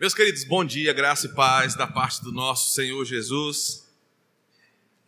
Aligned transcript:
Meus 0.00 0.14
queridos, 0.14 0.44
bom 0.44 0.64
dia, 0.64 0.92
graça 0.92 1.26
e 1.26 1.34
paz 1.34 1.74
da 1.74 1.84
parte 1.84 2.22
do 2.22 2.30
nosso 2.30 2.72
Senhor 2.72 3.04
Jesus. 3.04 3.84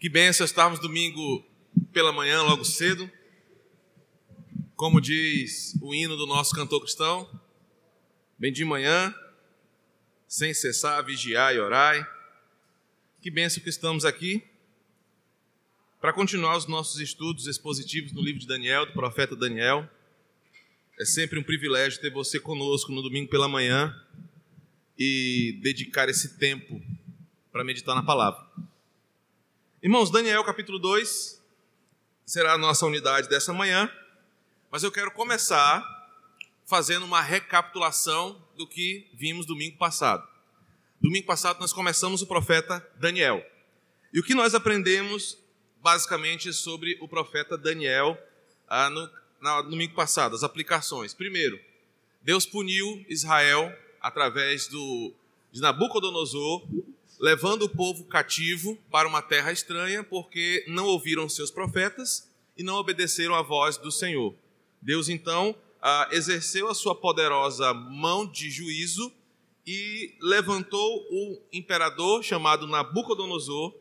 Que 0.01 0.09
benção 0.09 0.45
estarmos 0.45 0.81
domingo 0.81 1.47
pela 1.93 2.13
manhã, 2.13 2.43
logo 2.43 2.65
cedo. 2.65 3.09
Como 4.75 5.01
diz 5.01 5.79
o 5.81 5.95
hino 5.95 6.17
do 6.17 6.27
nosso 6.27 6.53
cantor 6.57 6.81
cristão, 6.81 7.31
bem 8.37 8.53
de 8.53 8.65
manhã, 8.65 9.15
sem 10.27 10.53
cessar, 10.53 11.05
vigiar 11.05 11.55
e 11.55 11.61
orai. 11.61 12.05
Que 13.23 13.31
benção 13.31 13.63
que 13.63 13.71
estamos 13.71 14.05
aqui 14.05 14.43
para 16.01 16.13
continuar 16.13 16.57
os 16.57 16.67
nossos 16.67 17.01
estudos 17.01 17.47
expositivos 17.47 18.11
no 18.11 18.21
livro 18.21 18.41
de 18.41 18.47
Daniel, 18.49 18.87
do 18.87 18.93
profeta 18.93 19.37
Daniel. 19.37 19.89
É 20.99 21.05
sempre 21.05 21.39
um 21.39 21.45
privilégio 21.45 22.01
ter 22.01 22.11
você 22.11 22.41
conosco 22.41 22.91
no 22.91 23.01
domingo 23.03 23.31
pela 23.31 23.47
manhã 23.47 23.95
e 25.03 25.59
dedicar 25.63 26.11
esse 26.11 26.37
tempo 26.37 26.79
para 27.51 27.65
meditar 27.65 27.95
na 27.95 28.03
palavra. 28.03 28.47
Irmãos, 29.83 30.11
Daniel 30.11 30.45
capítulo 30.45 30.79
2 30.79 31.43
será 32.27 32.53
a 32.53 32.59
nossa 32.59 32.85
unidade 32.85 33.27
dessa 33.27 33.51
manhã, 33.51 33.91
mas 34.71 34.83
eu 34.83 34.93
quero 34.93 35.11
começar 35.13 35.83
fazendo 36.67 37.07
uma 37.07 37.23
recapitulação 37.23 38.47
do 38.59 38.67
que 38.67 39.09
vimos 39.15 39.47
domingo 39.47 39.79
passado. 39.79 40.29
Domingo 41.01 41.27
passado 41.27 41.59
nós 41.61 41.73
começamos 41.73 42.21
o 42.21 42.27
profeta 42.27 42.87
Daniel. 42.97 43.43
E 44.13 44.21
o 44.21 44.23
que 44.23 44.35
nós 44.35 44.55
aprendemos 44.55 45.39
basicamente 45.83 46.53
sobre 46.53 46.99
o 47.01 47.09
profeta 47.09 47.57
Daniel 47.57 48.19
ah, 48.69 48.91
no, 48.91 49.11
no 49.41 49.71
domingo 49.71 49.95
passado, 49.95 50.37
as 50.37 50.45
aplicações. 50.45 51.15
Primeiro, 51.15 51.59
Deus 52.21 52.45
puniu 52.45 53.03
Israel 53.09 53.75
através 54.01 54.67
do, 54.67 55.13
de 55.53 55.61
Nabucodonosor, 55.61 56.63
levando 57.19 57.63
o 57.65 57.69
povo 57.69 58.05
cativo 58.05 58.79
para 58.91 59.07
uma 59.07 59.21
terra 59.21 59.53
estranha, 59.53 60.03
porque 60.03 60.65
não 60.67 60.87
ouviram 60.87 61.29
seus 61.29 61.51
profetas 61.51 62.29
e 62.57 62.63
não 62.63 62.77
obedeceram 62.77 63.35
à 63.35 63.43
voz 63.43 63.77
do 63.77 63.93
Senhor. 63.93 64.35
Deus 64.81 65.09
então 65.09 65.55
ah, 65.83 66.09
exerceu 66.13 66.69
a 66.69 66.75
sua 66.75 66.95
poderosa 66.95 67.75
mão 67.75 68.27
de 68.27 68.51
juízo 68.51 69.13
e 69.67 70.15
levantou 70.21 71.07
o 71.11 71.39
imperador 71.53 72.23
chamado 72.23 72.67
Nabucodonosor 72.67 73.75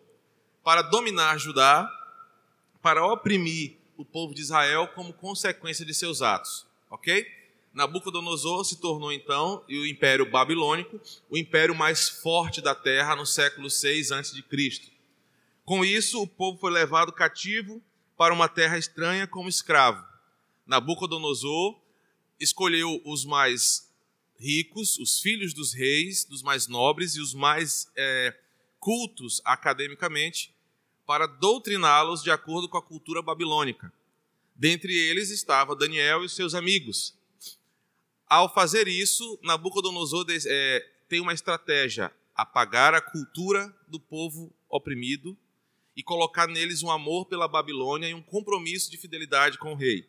para 0.63 0.81
dominar 0.81 1.37
Judá, 1.37 1.89
para 2.81 3.05
oprimir 3.05 3.75
o 3.97 4.05
povo 4.05 4.33
de 4.33 4.41
Israel 4.41 4.87
como 4.89 5.13
consequência 5.13 5.85
de 5.85 5.93
seus 5.93 6.21
atos, 6.21 6.65
ok? 6.89 7.25
Nabucodonosor 7.79 8.65
se 8.65 8.75
tornou 8.75 9.09
então, 9.09 9.63
o 9.69 9.85
Império 9.85 10.29
Babilônico, 10.29 10.99
o 11.29 11.37
império 11.37 11.73
mais 11.73 12.09
forte 12.09 12.59
da 12.59 12.75
terra 12.75 13.15
no 13.15 13.25
século 13.25 13.69
6 13.69 14.11
a.C. 14.11 14.43
Com 15.63 15.85
isso, 15.85 16.21
o 16.21 16.27
povo 16.27 16.59
foi 16.59 16.71
levado 16.71 17.13
cativo 17.13 17.81
para 18.17 18.33
uma 18.33 18.49
terra 18.49 18.77
estranha 18.77 19.25
como 19.25 19.47
escravo. 19.47 20.05
Nabucodonosor 20.67 21.79
escolheu 22.37 23.01
os 23.05 23.23
mais 23.23 23.89
ricos, 24.37 24.97
os 24.97 25.21
filhos 25.21 25.53
dos 25.53 25.73
reis, 25.73 26.25
dos 26.25 26.41
mais 26.41 26.67
nobres 26.67 27.15
e 27.15 27.21
os 27.21 27.33
mais 27.33 27.89
é, 27.95 28.37
cultos 28.77 29.41
academicamente, 29.45 30.53
para 31.07 31.27
doutriná-los 31.27 32.21
de 32.21 32.29
acordo 32.29 32.67
com 32.67 32.77
a 32.77 32.83
cultura 32.83 33.21
babilônica. 33.21 33.89
Dentre 34.53 34.93
eles 34.93 35.29
estava 35.29 35.77
Daniel 35.77 36.25
e 36.25 36.29
seus 36.29 36.53
amigos, 36.53 37.17
ao 38.29 38.53
fazer 38.53 38.87
isso, 38.87 39.39
Nabucodonosor 39.41 40.25
é, 40.29 40.87
tem 41.09 41.19
uma 41.19 41.33
estratégia: 41.33 42.13
apagar 42.35 42.93
a 42.93 43.01
cultura 43.01 43.75
do 43.87 43.99
povo 43.99 44.53
oprimido 44.69 45.35
e 45.95 46.03
colocar 46.03 46.47
neles 46.47 46.83
um 46.83 46.91
amor 46.91 47.25
pela 47.25 47.47
Babilônia 47.47 48.07
e 48.07 48.13
um 48.13 48.21
compromisso 48.21 48.91
de 48.91 48.97
fidelidade 48.97 49.57
com 49.57 49.73
o 49.73 49.75
rei. 49.75 50.07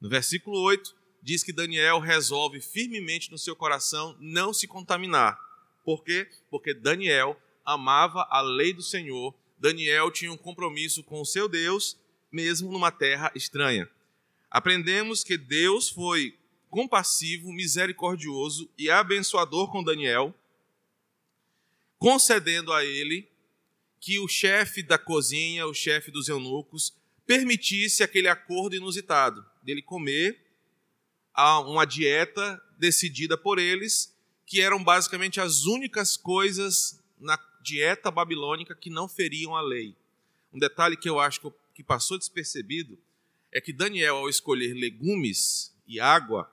No 0.00 0.08
versículo 0.08 0.58
8, 0.62 0.96
diz 1.22 1.44
que 1.44 1.52
Daniel 1.52 2.00
resolve 2.00 2.60
firmemente 2.60 3.30
no 3.30 3.38
seu 3.38 3.54
coração 3.54 4.16
não 4.18 4.52
se 4.52 4.66
contaminar. 4.66 5.38
Por 5.84 6.02
quê? 6.02 6.28
Porque 6.50 6.72
Daniel 6.72 7.40
amava 7.64 8.26
a 8.30 8.40
lei 8.40 8.72
do 8.72 8.82
Senhor, 8.82 9.34
Daniel 9.58 10.10
tinha 10.10 10.32
um 10.32 10.36
compromisso 10.36 11.04
com 11.04 11.20
o 11.20 11.26
seu 11.26 11.48
Deus, 11.48 11.96
mesmo 12.32 12.72
numa 12.72 12.90
terra 12.90 13.30
estranha. 13.34 13.88
Aprendemos 14.50 15.22
que 15.22 15.36
Deus 15.36 15.88
foi 15.88 16.36
compassivo, 16.72 17.52
misericordioso 17.52 18.66
e 18.78 18.90
abençoador 18.90 19.70
com 19.70 19.84
Daniel, 19.84 20.34
concedendo 21.98 22.72
a 22.72 22.82
ele 22.82 23.28
que 24.00 24.18
o 24.18 24.26
chefe 24.26 24.82
da 24.82 24.96
cozinha, 24.96 25.66
o 25.66 25.74
chefe 25.74 26.10
dos 26.10 26.30
eunucos, 26.30 26.94
permitisse 27.26 28.02
aquele 28.02 28.26
acordo 28.26 28.74
inusitado 28.74 29.44
dele 29.62 29.82
comer 29.82 30.40
uma 31.66 31.84
dieta 31.84 32.58
decidida 32.78 33.36
por 33.36 33.58
eles, 33.58 34.16
que 34.46 34.62
eram 34.62 34.82
basicamente 34.82 35.42
as 35.42 35.66
únicas 35.66 36.16
coisas 36.16 36.98
na 37.20 37.38
dieta 37.60 38.10
babilônica 38.10 38.74
que 38.74 38.88
não 38.88 39.06
feriam 39.06 39.54
a 39.54 39.60
lei. 39.60 39.94
Um 40.50 40.58
detalhe 40.58 40.96
que 40.96 41.08
eu 41.08 41.20
acho 41.20 41.52
que 41.74 41.84
passou 41.84 42.16
despercebido 42.16 42.98
é 43.52 43.60
que 43.60 43.74
Daniel, 43.74 44.16
ao 44.16 44.30
escolher 44.30 44.72
legumes 44.72 45.70
e 45.86 46.00
água, 46.00 46.50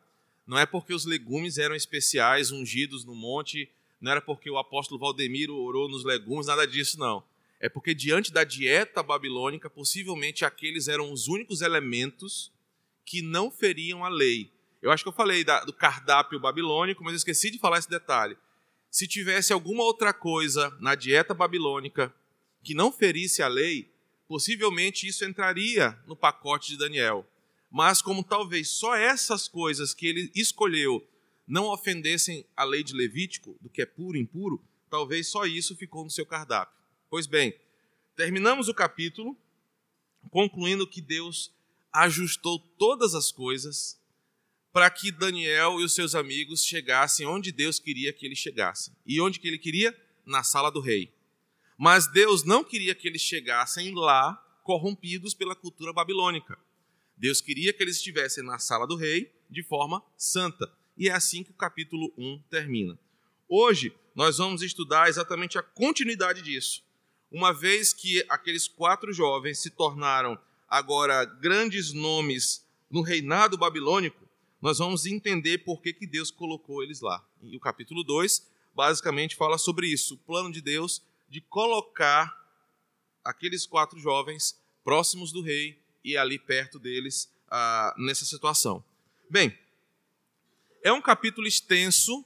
não 0.50 0.58
é 0.58 0.66
porque 0.66 0.96
os 0.96 1.06
legumes 1.06 1.60
eram 1.60 1.76
especiais, 1.76 2.50
ungidos 2.50 3.06
no 3.06 3.14
monte, 3.14 3.70
não 4.02 4.12
era 4.12 4.20
porque 4.20 4.50
o 4.50 4.58
apóstolo 4.58 5.00
Valdemiro 5.00 5.56
orou 5.56 5.88
nos 5.88 6.04
legumes, 6.04 6.48
nada 6.48 6.66
disso 6.66 6.98
não. 6.98 7.24
É 7.60 7.70
porque 7.70 7.94
diante 7.94 8.34
da 8.34 8.44
dieta 8.44 9.04
babilônica, 9.04 9.70
possivelmente 9.70 10.44
aqueles 10.44 10.88
eram 10.88 11.14
os 11.14 11.28
únicos 11.28 11.62
elementos 11.62 12.52
que 13.06 13.22
não 13.22 13.52
feriam 13.52 14.04
a 14.04 14.10
lei. 14.10 14.50
Eu 14.82 14.90
acho 14.90 15.04
que 15.04 15.10
eu 15.10 15.14
falei 15.14 15.44
da, 15.44 15.64
do 15.64 15.72
cardápio 15.72 16.40
babilônico, 16.40 17.04
mas 17.04 17.14
esqueci 17.14 17.52
de 17.52 17.60
falar 17.60 17.78
esse 17.78 17.90
detalhe. 17.90 18.36
Se 18.90 19.08
tivesse 19.08 19.54
alguma 19.54 19.84
outra 19.84 20.12
coisa 20.12 20.76
na 20.80 20.96
dieta 20.96 21.36
babilônica 21.36 22.12
que 22.64 22.74
não 22.74 22.92
ferisse 22.92 23.44
a 23.44 23.48
lei, 23.48 23.88
possivelmente 24.28 25.08
isso 25.08 25.24
entraria 25.24 25.96
no 26.08 26.16
pacote 26.16 26.70
de 26.70 26.78
Daniel. 26.80 27.24
Mas 27.70 28.02
como 28.02 28.24
talvez 28.24 28.70
só 28.70 28.96
essas 28.96 29.48
coisas 29.48 29.94
que 29.94 30.08
ele 30.08 30.32
escolheu 30.34 31.08
não 31.48 31.66
ofendessem 31.66 32.46
a 32.56 32.64
lei 32.64 32.84
de 32.84 32.94
Levítico, 32.94 33.58
do 33.62 33.70
que 33.70 33.82
é 33.82 33.86
puro 33.86 34.18
e 34.18 34.22
impuro, 34.22 34.64
talvez 34.90 35.28
só 35.28 35.46
isso 35.46 35.76
ficou 35.76 36.04
no 36.04 36.10
seu 36.10 36.26
cardápio. 36.26 36.78
Pois 37.10 37.28
bem, 37.28 37.54
terminamos 38.16 38.68
o 38.68 38.74
capítulo 38.74 39.38
concluindo 40.30 40.88
que 40.88 41.02
Deus 41.02 41.52
ajustou 41.92 42.60
todas 42.60 43.16
as 43.16 43.32
coisas 43.32 44.00
para 44.72 44.90
que 44.90 45.12
Daniel 45.12 45.80
e 45.80 45.84
os 45.84 45.94
seus 45.94 46.14
amigos 46.14 46.64
chegassem 46.64 47.26
onde 47.26 47.52
Deus 47.52 47.80
queria 47.80 48.14
que 48.14 48.26
eles 48.26 48.38
chegassem. 48.38 48.94
E 49.06 49.20
onde 49.20 49.40
que 49.40 49.48
ele 49.48 49.58
queria? 49.58 49.98
Na 50.26 50.44
sala 50.44 50.70
do 50.70 50.80
rei. 50.80 51.12
Mas 51.78 52.06
Deus 52.12 52.44
não 52.44 52.64
queria 52.64 52.94
que 52.94 53.08
eles 53.08 53.22
chegassem 53.22 53.94
lá 53.96 54.36
corrompidos 54.64 55.34
pela 55.34 55.56
cultura 55.56 55.92
babilônica. 55.92 56.60
Deus 57.20 57.42
queria 57.42 57.74
que 57.74 57.84
eles 57.84 57.98
estivessem 57.98 58.44
na 58.44 58.58
sala 58.58 58.88
do 58.88 58.96
rei 58.96 59.30
de 59.50 59.62
forma 59.62 60.02
santa. 60.18 60.72
E 60.98 61.10
é 61.10 61.12
assim 61.12 61.44
que 61.44 61.52
o 61.52 61.56
capítulo 61.56 62.14
1 62.18 62.42
termina. 62.50 62.98
Hoje, 63.48 63.94
nós 64.16 64.38
vamos 64.38 64.62
estudar 64.62 65.10
exatamente 65.10 65.58
a 65.58 65.62
continuidade 65.62 66.42
disso. 66.42 66.82
Uma 67.30 67.54
vez 67.54 67.92
que 67.92 68.26
aqueles 68.30 68.68
quatro 68.68 69.12
jovens 69.12 69.60
se 69.60 69.70
tornaram 69.70 70.40
agora 70.68 71.26
grandes 71.26 71.92
nomes 71.92 72.66
no 72.90 73.02
reinado 73.02 73.58
babilônico, 73.58 74.28
nós 74.62 74.78
vamos 74.80 75.06
entender 75.06 75.60
por 75.60 75.82
que, 75.82 75.94
que 75.94 76.08
Deus 76.08 76.32
colocou 76.32 76.82
eles 76.84 77.02
lá. 77.02 77.24
E 77.42 77.56
o 77.56 77.60
capítulo 77.60 78.04
2 78.04 78.48
basicamente 78.74 79.36
fala 79.36 79.58
sobre 79.58 79.88
isso, 79.88 80.16
o 80.16 80.18
plano 80.18 80.52
de 80.52 80.62
Deus 80.62 81.02
de 81.30 81.42
colocar 81.42 82.36
aqueles 83.24 83.66
quatro 83.66 84.00
jovens 84.00 84.58
próximos 84.84 85.32
do 85.32 85.42
rei 85.42 85.79
e 86.04 86.18
ali 86.18 86.38
perto 86.40 86.80
deles 86.80 87.32
ah, 87.50 87.94
nessa 87.98 88.26
situação. 88.26 88.84
Bem, 89.30 89.58
é 90.82 90.92
um 90.92 91.02
capítulo 91.02 91.48
extenso, 91.48 92.26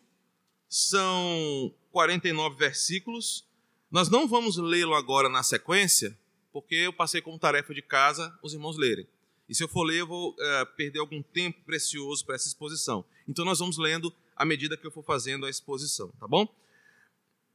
são 0.69 1.73
49 1.91 2.55
versículos. 2.55 3.45
Nós 3.91 4.09
não 4.09 4.27
vamos 4.27 4.57
lê-lo 4.57 4.95
agora 4.95 5.29
na 5.29 5.43
sequência, 5.43 6.17
porque 6.51 6.75
eu 6.75 6.93
passei 6.93 7.21
como 7.21 7.39
tarefa 7.39 7.73
de 7.73 7.81
casa 7.81 8.37
os 8.41 8.53
irmãos 8.53 8.77
lerem. 8.77 9.07
E 9.47 9.55
se 9.55 9.63
eu 9.63 9.67
for 9.67 9.83
ler, 9.83 9.99
eu 9.99 10.07
vou 10.07 10.31
uh, 10.31 10.65
perder 10.75 10.99
algum 10.99 11.21
tempo 11.21 11.61
precioso 11.65 12.25
para 12.25 12.35
essa 12.35 12.47
exposição. 12.47 13.03
Então 13.27 13.43
nós 13.43 13.59
vamos 13.59 13.77
lendo 13.77 14.13
à 14.35 14.45
medida 14.45 14.77
que 14.77 14.85
eu 14.87 14.91
for 14.91 15.03
fazendo 15.03 15.45
a 15.45 15.49
exposição, 15.49 16.09
tá 16.19 16.27
bom? 16.27 16.47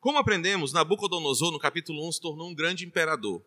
Como 0.00 0.18
aprendemos, 0.18 0.72
Nabucodonosor, 0.72 1.50
no 1.50 1.58
capítulo 1.58 2.06
1, 2.08 2.12
se 2.12 2.20
tornou 2.20 2.48
um 2.48 2.54
grande 2.54 2.86
imperador. 2.86 3.42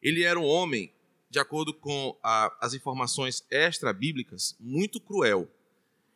Ele 0.00 0.22
era 0.22 0.38
um 0.38 0.44
homem 0.44 0.92
de 1.30 1.38
acordo 1.38 1.72
com 1.72 2.18
a, 2.22 2.54
as 2.60 2.74
informações 2.74 3.46
extra-bíblicas, 3.50 4.56
muito 4.58 5.00
cruel. 5.00 5.48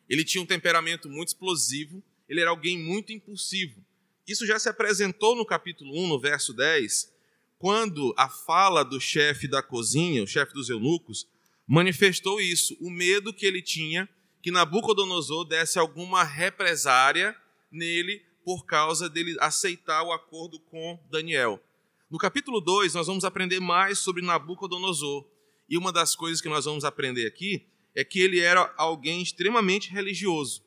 Ele 0.07 0.23
tinha 0.23 0.43
um 0.43 0.45
temperamento 0.45 1.09
muito 1.09 1.29
explosivo 1.29 2.03
ele 2.27 2.41
era 2.41 2.49
alguém 2.49 2.77
muito 2.77 3.13
impulsivo. 3.13 3.83
Isso 4.27 4.45
já 4.45 4.57
se 4.57 4.67
apresentou 4.67 5.35
no 5.35 5.45
capítulo 5.45 5.91
1, 5.95 6.07
no 6.07 6.19
verso 6.19 6.53
10, 6.53 7.13
quando 7.57 8.13
a 8.17 8.27
fala 8.27 8.83
do 8.83 8.99
chefe 8.99 9.47
da 9.47 9.61
cozinha, 9.61 10.23
o 10.23 10.27
chefe 10.27 10.53
dos 10.53 10.69
eunucos, 10.69 11.27
manifestou 11.67 12.41
isso, 12.41 12.75
o 12.81 12.89
medo 12.89 13.33
que 13.33 13.45
ele 13.45 13.61
tinha 13.61 14.09
que 14.41 14.51
Nabucodonosor 14.51 15.45
desse 15.45 15.79
alguma 15.79 16.23
represária 16.23 17.35
nele 17.71 18.21
por 18.43 18.65
causa 18.65 19.09
dele 19.09 19.35
aceitar 19.39 20.03
o 20.03 20.11
acordo 20.11 20.59
com 20.59 20.99
Daniel. 21.09 21.63
No 22.07 22.19
capítulo 22.19 22.61
2, 22.61 22.93
nós 22.93 23.07
vamos 23.07 23.25
aprender 23.25 23.59
mais 23.59 23.97
sobre 23.97 24.21
Nabucodonosor. 24.21 25.25
E 25.67 25.75
uma 25.75 25.91
das 25.91 26.15
coisas 26.15 26.39
que 26.39 26.47
nós 26.47 26.65
vamos 26.65 26.85
aprender 26.85 27.25
aqui 27.25 27.65
é 27.95 28.03
que 28.03 28.19
ele 28.19 28.39
era 28.39 28.71
alguém 28.77 29.23
extremamente 29.23 29.89
religioso. 29.89 30.63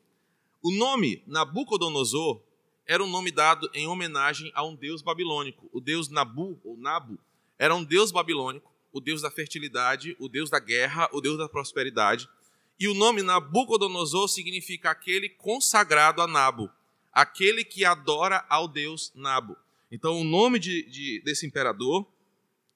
O 0.60 0.72
nome 0.72 1.22
Nabucodonosor 1.28 2.42
era 2.84 3.04
um 3.04 3.06
nome 3.06 3.30
dado 3.30 3.70
em 3.72 3.86
homenagem 3.86 4.50
a 4.52 4.64
um 4.64 4.74
deus 4.74 5.00
babilônico. 5.00 5.70
O 5.72 5.80
deus 5.80 6.08
Nabu, 6.08 6.60
ou 6.64 6.76
Nabu, 6.76 7.16
era 7.56 7.72
um 7.72 7.84
deus 7.84 8.10
babilônico, 8.10 8.72
o 8.92 9.00
deus 9.00 9.22
da 9.22 9.30
fertilidade, 9.30 10.16
o 10.18 10.28
deus 10.28 10.50
da 10.50 10.58
guerra, 10.58 11.08
o 11.12 11.20
deus 11.20 11.38
da 11.38 11.48
prosperidade. 11.48 12.28
E 12.80 12.88
o 12.88 12.94
nome 12.94 13.22
Nabucodonosor 13.22 14.28
significa 14.28 14.90
aquele 14.90 15.28
consagrado 15.28 16.20
a 16.20 16.26
Nabu, 16.26 16.68
aquele 17.12 17.62
que 17.62 17.84
adora 17.84 18.44
ao 18.48 18.66
deus 18.66 19.12
Nabu. 19.14 19.56
Então, 19.90 20.20
o 20.20 20.24
nome 20.24 20.58
de, 20.58 20.82
de, 20.90 21.22
desse 21.24 21.46
imperador 21.46 22.06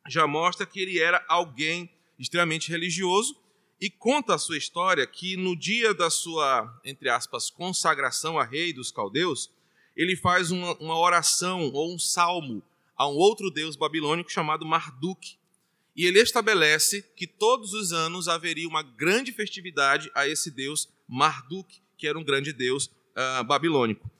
já 0.08 0.26
mostra 0.26 0.66
que 0.66 0.80
ele 0.80 0.98
era 0.98 1.24
alguém 1.28 1.90
extremamente 2.18 2.70
religioso 2.70 3.36
e 3.80 3.90
conta 3.90 4.34
a 4.34 4.38
sua 4.38 4.56
história 4.56 5.06
que 5.06 5.36
no 5.36 5.56
dia 5.56 5.92
da 5.92 6.08
sua, 6.08 6.80
entre 6.84 7.08
aspas, 7.08 7.50
consagração 7.50 8.38
a 8.38 8.44
rei 8.44 8.72
dos 8.72 8.90
caldeus, 8.92 9.50
ele 9.96 10.16
faz 10.16 10.50
uma, 10.50 10.74
uma 10.78 10.98
oração 10.98 11.70
ou 11.72 11.94
um 11.94 11.98
salmo 11.98 12.62
a 12.96 13.08
um 13.08 13.14
outro 13.14 13.50
deus 13.50 13.76
babilônico 13.76 14.30
chamado 14.30 14.64
Marduk. 14.64 15.36
E 15.94 16.06
ele 16.06 16.20
estabelece 16.20 17.02
que 17.14 17.26
todos 17.26 17.74
os 17.74 17.92
anos 17.92 18.28
haveria 18.28 18.68
uma 18.68 18.82
grande 18.82 19.32
festividade 19.32 20.10
a 20.14 20.26
esse 20.26 20.50
deus 20.50 20.88
Marduk, 21.06 21.82
que 21.98 22.06
era 22.06 22.18
um 22.18 22.24
grande 22.24 22.52
deus 22.52 22.86
uh, 22.86 23.44
babilônico. 23.44 24.10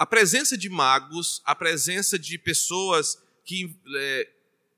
A 0.00 0.06
presença 0.06 0.56
de 0.56 0.70
magos, 0.70 1.42
a 1.44 1.54
presença 1.54 2.18
de 2.18 2.38
pessoas 2.38 3.22
que 3.44 3.76
é, 3.94 4.30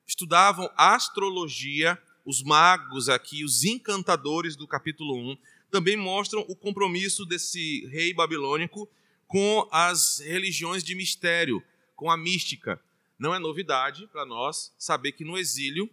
estudavam 0.05 0.69
astrologia, 0.77 1.97
os 2.27 2.43
magos 2.43 3.09
aqui, 3.09 3.45
os 3.45 3.63
encantadores 3.63 4.57
do 4.57 4.67
capítulo 4.67 5.15
1, 5.15 5.39
também 5.71 5.97
mostram 5.97 6.45
o 6.49 6.57
compromisso 6.57 7.25
desse 7.25 7.87
rei 7.87 8.13
babilônico 8.13 8.91
com 9.29 9.69
as 9.71 10.19
religiões 10.19 10.83
de 10.83 10.93
mistério, 10.93 11.63
com 11.95 12.11
a 12.11 12.17
mística. 12.17 12.81
Não 13.17 13.33
é 13.33 13.39
novidade 13.39 14.09
para 14.09 14.27
nós 14.27 14.75
saber 14.77 15.13
que 15.13 15.25
no 15.25 15.39
exílio, 15.39 15.89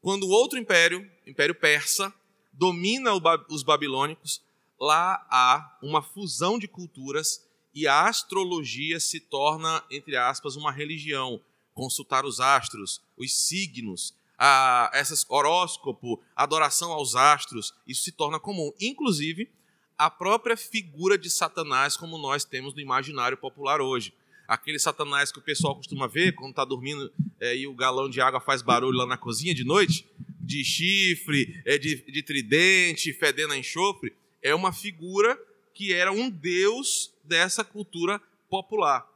quando 0.00 0.28
outro 0.28 0.58
império, 0.58 1.08
o 1.24 1.30
Império 1.30 1.54
Persa, 1.54 2.12
domina 2.52 3.12
os 3.48 3.62
babilônicos, 3.62 4.42
lá 4.76 5.24
há 5.30 5.78
uma 5.80 6.02
fusão 6.02 6.58
de 6.58 6.66
culturas 6.66 7.46
e 7.74 7.86
a 7.86 8.08
astrologia 8.08 9.00
se 9.00 9.20
torna, 9.20 9.82
entre 9.90 10.16
aspas, 10.16 10.56
uma 10.56 10.70
religião. 10.70 11.40
Consultar 11.74 12.26
os 12.26 12.38
astros, 12.38 13.00
os 13.16 13.34
signos, 13.34 14.14
a, 14.38 14.90
essas 14.92 15.24
horóscopo, 15.28 16.22
adoração 16.36 16.92
aos 16.92 17.16
astros, 17.16 17.72
isso 17.86 18.02
se 18.02 18.12
torna 18.12 18.38
comum. 18.38 18.72
Inclusive, 18.78 19.48
a 19.96 20.10
própria 20.10 20.56
figura 20.56 21.16
de 21.16 21.30
Satanás, 21.30 21.96
como 21.96 22.18
nós 22.18 22.44
temos 22.44 22.74
no 22.74 22.80
imaginário 22.80 23.38
popular 23.38 23.80
hoje. 23.80 24.12
Aquele 24.46 24.78
Satanás 24.78 25.32
que 25.32 25.38
o 25.38 25.42
pessoal 25.42 25.76
costuma 25.76 26.06
ver 26.06 26.34
quando 26.34 26.50
está 26.50 26.64
dormindo 26.64 27.10
é, 27.40 27.56
e 27.56 27.66
o 27.66 27.74
galão 27.74 28.10
de 28.10 28.20
água 28.20 28.40
faz 28.40 28.60
barulho 28.60 28.98
lá 28.98 29.06
na 29.06 29.16
cozinha 29.16 29.54
de 29.54 29.64
noite, 29.64 30.06
de 30.40 30.64
chifre, 30.64 31.62
é, 31.64 31.78
de, 31.78 32.02
de 32.02 32.22
tridente, 32.22 33.12
fedendo 33.12 33.52
a 33.52 33.56
enxofre, 33.56 34.12
é 34.42 34.54
uma 34.54 34.72
figura 34.72 35.38
que 35.74 35.92
era 35.92 36.12
um 36.12 36.30
deus 36.30 37.12
dessa 37.24 37.64
cultura 37.64 38.20
popular. 38.48 39.06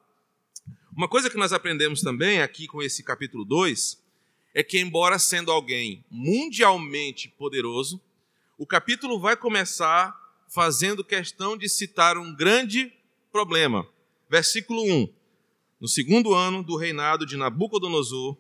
Uma 0.97 1.09
coisa 1.09 1.29
que 1.29 1.37
nós 1.37 1.53
aprendemos 1.53 2.01
também 2.01 2.41
aqui 2.41 2.67
com 2.67 2.83
esse 2.83 3.03
capítulo 3.03 3.45
2 3.45 4.03
é 4.55 4.63
que, 4.63 4.79
embora 4.79 5.19
sendo 5.19 5.51
alguém 5.51 6.03
mundialmente 6.11 7.29
poderoso, 7.29 8.01
o 8.57 8.67
capítulo 8.67 9.21
vai 9.21 9.37
começar 9.37 10.17
fazendo 10.49 11.05
questão 11.05 11.57
de 11.57 11.69
citar 11.69 12.17
um 12.17 12.35
grande 12.35 12.91
problema. 13.31 13.87
Versículo 14.31 14.83
1: 14.83 15.13
No 15.79 15.87
segundo 15.87 16.33
ano 16.33 16.63
do 16.63 16.77
reinado 16.77 17.27
de 17.27 17.37
Nabucodonosor, 17.37 18.37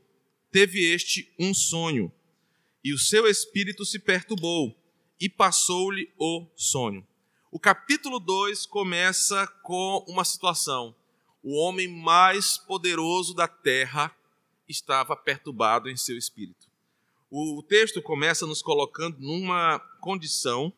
teve 0.50 0.82
este 0.90 1.30
um 1.38 1.52
sonho, 1.52 2.10
e 2.82 2.94
o 2.94 2.98
seu 2.98 3.26
espírito 3.26 3.84
se 3.84 3.98
perturbou, 3.98 4.74
e 5.20 5.28
passou-lhe 5.28 6.10
o 6.18 6.46
sonho. 6.56 7.06
O 7.50 7.60
capítulo 7.60 8.18
2 8.18 8.66
começa 8.66 9.46
com 9.62 10.04
uma 10.08 10.24
situação. 10.24 10.94
O 11.42 11.56
homem 11.56 11.86
mais 11.86 12.58
poderoso 12.58 13.32
da 13.34 13.46
terra 13.46 14.14
estava 14.68 15.16
perturbado 15.16 15.88
em 15.88 15.96
seu 15.96 16.18
espírito. 16.18 16.66
O 17.30 17.62
texto 17.62 18.02
começa 18.02 18.46
nos 18.46 18.62
colocando 18.62 19.18
numa 19.20 19.78
condição 20.00 20.72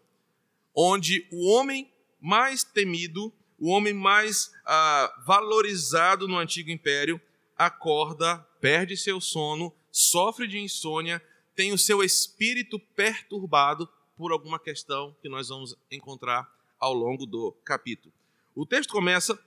onde 0.75 1.27
o 1.33 1.49
homem 1.49 1.91
mais 2.21 2.65
temido, 2.65 3.33
o 3.59 3.71
homem 3.71 3.95
mais 3.95 4.53
ah, 4.67 5.23
valorizado 5.27 6.29
no 6.29 6.37
antigo 6.37 6.71
império, 6.71 7.21
acorda, 7.57 8.39
perde 8.61 8.95
seu 8.97 9.21
sono, 9.23 9.75
sofre 9.91 10.47
de 10.47 10.59
insônia, 10.59 11.23
tem 11.57 11.73
o 11.73 11.79
seu 11.79 12.03
espírito 12.05 12.79
perturbado 12.79 13.89
por 14.17 14.33
alguma 14.33 14.59
questão 14.59 15.17
que 15.23 15.31
nós 15.31 15.49
vamos 15.49 15.75
encontrar 15.91 16.58
ao 16.79 16.93
longo 16.93 17.27
do 17.27 17.53
capítulo. 17.65 18.13
O 18.55 18.67
texto 18.67 18.91
começa 18.91 19.39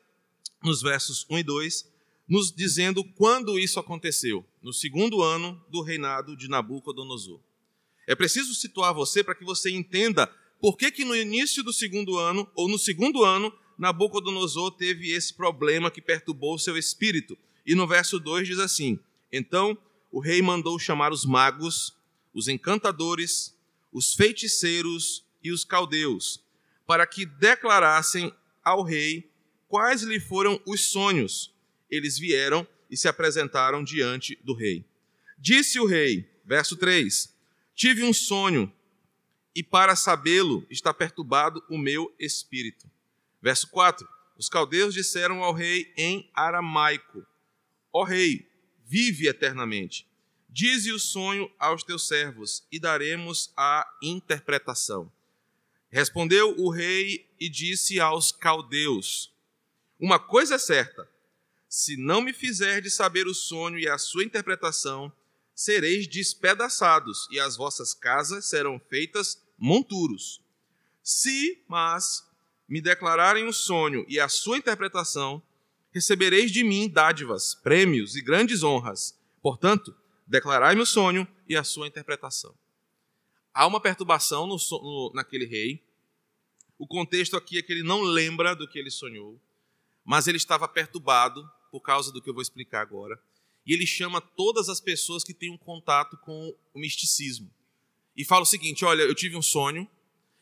nos 0.64 0.82
versos 0.82 1.26
1 1.30 1.40
e 1.40 1.44
2, 1.44 1.92
nos 2.28 2.52
dizendo 2.52 3.04
quando 3.04 3.60
isso 3.60 3.80
aconteceu, 3.80 4.46
no 4.62 4.72
segundo 4.72 5.22
ano 5.22 5.62
do 5.70 5.82
reinado 5.82 6.36
de 6.36 6.48
Nabucodonosor. 6.48 7.40
É 8.08 8.16
preciso 8.16 8.54
situar 8.54 8.94
você 8.94 9.24
para 9.24 9.36
que 9.36 9.44
você 9.44 9.70
entenda 9.72 10.28
por 10.60 10.78
que, 10.78 10.92
que 10.92 11.04
no 11.04 11.16
início 11.16 11.64
do 11.64 11.74
segundo 11.74 12.18
ano, 12.18 12.50
ou 12.56 12.70
no 12.70 12.78
segundo 12.78 13.24
ano, 13.24 13.52
Nabucodonosor 13.78 14.72
teve 14.72 15.12
esse 15.12 15.34
problema 15.34 15.90
que 15.90 16.02
perturbou 16.02 16.60
seu 16.60 16.78
espírito. 16.78 17.38
E 17.66 17.74
no 17.74 17.88
verso 17.88 18.20
2 18.20 18.48
diz 18.48 18.60
assim: 18.60 19.00
Então 19.32 19.78
o 20.12 20.20
rei 20.20 20.42
mandou 20.42 20.78
chamar 20.78 21.12
os 21.12 21.26
magos, 21.26 21.96
os 22.34 22.48
encantadores, 22.48 23.56
os 23.92 24.14
feiticeiros 24.14 25.24
e 25.44 25.52
os 25.52 25.66
caldeus, 25.66 26.40
para 26.92 27.08
que 27.08 27.26
declarassem 27.26 28.36
ao 28.62 28.84
rei 28.84 29.32
quais 29.70 30.02
lhe 30.02 30.20
foram 30.20 30.62
os 30.66 30.92
sonhos. 30.92 31.56
Eles 31.90 32.18
vieram 32.18 32.68
e 32.90 32.98
se 32.98 33.08
apresentaram 33.08 33.82
diante 33.82 34.38
do 34.44 34.54
rei. 34.54 34.84
Disse 35.38 35.80
o 35.80 35.86
rei, 35.86 36.30
verso 36.44 36.76
3: 36.76 37.34
Tive 37.74 38.04
um 38.04 38.12
sonho, 38.12 38.70
e 39.56 39.64
para 39.64 39.96
sabê-lo 39.96 40.68
está 40.70 40.94
perturbado 40.94 41.64
o 41.70 41.78
meu 41.78 42.14
espírito. 42.20 42.92
Verso 43.42 43.70
4: 43.70 44.06
Os 44.38 44.50
caldeus 44.50 44.94
disseram 44.94 45.42
ao 45.42 45.54
rei 45.54 45.94
em 45.96 46.30
aramaico: 46.34 47.26
Ó 47.94 48.04
rei, 48.04 48.52
vive 48.86 49.30
eternamente. 49.30 50.06
Dize 50.50 50.92
o 50.92 51.00
sonho 51.00 51.50
aos 51.58 51.84
teus 51.84 52.06
servos, 52.06 52.68
e 52.70 52.78
daremos 52.78 53.54
a 53.56 53.90
interpretação. 54.04 55.10
Respondeu 55.92 56.56
o 56.58 56.70
rei 56.70 57.30
e 57.38 57.50
disse 57.50 58.00
aos 58.00 58.32
caldeus: 58.32 59.34
Uma 60.00 60.18
coisa 60.18 60.56
é 60.56 60.58
certa: 60.58 61.08
se 61.68 61.98
não 61.98 62.22
me 62.22 62.32
fizerdes 62.32 62.94
saber 62.94 63.28
o 63.28 63.34
sonho 63.34 63.78
e 63.78 63.88
a 63.88 63.98
sua 63.98 64.24
interpretação, 64.24 65.12
sereis 65.54 66.08
despedaçados, 66.08 67.28
e 67.30 67.40
as 67.40 67.58
vossas 67.58 67.94
casas 67.94 68.46
serão 68.46 68.80
feitas 68.90 69.42
monturos. 69.58 70.42
Se, 71.04 71.62
mas, 71.68 72.26
me 72.68 72.80
declararem 72.80 73.46
o 73.46 73.54
sonho 73.54 74.06
e 74.08 74.20
a 74.20 74.30
sua 74.30 74.58
interpretação, 74.58 75.44
recebereis 75.92 76.52
de 76.52 76.64
mim 76.64 76.88
dádivas, 76.88 77.54
prêmios 77.54 78.16
e 78.16 78.22
grandes 78.22 78.64
honras. 78.64 79.20
Portanto, 79.42 79.94
declarai-me 80.26 80.82
o 80.82 80.86
sonho 80.86 81.28
e 81.50 81.58
a 81.58 81.64
sua 81.64 81.88
interpretação. 81.88 82.56
Há 83.54 83.68
uma 83.68 83.82
perturbação 83.82 84.48
no, 84.48 84.56
no, 84.56 85.12
naquele 85.14 85.46
rei. 85.46 85.84
O 86.78 86.88
contexto 86.88 87.36
aqui 87.36 87.58
é 87.58 87.62
que 87.62 87.72
ele 87.72 87.84
não 87.84 88.02
lembra 88.02 88.56
do 88.56 88.68
que 88.68 88.80
ele 88.80 88.90
sonhou, 88.90 89.40
mas 90.04 90.28
ele 90.28 90.38
estava 90.38 90.68
perturbado 90.68 91.48
por 91.72 91.82
causa 91.82 92.12
do 92.12 92.22
que 92.22 92.30
eu 92.30 92.34
vou 92.34 92.42
explicar 92.42 92.82
agora. 92.82 93.22
E 93.66 93.74
ele 93.74 93.86
chama 93.86 94.20
todas 94.20 94.70
as 94.70 94.82
pessoas 94.82 95.24
que 95.24 95.34
têm 95.34 95.52
um 95.52 95.58
contato 95.58 96.18
com 96.18 96.56
o 96.74 96.80
misticismo. 96.80 97.52
E 98.16 98.26
fala 98.26 98.42
o 98.44 98.46
seguinte: 98.46 98.84
olha, 98.84 99.04
eu 99.04 99.14
tive 99.14 99.38
um 99.38 99.42
sonho, 99.42 99.88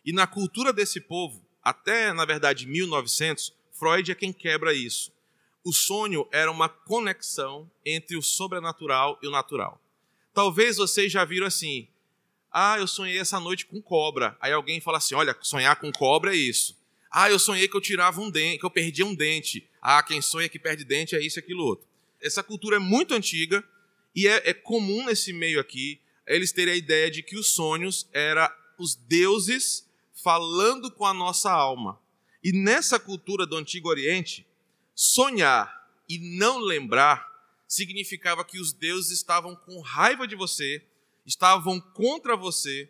e 0.06 0.14
na 0.14 0.26
cultura 0.26 0.72
desse 0.72 1.02
povo, 1.02 1.46
até 1.62 2.14
na 2.14 2.26
verdade 2.26 2.66
1900, 2.66 3.54
Freud 3.74 4.12
é 4.12 4.16
quem 4.16 4.32
quebra 4.32 4.74
isso. 4.74 5.12
O 5.64 5.74
sonho 5.74 6.28
era 6.32 6.50
uma 6.50 6.70
conexão 6.70 7.70
entre 7.86 8.18
o 8.18 8.22
sobrenatural 8.22 9.20
e 9.22 9.28
o 9.28 9.32
natural. 9.32 9.82
Talvez 10.34 10.78
vocês 10.78 11.12
já 11.12 11.26
viram 11.26 11.48
assim: 11.48 11.88
ah, 12.52 12.78
eu 12.78 12.88
sonhei 12.88 13.20
essa 13.20 13.40
noite 13.40 13.66
com 13.66 13.82
cobra. 13.82 14.38
Aí 14.42 14.52
alguém 14.52 14.82
fala 14.82 14.98
assim: 14.98 15.16
olha, 15.16 15.36
sonhar 15.42 15.76
com 15.76 15.92
cobra 15.92 16.34
é 16.34 16.38
isso. 16.38 16.78
Ah, 17.12 17.30
eu 17.30 17.40
sonhei 17.40 17.68
que 17.68 17.76
eu 17.76 17.82
tirava 17.82 18.22
um 18.22 18.30
dente, 18.30 18.60
que 18.60 18.66
eu 18.66 18.70
perdia 18.70 19.06
um 19.06 19.16
dente. 19.16 19.68
Ah, 19.82 20.02
quem 20.04 20.22
sonha 20.22 20.50
que 20.50 20.60
perde 20.60 20.84
dente 20.84 21.16
é 21.16 21.22
isso 21.22 21.40
e 21.40 21.42
aquilo 21.42 21.64
outro. 21.64 21.88
Essa 22.22 22.44
cultura 22.44 22.76
é 22.76 22.80
muito 22.80 23.14
antiga 23.14 23.64
e 24.16 24.28
é, 24.28 24.50
é 24.50 24.54
comum 24.54 25.06
nesse 25.06 25.32
meio 25.32 25.60
aqui 25.60 26.00
eles 26.28 26.52
terem 26.52 26.76
a 26.76 26.78
ideia 26.78 27.10
de 27.10 27.24
que 27.24 27.36
os 27.36 27.48
sonhos 27.50 28.08
eram 28.14 28.48
os 28.78 28.94
deuses 28.96 29.88
falando 30.14 30.92
com 30.92 31.06
a 31.06 31.14
nossa 31.14 31.52
alma. 31.52 32.00
E 32.44 32.52
nessa 32.52 33.00
cultura 33.00 33.46
do 33.46 33.58
Antigo 33.58 33.90
Oriente, 33.90 34.46
sonhar 34.94 35.90
e 36.08 36.20
não 36.38 36.60
lembrar 36.60 37.28
significava 37.68 38.46
que 38.46 38.60
os 38.60 38.72
deuses 38.72 39.12
estavam 39.12 39.56
com 39.56 39.80
raiva 39.82 40.28
de 40.28 40.36
você, 40.36 40.84
estavam 41.30 41.80
contra 41.80 42.36
você, 42.36 42.90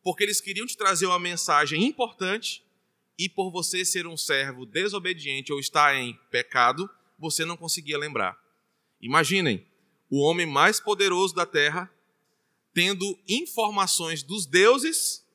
porque 0.00 0.22
eles 0.22 0.40
queriam 0.40 0.64
te 0.64 0.76
trazer 0.76 1.06
uma 1.06 1.18
mensagem 1.18 1.84
importante 1.84 2.64
e 3.18 3.28
por 3.28 3.50
você 3.50 3.84
ser 3.84 4.06
um 4.06 4.16
servo 4.16 4.64
desobediente 4.64 5.52
ou 5.52 5.58
estar 5.58 5.96
em 5.96 6.14
pecado, 6.30 6.88
você 7.18 7.44
não 7.44 7.56
conseguia 7.56 7.98
lembrar. 7.98 8.38
Imaginem, 9.00 9.66
o 10.08 10.20
homem 10.20 10.46
mais 10.46 10.78
poderoso 10.78 11.34
da 11.34 11.44
terra 11.44 11.92
tendo 12.72 13.18
informações 13.28 14.22
dos 14.22 14.46
deuses, 14.46 15.26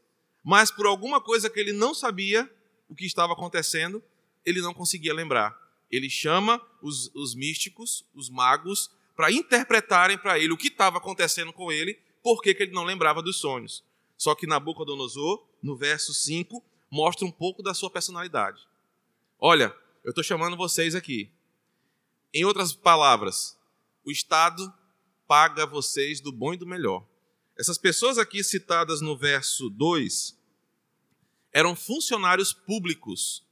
mas 0.42 0.72
por 0.72 0.86
alguma 0.86 1.20
coisa 1.20 1.50
que 1.50 1.60
ele 1.60 1.74
não 1.74 1.94
sabia 1.94 2.50
o 2.88 2.96
que 2.96 3.06
estava 3.06 3.34
acontecendo, 3.34 4.02
ele 4.46 4.62
não 4.62 4.74
conseguia 4.74 5.14
lembrar. 5.14 5.54
Ele 5.92 6.10
chama 6.10 6.66
os, 6.82 7.14
os 7.14 7.36
místicos, 7.36 8.06
os 8.16 8.30
magos, 8.30 8.90
para 9.14 9.30
interpretarem 9.32 10.18
para 10.18 10.40
ele 10.40 10.54
o 10.54 10.58
que 10.58 10.70
estava 10.70 10.98
acontecendo 10.98 11.52
com 11.52 11.70
ele, 11.70 12.00
porque 12.25 12.55
que 12.55 12.63
ele 12.63 12.72
não 12.72 12.84
lembrava 12.84 13.22
dos 13.22 13.38
sonhos. 13.38 13.84
Só 14.17 14.34
que 14.34 14.48
Nabucodonosor, 14.48 15.46
no 15.62 15.75
verso 15.77 16.12
5, 16.12 16.60
mostra 16.89 17.24
um 17.24 17.32
pouco 17.32 17.62
da 17.62 17.72
sua 17.72 17.88
personalidade. 17.88 18.67
Olha, 19.38 19.72
eu 20.03 20.10
estou 20.10 20.24
chamando 20.24 20.58
vocês 20.58 20.96
aqui. 20.96 21.32
Em 22.34 22.44
outras 22.44 22.74
palavras, 22.74 23.55
o 24.03 24.10
Estado 24.10 24.74
paga 25.27 25.67
vocês 25.67 26.20
do 26.20 26.32
bom 26.32 26.51
e 26.51 26.58
do 26.58 26.65
melhor. 26.65 27.05
Essas 27.55 27.77
pessoas 27.77 28.17
aqui 28.17 28.44
citadas 28.44 29.01
no 29.01 29.15
verso 29.15 29.70
2 29.70 30.36
eram 31.53 31.75
funcionários 31.75 32.51
públicos 32.51 33.46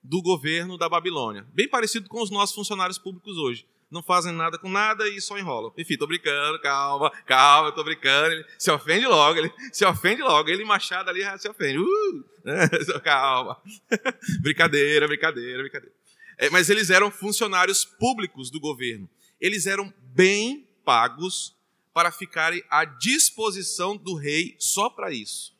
do 0.00 0.22
governo 0.22 0.78
da 0.78 0.88
Babilônia. 0.88 1.44
Bem 1.52 1.68
parecido 1.68 2.08
com 2.08 2.22
os 2.22 2.30
nossos 2.30 2.54
funcionários 2.54 2.98
públicos 2.98 3.36
hoje. 3.36 3.66
Não 3.90 4.02
fazem 4.02 4.32
nada 4.32 4.56
com 4.56 4.68
nada 4.68 5.08
e 5.08 5.20
só 5.20 5.36
enrolam. 5.36 5.72
Enfim, 5.76 5.96
tô 5.96 6.06
brincando, 6.06 6.60
calma, 6.60 7.10
calma, 7.26 7.72
tô 7.72 7.82
brincando. 7.82 8.34
Ele 8.34 8.44
se 8.56 8.70
ofende 8.70 9.04
logo, 9.06 9.38
ele 9.38 9.52
se 9.72 9.84
ofende 9.84 10.22
logo. 10.22 10.48
Ele 10.48 10.64
machado 10.64 11.10
ali 11.10 11.22
se 11.38 11.48
ofende. 11.48 11.78
Uh, 11.78 13.00
calma. 13.02 13.60
brincadeira, 14.42 15.08
brincadeira, 15.08 15.62
brincadeira. 15.62 15.94
É, 16.38 16.48
mas 16.50 16.70
eles 16.70 16.88
eram 16.88 17.10
funcionários 17.10 17.84
públicos 17.84 18.48
do 18.48 18.60
governo. 18.60 19.10
Eles 19.40 19.66
eram 19.66 19.92
bem 20.14 20.68
pagos 20.84 21.56
para 21.92 22.12
ficarem 22.12 22.62
à 22.70 22.84
disposição 22.84 23.96
do 23.96 24.14
rei 24.14 24.54
só 24.58 24.88
para 24.88 25.12
isso. 25.12 25.52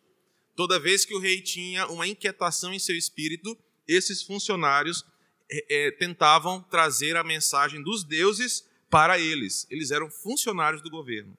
Toda 0.54 0.78
vez 0.78 1.04
que 1.04 1.14
o 1.14 1.18
rei 1.18 1.42
tinha 1.42 1.86
uma 1.88 2.06
inquietação 2.06 2.72
em 2.72 2.78
seu 2.78 2.96
espírito, 2.96 3.58
esses 3.88 4.22
funcionários 4.22 5.04
é, 5.50 5.86
é, 5.86 5.90
tentavam 5.90 6.62
trazer 6.62 7.16
a 7.16 7.24
mensagem 7.24 7.82
dos 7.82 8.04
deuses 8.04 8.68
para 8.88 9.18
eles. 9.18 9.66
Eles 9.68 9.90
eram 9.90 10.10
funcionários 10.10 10.80
do 10.80 10.90
governo. 10.90 11.36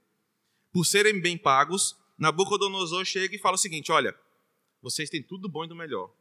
Por 0.71 0.85
serem 0.85 1.19
bem 1.19 1.37
pagos, 1.37 1.95
Nabucodonosor 2.17 3.05
chega 3.05 3.35
e 3.35 3.39
fala 3.39 3.55
o 3.55 3.59
seguinte: 3.59 3.91
olha, 3.91 4.15
vocês 4.81 5.09
têm 5.09 5.23
tudo 5.23 5.49
bom 5.49 5.65
e 5.65 5.67
do 5.67 5.75
melhor. 5.75 6.11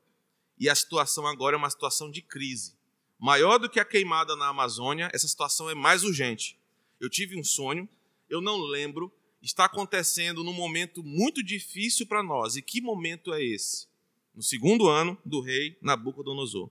E 0.58 0.68
a 0.68 0.74
situação 0.74 1.26
agora 1.26 1.56
é 1.56 1.58
uma 1.58 1.70
situação 1.70 2.10
de 2.10 2.22
crise. 2.22 2.74
Maior 3.18 3.58
do 3.58 3.68
que 3.68 3.80
a 3.80 3.84
queimada 3.84 4.36
na 4.36 4.48
Amazônia, 4.48 5.10
essa 5.12 5.28
situação 5.28 5.68
é 5.68 5.74
mais 5.74 6.04
urgente. 6.04 6.58
Eu 6.98 7.10
tive 7.10 7.38
um 7.38 7.44
sonho, 7.44 7.88
eu 8.28 8.40
não 8.40 8.58
lembro, 8.58 9.12
está 9.42 9.64
acontecendo 9.64 10.44
num 10.44 10.52
momento 10.52 11.02
muito 11.02 11.42
difícil 11.42 12.06
para 12.06 12.22
nós. 12.22 12.56
E 12.56 12.62
que 12.62 12.80
momento 12.80 13.32
é 13.32 13.42
esse? 13.42 13.88
No 14.34 14.42
segundo 14.42 14.88
ano 14.88 15.18
do 15.24 15.40
rei 15.40 15.76
Nabucodonosor. 15.80 16.70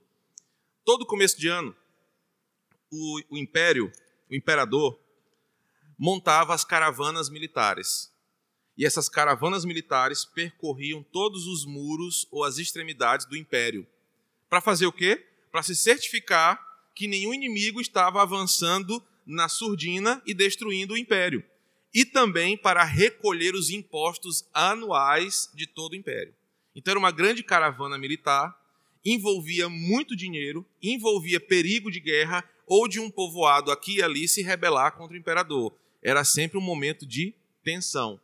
Todo 0.84 1.06
começo 1.06 1.38
de 1.38 1.48
ano, 1.48 1.74
o, 2.90 3.20
o 3.30 3.38
império, 3.38 3.92
o 4.30 4.34
imperador, 4.34 4.98
montava 5.98 6.54
as 6.54 6.64
caravanas 6.64 7.28
militares. 7.28 8.12
E 8.76 8.86
essas 8.86 9.08
caravanas 9.08 9.64
militares 9.64 10.24
percorriam 10.24 11.02
todos 11.02 11.46
os 11.46 11.66
muros 11.66 12.26
ou 12.30 12.44
as 12.44 12.58
extremidades 12.58 13.26
do 13.26 13.36
império. 13.36 13.86
Para 14.48 14.60
fazer 14.60 14.86
o 14.86 14.92
quê? 14.92 15.26
Para 15.52 15.62
se 15.62 15.76
certificar 15.76 16.60
que 16.94 17.06
nenhum 17.06 17.34
inimigo 17.34 17.80
estava 17.80 18.22
avançando 18.22 19.02
na 19.26 19.48
surdina 19.48 20.22
e 20.26 20.32
destruindo 20.32 20.94
o 20.94 20.98
império 20.98 21.44
e 21.92 22.04
também 22.04 22.56
para 22.56 22.84
recolher 22.84 23.54
os 23.54 23.70
impostos 23.70 24.48
anuais 24.54 25.50
de 25.54 25.66
todo 25.66 25.92
o 25.92 25.96
império. 25.96 26.34
Então 26.74 26.92
era 26.92 26.98
uma 26.98 27.10
grande 27.10 27.42
caravana 27.42 27.98
militar, 27.98 28.56
envolvia 29.04 29.68
muito 29.68 30.14
dinheiro, 30.14 30.66
envolvia 30.82 31.40
perigo 31.40 31.90
de 31.90 32.00
guerra 32.00 32.44
ou 32.66 32.86
de 32.86 33.00
um 33.00 33.10
povoado 33.10 33.70
aqui 33.70 33.96
e 33.96 34.02
ali 34.02 34.28
se 34.28 34.42
rebelar 34.42 34.92
contra 34.92 35.16
o 35.16 35.18
imperador. 35.18 35.74
Era 36.02 36.24
sempre 36.24 36.58
um 36.58 36.62
momento 36.62 37.06
de 37.06 37.34
tensão. 37.62 38.20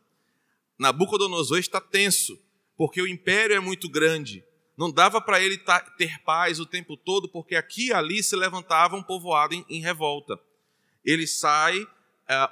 Nabucodonosor 0.79 1.57
está 1.57 1.81
tenso, 1.81 2.39
porque 2.77 3.01
o 3.01 3.07
império 3.07 3.55
é 3.55 3.59
muito 3.59 3.89
grande. 3.89 4.43
Não 4.77 4.91
dava 4.91 5.19
para 5.19 5.41
ele 5.41 5.59
ter 5.97 6.19
paz 6.23 6.59
o 6.59 6.65
tempo 6.65 6.95
todo, 6.95 7.27
porque 7.27 7.55
aqui 7.55 7.87
e 7.87 7.93
ali 7.93 8.21
se 8.21 8.35
levantava 8.35 8.95
um 8.95 9.01
povoado 9.01 9.55
em, 9.55 9.65
em 9.67 9.81
revolta. 9.81 10.39
Ele 11.03 11.25
sai 11.25 11.81
uh, 11.81 11.87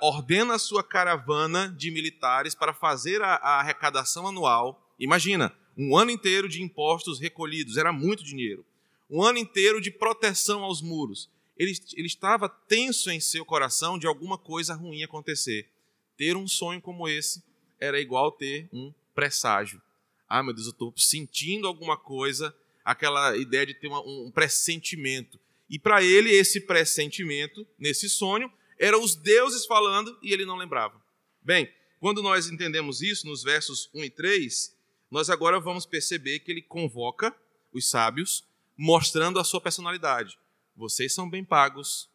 ordena 0.01 0.55
a 0.55 0.60
sua 0.60 0.84
caravana 0.84 1.70
de 1.77 1.91
militares 1.91 2.55
para 2.55 2.74
fazer 2.74 3.22
a, 3.22 3.36
a 3.36 3.60
arrecadação 3.60 4.27
anual. 4.27 4.82
Imagina, 5.00 5.55
um 5.77 5.98
ano 5.98 6.12
inteiro 6.12 6.48
de 6.48 6.62
impostos 6.62 7.20
recolhidos, 7.20 7.77
era 7.77 7.91
muito 7.91 8.24
dinheiro. 8.24 8.65
Um 9.10 9.22
ano 9.22 9.38
inteiro 9.38 9.82
de 9.82 9.91
proteção 9.91 10.63
aos 10.63 10.82
muros. 10.82 11.29
Ele, 11.58 11.74
ele 11.96 12.08
estava 12.08 12.50
tenso 12.50 13.10
em 13.10 13.20
seu 13.20 13.46
coração 13.46 13.98
de 13.98 14.08
alguma 14.08 14.38
coisa 14.38 14.74
ruim 14.74 15.03
acontecer. 15.03 15.70
Ter 16.17 16.36
um 16.36 16.48
sonho 16.48 16.82
como 16.82 17.08
esse 17.08 17.44
era 17.79 18.00
igual 18.00 18.32
ter 18.32 18.67
um 18.74 18.94
presságio. 19.13 19.82
Ah, 20.27 20.41
meu 20.41 20.53
Deus, 20.53 20.67
eu 20.67 20.72
estou 20.72 20.94
sentindo 20.98 21.67
alguma 21.67 21.98
coisa, 21.98 22.55
aquela 22.84 23.38
ideia 23.38 23.65
de 23.65 23.74
ter 23.74 23.88
uma, 23.88 24.01
um 24.01 24.32
pressentimento. 24.32 25.39
E 25.70 25.79
para 25.79 26.03
ele, 26.03 26.32
esse 26.32 26.62
pressentimento, 26.62 27.65
nesse 27.77 28.10
sonho, 28.10 28.51
eram 28.77 29.01
os 29.01 29.15
deuses 29.15 29.65
falando 29.65 30.17
e 30.22 30.34
ele 30.34 30.46
não 30.46 30.58
lembrava. 30.58 31.01
Bem, 31.41 31.72
quando 32.00 32.22
nós 32.22 32.48
entendemos 32.48 33.01
isso 33.01 33.27
nos 33.27 33.44
versos 33.44 33.89
1 33.94 34.03
e 34.03 34.10
3, 34.10 34.75
nós 35.10 35.30
agora 35.30 35.60
vamos 35.60 35.86
perceber 35.86 36.40
que 36.40 36.52
ele 36.52 36.62
convoca 36.62 37.36
os 37.72 37.90
sábios, 37.90 38.44
mostrando 38.78 39.40
a 39.40 39.44
sua 39.44 39.62
personalidade. 39.62 40.38
Vocês 40.76 41.14
são 41.14 41.30
bem 41.30 41.44
pagos, 41.44 42.10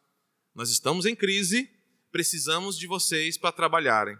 nós 0.53 0.69
estamos 0.69 1.05
em 1.05 1.15
crise, 1.15 1.69
precisamos 2.11 2.77
de 2.77 2.87
vocês 2.87 3.37
para 3.37 3.51
trabalharem. 3.51 4.17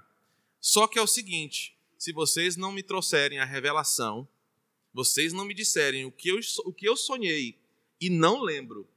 Só 0.60 0.88
que 0.88 0.98
é 0.98 1.02
o 1.02 1.08
seguinte: 1.08 1.76
se 1.98 2.12
vocês 2.12 2.56
não 2.56 2.72
me 2.72 2.82
trouxerem 2.82 3.40
a 3.40 3.46
revelação, 3.46 4.28
vocês 4.94 5.34
não 5.34 5.46
me 5.46 5.54
disserem 5.54 6.06
o 6.06 6.12
que 6.12 6.30
eu, 6.30 6.40
o 6.66 6.74
que 6.74 6.88
eu 6.88 6.96
sonhei 6.96 7.60
e 8.00 8.10
não 8.10 8.42
lembro, 8.42 8.88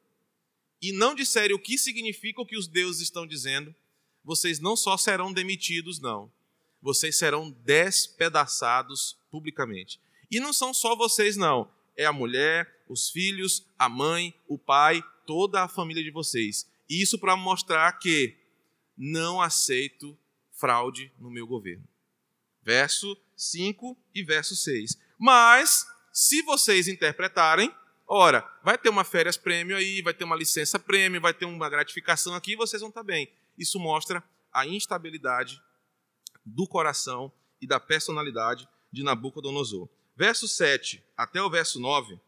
e 0.80 0.92
não 0.92 1.14
disserem 1.14 1.54
o 1.54 1.58
que 1.58 1.76
significa 1.76 2.40
o 2.40 2.46
que 2.46 2.56
os 2.56 2.66
deuses 2.66 3.02
estão 3.02 3.26
dizendo, 3.26 3.74
vocês 4.24 4.58
não 4.58 4.74
só 4.74 4.96
serão 4.96 5.32
demitidos, 5.32 6.00
não. 6.00 6.32
Vocês 6.80 7.16
serão 7.16 7.50
despedaçados 7.50 9.16
publicamente. 9.34 10.00
E 10.30 10.38
não 10.38 10.52
são 10.52 10.72
só 10.72 10.94
vocês, 10.94 11.36
não. 11.36 11.68
É 11.96 12.06
a 12.06 12.12
mulher, 12.12 12.84
os 12.88 13.10
filhos, 13.10 13.66
a 13.76 13.88
mãe, 13.88 14.32
o 14.46 14.56
pai, 14.56 15.02
toda 15.26 15.64
a 15.64 15.66
família 15.66 16.04
de 16.04 16.12
vocês. 16.12 16.70
Isso 16.88 17.18
para 17.18 17.36
mostrar 17.36 17.90
que 17.98 18.36
não 18.96 19.42
aceito 19.42 20.16
fraude 20.52 21.10
no 21.18 21.32
meu 21.32 21.48
governo. 21.48 21.82
Verso 22.62 23.20
5 23.36 23.98
e 24.14 24.22
verso 24.22 24.54
6. 24.54 24.96
Mas, 25.18 25.84
se 26.12 26.40
vocês 26.42 26.86
interpretarem, 26.86 27.74
Ora, 28.06 28.46
vai 28.62 28.76
ter 28.76 28.90
uma 28.90 29.02
férias 29.02 29.38
prêmio 29.38 29.74
aí, 29.74 30.02
vai 30.02 30.12
ter 30.12 30.24
uma 30.24 30.36
licença 30.36 30.78
prêmio, 30.78 31.22
vai 31.22 31.32
ter 31.32 31.46
uma 31.46 31.70
gratificação 31.70 32.34
aqui, 32.34 32.54
vocês 32.54 32.80
vão 32.80 32.90
estar 32.90 33.02
bem. 33.02 33.32
Isso 33.56 33.80
mostra 33.80 34.22
a 34.52 34.66
instabilidade 34.66 35.58
do 36.44 36.66
coração 36.68 37.32
e 37.62 37.66
da 37.66 37.80
personalidade 37.80 38.68
de 38.94 39.02
Nabucodonosor. 39.02 39.88
Verso 40.16 40.48
7 40.48 41.02
até 41.16 41.42
o 41.42 41.50
verso 41.50 41.80
9 41.80 42.18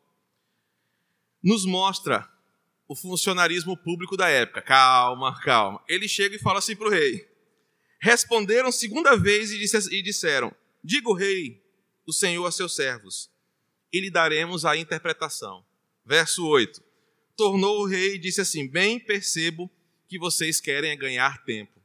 nos 1.43 1.65
mostra 1.65 2.29
o 2.89 2.97
funcionarismo 2.97 3.77
público 3.77 4.17
da 4.17 4.29
época. 4.29 4.61
Calma, 4.63 5.41
calma. 5.43 5.83
Ele 5.89 6.09
chega 6.09 6.35
e 6.35 6.41
fala 6.41 6.59
assim 6.59 6.75
para 6.75 6.89
o 6.89 6.91
rei: 6.91 7.29
Responderam 8.01 8.73
segunda 8.73 9.17
vez 9.17 9.53
e 9.53 10.03
disseram: 10.03 10.53
Diga 10.83 11.09
o 11.09 11.15
rei, 11.15 11.63
o 12.05 12.13
Senhor 12.13 12.45
a 12.45 12.51
seus 12.51 12.75
servos, 12.75 13.31
e 13.93 14.01
lhe 14.01 14.11
daremos 14.11 14.65
a 14.65 14.77
interpretação. 14.77 15.65
Verso 16.05 16.47
8: 16.47 16.83
Tornou 17.37 17.83
o 17.83 17.87
rei 17.87 18.15
e 18.15 18.19
disse 18.19 18.41
assim: 18.41 18.67
Bem 18.67 18.99
percebo 18.99 19.71
que 20.09 20.19
vocês 20.19 20.61
querem 20.61 20.97
ganhar 20.99 21.45
tempo. 21.45 21.81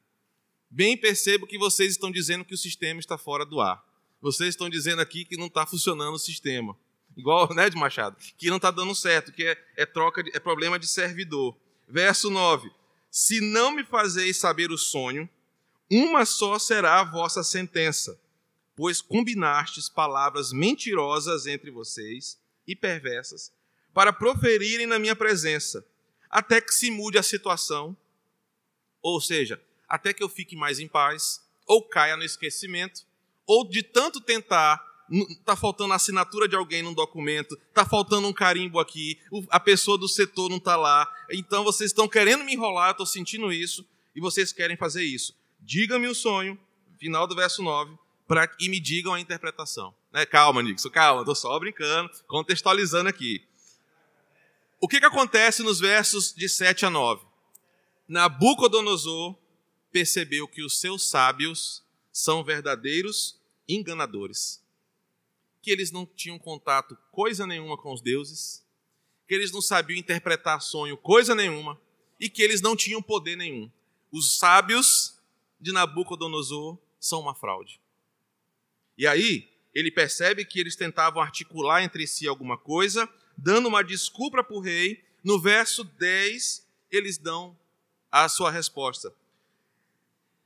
Bem 0.70 0.96
percebo 0.96 1.46
que 1.46 1.58
vocês 1.58 1.92
estão 1.92 2.12
dizendo 2.12 2.46
que 2.46 2.54
o 2.54 2.58
sistema 2.58 3.00
está 3.00 3.18
fora 3.18 3.46
do 3.46 3.60
ar. 3.60 3.84
Vocês 4.22 4.50
estão 4.50 4.70
dizendo 4.70 5.02
aqui 5.02 5.26
que 5.26 5.36
não 5.36 5.48
está 5.48 5.66
funcionando 5.66 6.14
o 6.14 6.20
sistema. 6.20 6.78
Igual, 7.18 7.54
né, 7.54 7.70
de 7.70 7.76
Machado? 7.76 8.16
Que 8.38 8.50
não 8.50 8.58
está 8.58 8.72
dando 8.72 8.94
certo, 8.94 9.32
que 9.32 9.44
é, 9.44 9.58
é 9.76 9.86
troca, 9.86 10.24
de, 10.24 10.32
é 10.34 10.40
problema 10.40 10.78
de 10.78 10.88
servidor. 10.88 11.58
Verso 11.88 12.30
9: 12.30 12.72
Se 13.10 13.42
não 13.42 13.72
me 13.72 13.84
fazeis 13.84 14.38
saber 14.38 14.72
o 14.72 14.78
sonho, 14.78 15.28
uma 15.90 16.26
só 16.26 16.58
será 16.58 17.02
a 17.02 17.04
vossa 17.04 17.44
sentença, 17.44 18.18
pois 18.76 19.02
combinastes 19.02 19.90
palavras 19.90 20.54
mentirosas 20.54 21.48
entre 21.48 21.70
vocês 21.70 22.40
e 22.66 22.76
perversas, 22.76 23.52
para 23.94 24.14
proferirem 24.14 24.88
na 24.88 24.98
minha 24.98 25.16
presença, 25.16 25.86
até 26.30 26.62
que 26.62 26.74
se 26.74 26.90
mude 26.90 27.18
a 27.18 27.24
situação, 27.24 27.98
ou 29.02 29.20
seja, 29.20 29.62
até 29.90 30.14
que 30.14 30.24
eu 30.24 30.30
fique 30.30 30.56
mais 30.56 30.80
em 30.80 30.88
paz, 30.88 31.42
ou 31.66 31.84
caia 31.84 32.16
no 32.16 32.24
esquecimento, 32.24 33.06
ou 33.52 33.68
de 33.68 33.84
tanto 33.84 34.22
tentar 34.22 34.82
está 35.30 35.58
faltando 35.58 35.92
a 35.92 35.98
assinatura 35.98 36.48
de 36.48 36.56
alguém 36.56 36.82
num 36.82 36.94
documento, 36.94 37.60
está 37.68 37.84
faltando 37.84 38.30
um 38.30 38.32
carimbo 38.32 38.80
aqui, 38.80 39.20
a 39.50 39.60
pessoa 39.60 39.98
do 39.98 40.08
setor 40.08 40.50
não 40.50 40.56
está 40.56 40.78
lá, 40.78 41.06
então 41.30 41.66
vocês 41.66 41.90
estão 41.90 42.08
querendo 42.08 42.46
me 42.46 42.54
enrolar, 42.54 42.88
eu 42.88 42.92
estou 42.92 43.06
sentindo 43.06 43.52
isso, 43.52 43.86
e 44.16 44.22
vocês 44.22 44.54
querem 44.54 44.78
fazer 44.78 45.04
isso. 45.04 45.38
Diga-me 45.60 46.08
o 46.08 46.16
sonho, 46.16 46.58
final 46.98 47.28
do 47.28 47.36
verso 47.36 47.62
9, 47.62 47.94
pra, 48.26 48.50
e 48.58 48.70
me 48.70 48.80
digam 48.80 49.14
a 49.14 49.20
interpretação. 49.20 49.94
Né? 50.14 50.26
Calma, 50.26 50.64
Nixon, 50.64 50.90
calma, 50.90 51.24
estou 51.24 51.36
só 51.36 51.60
brincando, 51.60 52.10
contextualizando 52.28 53.10
aqui. 53.10 53.46
O 54.80 54.88
que, 54.88 54.98
que 54.98 55.06
acontece 55.06 55.62
nos 55.62 55.78
versos 55.78 56.34
de 56.34 56.48
7 56.48 56.86
a 56.86 56.90
9? 56.90 57.22
Nabucodonosor 58.08 59.36
percebeu 59.92 60.48
que 60.48 60.64
os 60.64 60.80
seus 60.80 61.10
sábios 61.10 61.84
são 62.14 62.46
verdadeiros 62.46 63.41
enganadores 63.76 64.62
que 65.62 65.72
eles 65.72 65.92
não 65.92 66.06
tinham 66.06 66.40
contato 66.40 66.98
coisa 67.12 67.46
nenhuma 67.46 67.78
com 67.78 67.94
os 67.94 68.02
deuses, 68.02 68.66
que 69.28 69.34
eles 69.34 69.52
não 69.52 69.62
sabiam 69.62 69.98
interpretar 69.98 70.62
sonho 70.62 70.98
coisa 70.98 71.36
nenhuma 71.36 71.80
e 72.20 72.30
que 72.30 72.42
eles 72.42 72.62
não 72.62 72.76
tinham 72.76 73.02
poder 73.02 73.36
nenhum. 73.36 73.72
Os 74.12 74.38
sábios 74.38 75.18
de 75.60 75.72
Nabucodonosor 75.72 76.78
são 77.00 77.22
uma 77.22 77.36
fraude. 77.36 77.80
E 78.98 79.08
aí, 79.08 79.50
ele 79.74 79.90
percebe 79.90 80.44
que 80.44 80.60
eles 80.60 80.76
tentavam 80.76 81.22
articular 81.22 81.84
entre 81.84 82.06
si 82.06 82.28
alguma 82.28 82.58
coisa, 82.58 83.08
dando 83.38 83.68
uma 83.68 83.84
desculpa 83.84 84.44
para 84.44 84.56
o 84.56 84.60
rei. 84.60 85.04
No 85.24 85.40
verso 85.40 85.84
10, 85.84 86.68
eles 86.92 87.18
dão 87.18 87.58
a 88.12 88.28
sua 88.28 88.52
resposta. 88.52 89.14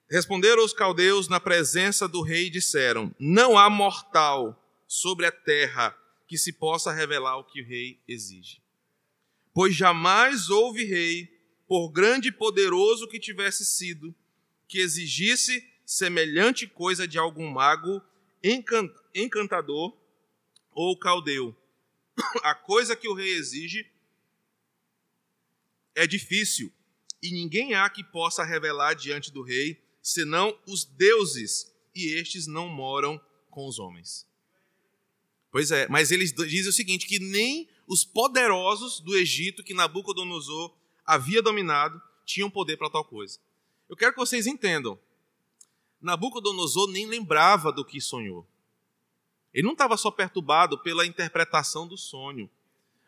Responderam 0.09 0.63
os 0.63 0.73
caldeus 0.73 1.27
na 1.27 1.39
presença 1.39 2.07
do 2.07 2.21
rei 2.21 2.47
e 2.47 2.49
disseram: 2.51 3.13
Não 3.19 3.57
há 3.57 3.69
mortal 3.69 4.61
sobre 4.87 5.25
a 5.25 5.31
terra 5.31 5.97
que 6.27 6.37
se 6.37 6.53
possa 6.53 6.91
revelar 6.91 7.37
o 7.37 7.43
que 7.43 7.61
o 7.61 7.67
rei 7.67 7.99
exige. 8.07 8.61
Pois 9.53 9.75
jamais 9.75 10.49
houve 10.49 10.83
rei, 10.83 11.27
por 11.67 11.89
grande 11.89 12.29
e 12.29 12.31
poderoso 12.31 13.07
que 13.07 13.19
tivesse 13.19 13.65
sido, 13.65 14.13
que 14.67 14.79
exigisse 14.79 15.67
semelhante 15.85 16.67
coisa 16.67 17.07
de 17.07 17.17
algum 17.17 17.49
mago 17.49 18.01
encantador 19.13 19.97
ou 20.71 20.97
caldeu. 20.97 21.55
A 22.43 22.53
coisa 22.53 22.95
que 22.95 23.07
o 23.07 23.13
rei 23.13 23.33
exige 23.33 23.89
é 25.95 26.05
difícil, 26.05 26.71
e 27.21 27.31
ninguém 27.31 27.73
há 27.73 27.89
que 27.89 28.03
possa 28.03 28.43
revelar 28.43 28.93
diante 28.93 29.31
do 29.31 29.41
rei, 29.41 29.81
senão 30.05 30.55
os 30.67 30.85
deuses, 30.85 31.73
e 31.95 32.13
estes 32.13 32.45
não 32.45 32.69
moram 32.69 33.19
com 33.49 33.67
os 33.67 33.79
homens. 33.79 34.27
Pois 35.49 35.71
é, 35.71 35.87
mas 35.87 36.11
eles 36.11 36.31
dizem 36.31 36.69
o 36.69 36.73
seguinte: 36.73 37.07
que 37.07 37.17
nem 37.17 37.67
os 37.87 38.05
poderosos 38.05 38.99
do 38.99 39.17
Egito 39.17 39.63
que 39.63 39.73
Nabucodonosor 39.73 40.75
havia 41.03 41.41
dominado 41.41 41.99
tinham 42.23 42.51
poder 42.51 42.77
para 42.77 42.89
tal 42.89 43.03
coisa. 43.03 43.39
Eu 43.89 43.95
quero 43.95 44.13
que 44.13 44.19
vocês 44.19 44.45
entendam. 44.45 44.99
Nabucodonosor 45.99 46.91
nem 46.91 47.07
lembrava 47.07 47.71
do 47.71 47.83
que 47.83 47.99
sonhou. 47.99 48.47
Ele 49.51 49.65
não 49.65 49.73
estava 49.73 49.97
só 49.97 50.11
perturbado 50.11 50.77
pela 50.83 51.05
interpretação 51.05 51.87
do 51.87 51.97
sonho, 51.97 52.47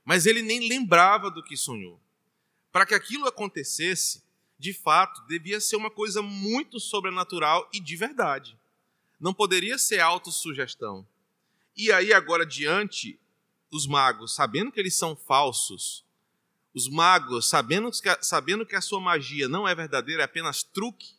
mas 0.03 0.25
ele 0.25 0.41
nem 0.41 0.67
lembrava 0.67 1.29
do 1.29 1.43
que 1.43 1.55
sonhou. 1.55 2.01
Para 2.71 2.88
que 2.88 2.95
aquilo 2.95 3.27
acontecesse, 3.27 4.23
de 4.59 4.73
fato, 4.73 5.25
devia 5.27 5.59
ser 5.59 5.75
uma 5.75 5.91
coisa 5.91 6.21
muito 6.21 6.79
sobrenatural 6.79 7.69
e 7.73 7.79
de 7.79 7.95
verdade. 7.95 8.57
Não 9.19 9.33
poderia 9.33 9.77
ser 9.77 9.99
autossugestão. 9.99 11.05
E 11.75 11.91
aí, 11.91 12.11
agora, 12.11 12.45
diante, 12.45 13.19
os 13.71 13.85
magos, 13.85 14.33
sabendo 14.33 14.71
que 14.71 14.79
eles 14.79 14.95
são 14.95 15.15
falsos, 15.15 16.03
os 16.73 16.87
magos, 16.87 17.49
sabendo 17.49 17.89
que, 17.91 18.17
sabendo 18.21 18.65
que 18.65 18.75
a 18.75 18.81
sua 18.81 18.99
magia 18.99 19.47
não 19.47 19.67
é 19.67 19.73
verdadeira, 19.73 20.23
é 20.23 20.25
apenas 20.25 20.63
truque, 20.63 21.15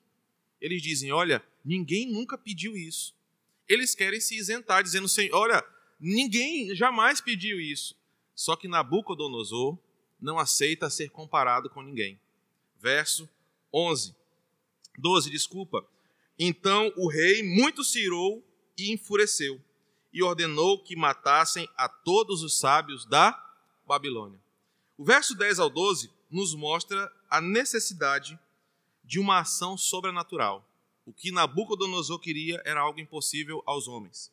eles 0.61 0.83
dizem: 0.83 1.13
Olha, 1.13 1.45
ninguém 1.65 2.11
nunca 2.11 2.37
pediu 2.37 2.77
isso. 2.77 3.15
Eles 3.69 3.95
querem 3.95 4.21
se 4.21 4.37
isentar, 4.37 4.83
dizendo: 4.83 5.07
Olha, 5.33 5.65
ninguém 6.01 6.75
jamais 6.75 7.21
pediu 7.21 7.61
isso. 7.61 7.97
Só 8.35 8.55
que 8.55 8.69
Nabucodonosor 8.69 9.79
não 10.21 10.39
aceita 10.39 10.89
ser 10.91 11.11
comparado 11.11 11.69
com 11.69 11.83
ninguém. 11.83 12.19
Verso 12.81 13.29
11. 13.73 14.15
12, 14.97 15.31
desculpa. 15.31 15.87
Então 16.39 16.93
o 16.97 17.09
rei 17.09 17.43
muito 17.43 17.83
se 17.83 18.01
irou 18.01 18.45
e 18.77 18.93
enfureceu 18.93 19.61
e 20.13 20.23
ordenou 20.23 20.83
que 20.83 20.97
matassem 20.97 21.69
a 21.77 21.89
todos 21.89 22.43
os 22.43 22.59
sábios 22.59 23.05
da 23.05 23.33
Babilônia. 23.87 24.41
O 24.97 25.05
verso 25.05 25.35
10 25.35 25.59
ao 25.59 25.71
12 25.71 26.11
nos 26.31 26.55
mostra 26.55 27.11
a 27.31 27.41
necessidade 27.41 28.39
de 29.05 29.19
uma 29.19 29.41
ação 29.41 29.77
sobrenatural. 29.77 30.69
O 31.07 31.13
que 31.13 31.33
Nabucodonosor 31.33 32.19
queria 32.19 32.61
era 32.65 32.81
algo 32.81 33.01
impossível 33.01 33.63
aos 33.65 33.89
homens. 33.89 34.31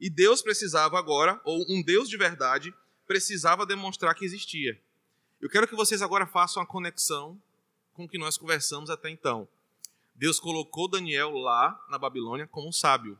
E 0.00 0.10
Deus 0.10 0.42
precisava 0.42 0.98
agora, 0.98 1.40
ou 1.44 1.64
um 1.68 1.80
Deus 1.80 2.08
de 2.08 2.16
verdade, 2.16 2.74
precisava 3.06 3.64
demonstrar 3.64 4.14
que 4.14 4.24
existia. 4.24 4.80
Eu 5.40 5.48
quero 5.48 5.68
que 5.68 5.76
vocês 5.76 6.02
agora 6.02 6.26
façam 6.26 6.62
a 6.62 6.66
conexão 6.66 7.40
com 7.94 8.04
o 8.04 8.08
que 8.08 8.18
nós 8.18 8.36
conversamos 8.36 8.90
até 8.90 9.10
então. 9.10 9.48
Deus 10.14 10.38
colocou 10.38 10.88
Daniel 10.88 11.32
lá 11.32 11.84
na 11.88 11.98
Babilônia 11.98 12.46
como 12.46 12.68
um 12.68 12.72
sábio. 12.72 13.18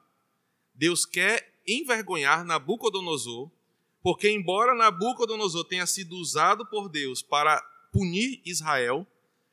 Deus 0.74 1.04
quer 1.04 1.52
envergonhar 1.66 2.44
Nabucodonosor, 2.44 3.50
porque, 4.02 4.30
embora 4.30 4.74
Nabucodonosor 4.74 5.64
tenha 5.64 5.86
sido 5.86 6.16
usado 6.16 6.66
por 6.66 6.88
Deus 6.88 7.22
para 7.22 7.60
punir 7.92 8.40
Israel, 8.44 9.06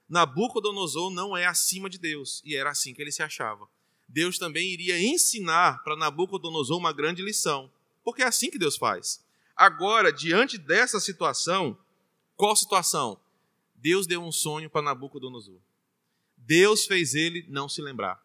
Nabucodonosor 0.08 1.12
não 1.12 1.38
é 1.38 1.46
acima 1.46 1.90
de 1.90 2.00
Deus, 2.00 2.42
e 2.44 2.56
era 2.56 2.72
assim 2.72 2.94
que 2.94 3.02
ele 3.02 3.12
se 3.12 3.22
achava. 3.22 3.68
Deus 4.08 4.40
também 4.40 4.70
iria 4.70 5.00
ensinar 5.00 5.84
para 5.84 5.96
Nabucodonosor 5.96 6.78
uma 6.78 6.92
grande 6.92 7.22
lição, 7.22 7.72
porque 8.04 8.24
é 8.24 8.26
assim 8.26 8.50
que 8.50 8.58
Deus 8.58 8.76
faz. 8.76 9.24
Agora, 9.56 10.12
diante 10.12 10.58
dessa 10.58 11.00
situação, 11.00 11.78
qual 12.36 12.56
situação? 12.56 13.20
Deus 13.82 14.06
deu 14.06 14.22
um 14.22 14.32
sonho 14.32 14.70
para 14.70 14.82
Nabucodonosor. 14.82 15.60
Deus 16.38 16.86
fez 16.86 17.16
ele 17.16 17.46
não 17.48 17.70
se 17.70 17.82
lembrar. 17.82 18.22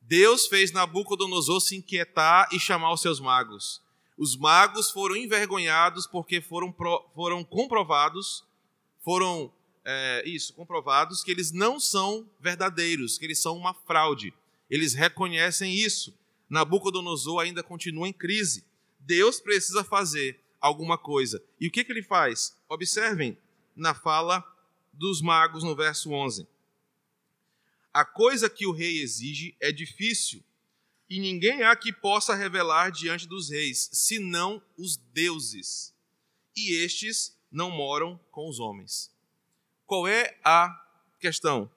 Deus 0.00 0.46
fez 0.46 0.70
Nabucodonosor 0.70 1.60
se 1.60 1.76
inquietar 1.76 2.48
e 2.52 2.60
chamar 2.60 2.92
os 2.92 3.00
seus 3.00 3.18
magos. 3.18 3.82
Os 4.16 4.36
magos 4.36 4.90
foram 4.90 5.16
envergonhados 5.16 6.06
porque 6.06 6.40
foram, 6.40 6.74
foram 7.14 7.44
comprovados, 7.44 8.44
foram 9.02 9.52
é, 9.84 10.22
isso, 10.24 10.54
comprovados 10.54 11.22
que 11.22 11.30
eles 11.30 11.52
não 11.52 11.80
são 11.80 12.28
verdadeiros, 12.40 13.18
que 13.18 13.24
eles 13.24 13.40
são 13.40 13.56
uma 13.56 13.74
fraude. 13.74 14.32
Eles 14.70 14.94
reconhecem 14.94 15.74
isso. 15.74 16.14
Nabucodonosor 16.48 17.42
ainda 17.42 17.62
continua 17.62 18.08
em 18.08 18.12
crise. 18.12 18.64
Deus 19.00 19.40
precisa 19.40 19.82
fazer 19.82 20.40
alguma 20.60 20.96
coisa. 20.96 21.42
E 21.60 21.66
o 21.66 21.70
que, 21.70 21.84
que 21.84 21.92
ele 21.92 22.02
faz? 22.02 22.56
Observem 22.68 23.36
na 23.74 23.94
fala 23.94 24.44
dos 24.96 25.20
magos 25.20 25.62
no 25.62 25.74
verso 25.74 26.12
11. 26.12 26.46
A 27.92 28.04
coisa 28.04 28.50
que 28.50 28.66
o 28.66 28.72
rei 28.72 29.00
exige 29.00 29.56
é 29.60 29.72
difícil, 29.72 30.42
e 31.08 31.20
ninguém 31.20 31.62
há 31.62 31.74
que 31.76 31.92
possa 31.92 32.34
revelar 32.34 32.90
diante 32.90 33.26
dos 33.26 33.48
reis, 33.48 33.88
senão 33.92 34.60
os 34.76 34.96
deuses. 34.96 35.94
E 36.56 36.82
estes 36.82 37.36
não 37.50 37.70
moram 37.70 38.18
com 38.30 38.48
os 38.48 38.58
homens. 38.58 39.10
Qual 39.86 40.06
é 40.08 40.36
a 40.44 40.68
questão? 41.20 41.70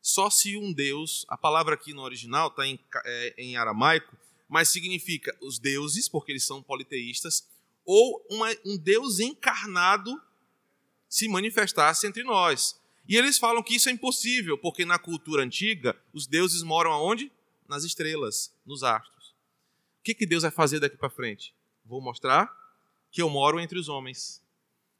Só 0.00 0.30
se 0.30 0.56
um 0.56 0.72
Deus, 0.72 1.24
a 1.28 1.36
palavra 1.36 1.74
aqui 1.74 1.92
no 1.92 2.02
original 2.02 2.48
está 2.48 2.66
em, 2.66 2.78
é, 3.04 3.34
em 3.36 3.56
aramaico, 3.56 4.16
mas 4.48 4.68
significa 4.68 5.36
os 5.40 5.58
deuses, 5.58 6.08
porque 6.08 6.32
eles 6.32 6.44
são 6.44 6.62
politeístas, 6.62 7.48
ou 7.84 8.24
uma, 8.30 8.48
um 8.64 8.76
Deus 8.76 9.18
encarnado 9.18 10.20
se 11.12 11.28
manifestasse 11.28 12.06
entre 12.06 12.22
nós. 12.22 12.80
E 13.06 13.18
eles 13.18 13.36
falam 13.36 13.62
que 13.62 13.74
isso 13.74 13.90
é 13.90 13.92
impossível, 13.92 14.56
porque 14.56 14.82
na 14.82 14.98
cultura 14.98 15.42
antiga, 15.42 15.94
os 16.10 16.26
deuses 16.26 16.62
moram 16.62 16.90
aonde? 16.90 17.30
Nas 17.68 17.84
estrelas, 17.84 18.50
nos 18.64 18.82
astros. 18.82 19.34
O 20.00 20.04
que, 20.04 20.14
que 20.14 20.24
Deus 20.24 20.42
vai 20.42 20.50
fazer 20.50 20.80
daqui 20.80 20.96
para 20.96 21.10
frente? 21.10 21.54
Vou 21.84 22.00
mostrar 22.00 22.50
que 23.10 23.20
eu 23.20 23.28
moro 23.28 23.60
entre 23.60 23.78
os 23.78 23.90
homens. 23.90 24.42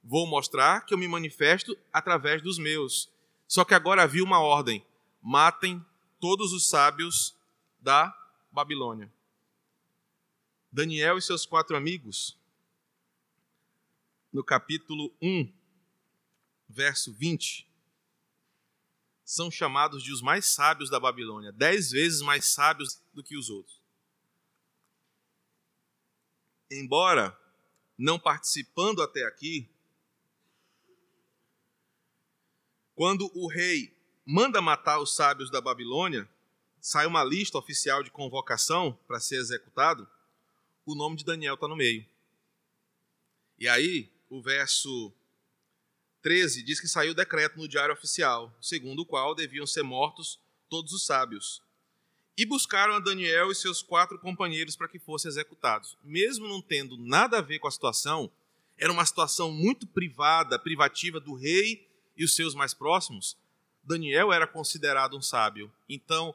Vou 0.04 0.26
mostrar 0.26 0.84
que 0.84 0.92
eu 0.92 0.98
me 0.98 1.08
manifesto 1.08 1.74
através 1.90 2.42
dos 2.42 2.58
meus. 2.58 3.08
Só 3.48 3.64
que 3.64 3.72
agora 3.72 4.02
havia 4.02 4.22
uma 4.22 4.38
ordem: 4.38 4.84
matem 5.22 5.82
todos 6.20 6.52
os 6.52 6.68
sábios 6.68 7.34
da 7.80 8.14
Babilônia. 8.50 9.10
Daniel 10.70 11.16
e 11.16 11.22
seus 11.22 11.46
quatro 11.46 11.74
amigos, 11.74 12.36
no 14.30 14.44
capítulo 14.44 15.10
1, 15.22 15.61
verso 16.72 17.12
20, 17.12 17.68
são 19.24 19.50
chamados 19.50 20.02
de 20.02 20.12
os 20.12 20.20
mais 20.20 20.46
sábios 20.46 20.90
da 20.90 20.98
Babilônia, 20.98 21.52
dez 21.52 21.90
vezes 21.90 22.20
mais 22.20 22.46
sábios 22.46 23.00
do 23.12 23.22
que 23.22 23.36
os 23.36 23.48
outros. 23.50 23.80
Embora 26.70 27.38
não 27.96 28.18
participando 28.18 29.02
até 29.02 29.24
aqui, 29.24 29.68
quando 32.94 33.30
o 33.34 33.46
rei 33.46 33.94
manda 34.24 34.60
matar 34.60 34.98
os 35.00 35.14
sábios 35.14 35.50
da 35.50 35.60
Babilônia, 35.60 36.28
sai 36.80 37.06
uma 37.06 37.22
lista 37.22 37.58
oficial 37.58 38.02
de 38.02 38.10
convocação 38.10 38.98
para 39.06 39.20
ser 39.20 39.36
executado, 39.36 40.08
o 40.84 40.94
nome 40.94 41.16
de 41.16 41.24
Daniel 41.24 41.54
está 41.54 41.68
no 41.68 41.76
meio. 41.76 42.04
E 43.58 43.68
aí, 43.68 44.10
o 44.28 44.42
verso 44.42 45.12
13 46.22 46.62
diz 46.62 46.80
que 46.80 46.88
saiu 46.88 47.14
decreto 47.14 47.58
no 47.58 47.68
diário 47.68 47.92
oficial, 47.92 48.56
segundo 48.60 49.00
o 49.00 49.06
qual 49.06 49.34
deviam 49.34 49.66
ser 49.66 49.82
mortos 49.82 50.38
todos 50.70 50.92
os 50.92 51.04
sábios. 51.04 51.60
E 52.36 52.46
buscaram 52.46 52.94
a 52.94 53.00
Daniel 53.00 53.50
e 53.50 53.54
seus 53.54 53.82
quatro 53.82 54.18
companheiros 54.18 54.76
para 54.76 54.88
que 54.88 54.98
fossem 54.98 55.28
executados. 55.28 55.98
Mesmo 56.02 56.48
não 56.48 56.62
tendo 56.62 56.96
nada 56.96 57.38
a 57.38 57.42
ver 57.42 57.58
com 57.58 57.68
a 57.68 57.70
situação, 57.70 58.30
era 58.78 58.92
uma 58.92 59.04
situação 59.04 59.52
muito 59.52 59.86
privada, 59.86 60.58
privativa 60.58 61.20
do 61.20 61.34
rei 61.34 61.86
e 62.16 62.24
os 62.24 62.34
seus 62.34 62.54
mais 62.54 62.72
próximos. 62.72 63.36
Daniel 63.84 64.32
era 64.32 64.46
considerado 64.46 65.16
um 65.16 65.22
sábio. 65.22 65.70
Então, 65.88 66.34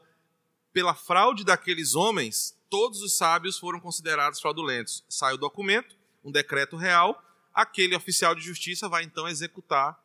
pela 0.72 0.94
fraude 0.94 1.44
daqueles 1.44 1.94
homens, 1.94 2.56
todos 2.70 3.02
os 3.02 3.16
sábios 3.16 3.58
foram 3.58 3.80
considerados 3.80 4.40
fraudulentos. 4.40 5.02
Sai 5.08 5.34
o 5.34 5.38
documento, 5.38 5.96
um 6.22 6.30
decreto 6.30 6.76
real, 6.76 7.22
aquele 7.58 7.96
oficial 7.96 8.36
de 8.36 8.40
justiça 8.40 8.88
vai 8.88 9.02
então 9.02 9.26
executar 9.26 10.00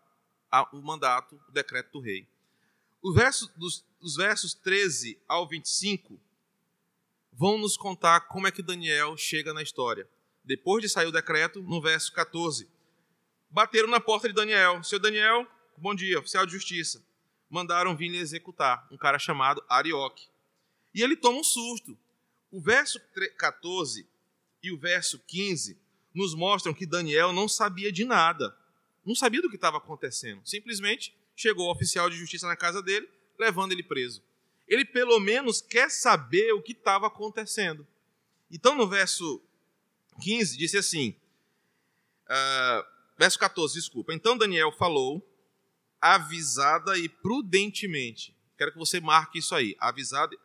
o 0.71 0.81
mandato, 0.81 1.39
o 1.47 1.51
decreto 1.51 1.91
do 1.91 1.99
rei. 1.99 2.27
O 2.99 3.13
verso 3.13 3.47
dos, 3.55 3.85
os 4.01 4.15
versos 4.15 4.55
13 4.55 5.19
ao 5.27 5.47
25 5.47 6.19
vão 7.31 7.59
nos 7.59 7.77
contar 7.77 8.21
como 8.21 8.47
é 8.47 8.51
que 8.51 8.63
Daniel 8.63 9.15
chega 9.15 9.53
na 9.53 9.61
história. 9.61 10.09
Depois 10.43 10.81
de 10.81 10.89
sair 10.89 11.05
o 11.05 11.11
decreto, 11.11 11.61
no 11.61 11.79
verso 11.79 12.11
14, 12.13 12.67
bateram 13.51 13.87
na 13.87 13.99
porta 13.99 14.27
de 14.27 14.33
Daniel. 14.33 14.83
Seu 14.83 14.97
Daniel, 14.97 15.45
bom 15.77 15.93
dia, 15.93 16.17
oficial 16.17 16.47
de 16.47 16.53
justiça. 16.53 17.03
Mandaram 17.51 17.95
vir 17.95 18.09
lhe 18.09 18.17
executar 18.17 18.87
um 18.91 18.97
cara 18.97 19.19
chamado 19.19 19.63
Arioque. 19.69 20.27
E 20.91 21.03
ele 21.03 21.15
toma 21.15 21.37
um 21.37 21.43
susto. 21.43 21.95
O 22.49 22.59
verso 22.59 22.99
14 23.37 24.07
e 24.63 24.71
o 24.71 24.77
verso 24.77 25.19
15 25.27 25.82
nos 26.13 26.35
mostram 26.35 26.73
que 26.73 26.85
Daniel 26.85 27.33
não 27.33 27.47
sabia 27.47 27.91
de 27.91 28.05
nada, 28.05 28.55
não 29.05 29.15
sabia 29.15 29.41
do 29.41 29.49
que 29.49 29.55
estava 29.55 29.77
acontecendo. 29.77 30.41
Simplesmente 30.45 31.15
chegou 31.35 31.67
o 31.67 31.71
oficial 31.71 32.09
de 32.09 32.15
justiça 32.15 32.47
na 32.47 32.55
casa 32.55 32.81
dele, 32.81 33.09
levando 33.39 33.71
ele 33.71 33.83
preso. 33.83 34.23
Ele 34.67 34.85
pelo 34.85 35.19
menos 35.19 35.61
quer 35.61 35.89
saber 35.89 36.53
o 36.53 36.61
que 36.61 36.71
estava 36.71 37.07
acontecendo. 37.07 37.85
Então, 38.49 38.75
no 38.75 38.87
verso 38.87 39.41
15, 40.21 40.57
disse 40.57 40.77
assim: 40.77 41.15
uh, 42.29 42.85
verso 43.17 43.37
14, 43.39 43.73
desculpa. 43.73 44.13
Então 44.13 44.37
Daniel 44.37 44.71
falou, 44.71 45.25
avisada 45.99 46.97
e 46.97 47.07
prudentemente. 47.07 48.35
Quero 48.57 48.71
que 48.71 48.77
você 48.77 48.99
marque 48.99 49.39
isso 49.39 49.55
aí, 49.55 49.75
avisada 49.79 50.37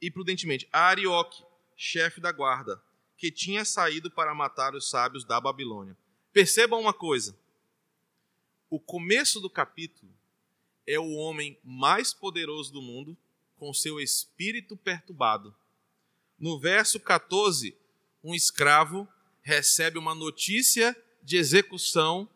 e 0.00 0.10
prudentemente. 0.10 0.68
Arioque, 0.72 1.42
chefe 1.76 2.20
da 2.20 2.32
guarda, 2.32 2.82
que 3.18 3.32
tinha 3.32 3.64
saído 3.64 4.08
para 4.08 4.32
matar 4.32 4.76
os 4.76 4.88
sábios 4.88 5.24
da 5.24 5.40
Babilônia. 5.40 5.96
Percebam 6.32 6.80
uma 6.80 6.94
coisa: 6.94 7.36
o 8.70 8.78
começo 8.78 9.40
do 9.40 9.50
capítulo 9.50 10.10
é 10.86 10.98
o 10.98 11.10
homem 11.14 11.58
mais 11.64 12.14
poderoso 12.14 12.72
do 12.72 12.80
mundo, 12.80 13.18
com 13.56 13.74
seu 13.74 14.00
espírito 14.00 14.76
perturbado. 14.76 15.54
No 16.38 16.60
verso 16.60 17.00
14, 17.00 17.76
um 18.22 18.34
escravo 18.34 19.08
recebe 19.42 19.98
uma 19.98 20.14
notícia 20.14 20.96
de 21.20 21.36
execução 21.36 22.28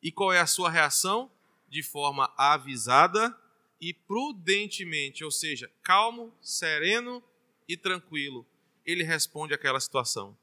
e 0.00 0.12
qual 0.12 0.32
é 0.32 0.38
a 0.38 0.46
sua 0.46 0.70
reação? 0.70 1.30
De 1.68 1.82
forma 1.82 2.32
avisada 2.36 3.36
e 3.80 3.92
prudentemente, 3.92 5.24
ou 5.24 5.30
seja, 5.32 5.68
calmo, 5.82 6.32
sereno 6.40 7.22
e 7.66 7.76
tranquilo 7.76 8.46
ele 8.84 9.02
responde 9.02 9.54
àquela 9.54 9.80
situação. 9.80 10.36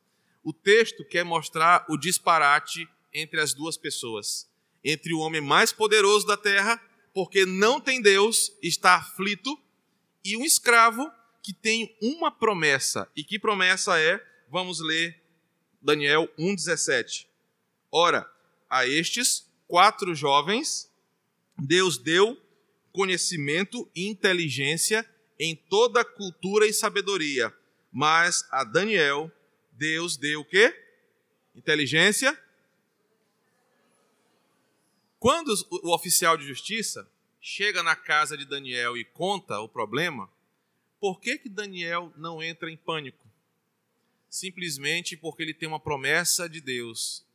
O 0.43 0.51
texto 0.51 1.05
quer 1.05 1.23
mostrar 1.23 1.85
o 1.87 1.97
disparate 1.97 2.87
entre 3.13 3.39
as 3.39 3.53
duas 3.53 3.77
pessoas, 3.77 4.49
entre 4.83 5.13
o 5.13 5.19
homem 5.19 5.41
mais 5.41 5.71
poderoso 5.71 6.25
da 6.25 6.35
terra, 6.35 6.81
porque 7.13 7.45
não 7.45 7.79
tem 7.79 8.01
Deus, 8.01 8.51
está 8.61 8.95
aflito, 8.95 9.59
e 10.23 10.35
um 10.35 10.43
escravo 10.43 11.11
que 11.43 11.53
tem 11.53 11.95
uma 12.01 12.31
promessa. 12.31 13.09
E 13.15 13.23
que 13.23 13.37
promessa 13.37 13.99
é? 13.99 14.23
Vamos 14.49 14.79
ler 14.79 15.21
Daniel 15.81 16.27
1,17. 16.37 17.27
Ora, 17.91 18.29
a 18.69 18.87
estes 18.87 19.45
quatro 19.67 20.15
jovens, 20.15 20.89
Deus 21.57 21.97
deu 21.97 22.39
conhecimento 22.91 23.89
e 23.95 24.07
inteligência 24.07 25.07
em 25.39 25.55
toda 25.55 26.05
cultura 26.05 26.65
e 26.65 26.73
sabedoria 26.73 27.53
mas 27.91 28.47
a 28.49 28.63
Daniel, 28.63 29.31
Deus 29.73 30.15
deu 30.15 30.41
o 30.41 30.45
quê? 30.45 30.73
Inteligência. 31.53 32.39
Quando 35.19 35.53
o 35.69 35.93
oficial 35.93 36.37
de 36.37 36.47
justiça 36.47 37.09
chega 37.39 37.83
na 37.83 37.95
casa 37.95 38.37
de 38.37 38.45
Daniel 38.45 38.95
e 38.95 39.03
conta 39.03 39.59
o 39.59 39.67
problema, 39.67 40.29
por 40.99 41.19
que, 41.19 41.37
que 41.37 41.49
Daniel 41.49 42.13
não 42.15 42.41
entra 42.41 42.71
em 42.71 42.77
pânico? 42.77 43.27
Simplesmente 44.29 45.17
porque 45.17 45.43
ele 45.43 45.53
tem 45.53 45.67
uma 45.67 45.79
promessa 45.79 46.47
de 46.47 46.61
Deus 46.61 47.25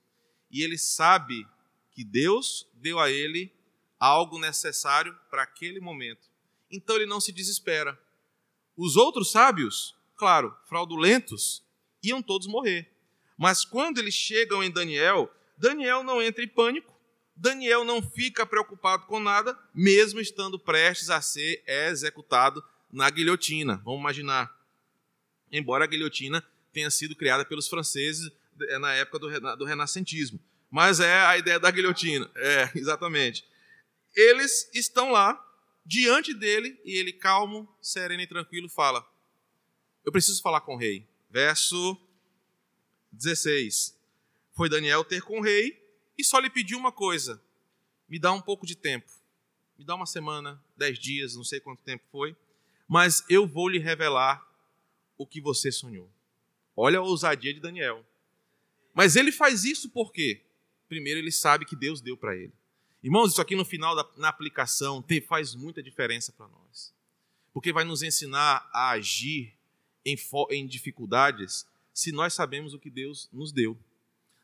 e 0.51 0.63
ele 0.63 0.79
sabe 0.79 1.47
que 1.91 2.05
Deus 2.05 2.67
deu 2.75 2.99
a 2.99 3.11
ele 3.11 3.53
algo 3.99 4.39
necessário 4.39 5.15
para 5.31 5.43
aquele 5.43 5.81
momento. 5.81 6.29
Então 6.71 6.97
ele 6.97 7.07
não 7.07 7.21
se 7.21 7.33
desespera. 7.33 7.99
Os 8.77 8.97
outros 8.97 9.31
sábios 9.31 9.97
claro, 10.17 10.57
fraudulentos, 10.69 11.63
iam 12.03 12.23
todos 12.23 12.47
morrer. 12.47 12.91
Mas 13.37 13.65
quando 13.65 13.99
eles 13.99 14.15
chegam 14.15 14.63
em 14.65 14.71
Daniel, 14.71 15.31
Daniel 15.57 16.03
não 16.03 16.23
entra 16.23 16.43
em 16.43 16.49
pânico, 16.49 16.95
Daniel 17.37 17.85
não 17.85 18.01
fica 18.01 18.47
preocupado 18.47 19.07
com 19.07 19.21
nada, 19.21 19.59
mesmo 19.75 20.21
estando 20.21 20.59
prestes 20.59 21.11
a 21.11 21.21
ser 21.21 21.63
executado 21.67 22.65
na 22.91 23.11
guilhotina. 23.11 23.77
Vamos 23.85 24.01
imaginar. 24.01 24.55
Embora 25.53 25.85
a 25.85 25.87
guilhotina 25.87 26.43
tenha 26.73 26.91
sido 26.91 27.15
criada 27.15 27.45
pelos 27.45 27.69
franceses 27.69 28.31
é, 28.69 28.79
na 28.79 28.95
época 28.95 29.19
do, 29.19 29.65
renascentismo. 29.65 30.41
Mas 30.71 30.99
é 30.99 31.21
a 31.21 31.37
ideia 31.37 31.61
da 31.61 31.71
guilhotina. 31.71 32.31
É, 32.35 32.71
exatamente. 32.77 33.45
Eles 34.15 34.71
estão 34.75 35.11
lá, 35.11 35.39
diante 35.85 36.33
dele, 36.33 36.81
e 36.85 36.97
ele, 36.97 37.13
calmo, 37.13 37.69
sereno 37.83 38.23
e 38.23 38.27
tranquilo, 38.27 38.69
fala: 38.69 39.07
eu 40.07 40.13
preciso 40.13 40.41
falar 40.41 40.61
com 40.61 40.77
o 40.77 40.79
rei. 40.79 41.05
Verso 41.29 42.01
16. 43.11 43.99
Foi 44.55 44.69
Daniel 44.69 45.05
ter 45.05 45.21
com 45.21 45.41
o 45.41 45.43
rei 45.43 45.85
e 46.17 46.25
só 46.25 46.39
lhe 46.39 46.49
pediu 46.49 46.79
uma 46.79 46.93
coisa: 46.93 47.43
me 48.09 48.19
dá 48.19 48.33
um 48.33 48.41
pouco 48.41 48.65
de 48.65 48.77
tempo. 48.77 49.11
Me 49.77 49.85
dá 49.85 49.95
uma 49.95 50.07
semana, 50.07 50.63
dez 50.77 50.99
dias, 50.99 51.35
não 51.35 51.45
sei 51.45 51.61
quanto 51.61 51.83
tempo 51.83 52.05
foi, 52.11 52.35
mas 52.89 53.23
eu 53.29 53.47
vou 53.47 53.69
lhe 53.69 53.79
revelar 53.79 54.47
o 55.19 55.27
que 55.27 55.41
você 55.41 55.71
sonhou. 55.71 56.09
Olha 56.75 57.01
a 57.01 57.03
ousadia 57.03 57.53
de 57.53 57.61
Daniel. 57.61 58.07
Mas 58.95 59.17
ele 59.17 59.33
faz 59.33 59.65
isso 59.65 59.91
por 59.91 60.13
quê? 60.13 60.43
Primeiro, 60.89 61.19
ele 61.19 61.33
sabe 61.33 61.67
que 61.67 61.77
Deus 61.77 62.01
deu 62.01 62.17
para 62.17 62.35
ele. 62.35 62.53
Irmãos, 63.03 63.33
isso 63.33 63.43
aqui 63.43 63.55
no 63.55 63.65
final, 63.65 63.95
da, 63.95 64.09
na 64.17 64.29
aplicação, 64.29 65.03
tem, 65.03 65.21
faz 65.21 65.55
muita 65.55 65.83
diferença 65.83 66.33
para 66.33 66.49
nós. 66.49 66.95
Porque 67.53 67.73
vai 67.73 67.85
nos 67.85 68.03
ensinar 68.03 68.69
a 68.73 68.91
agir 68.91 69.56
em, 70.07 70.17
em 70.53 70.67
dificuldades 70.67 71.67
se 71.93 72.13
nós 72.13 72.33
sabemos 72.33 72.73
o 72.73 72.79
que 72.79 72.89
Deus 72.89 73.29
nos 73.33 73.51
deu. 73.51 73.77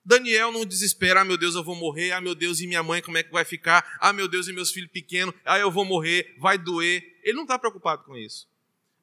Daniel 0.04 0.50
não 0.50 0.66
desespera, 0.66 1.20
ah 1.20 1.24
meu 1.24 1.38
Deus, 1.38 1.54
eu 1.54 1.62
vou 1.62 1.76
morrer, 1.76 2.10
ah 2.10 2.20
meu 2.20 2.34
Deus, 2.34 2.60
e 2.60 2.66
minha 2.66 2.82
mãe 2.82 3.00
como 3.00 3.16
é 3.16 3.22
que 3.22 3.30
vai 3.30 3.44
ficar? 3.44 3.98
Ah 4.00 4.12
meu 4.12 4.26
Deus, 4.26 4.48
e 4.48 4.52
meus 4.52 4.72
filhos 4.72 4.90
pequenos, 4.90 5.32
ah 5.44 5.58
eu 5.60 5.70
vou 5.70 5.84
morrer, 5.84 6.34
vai 6.38 6.58
doer. 6.58 7.20
Ele 7.22 7.34
não 7.34 7.44
está 7.44 7.56
preocupado 7.56 8.02
com 8.02 8.16
isso. 8.16 8.48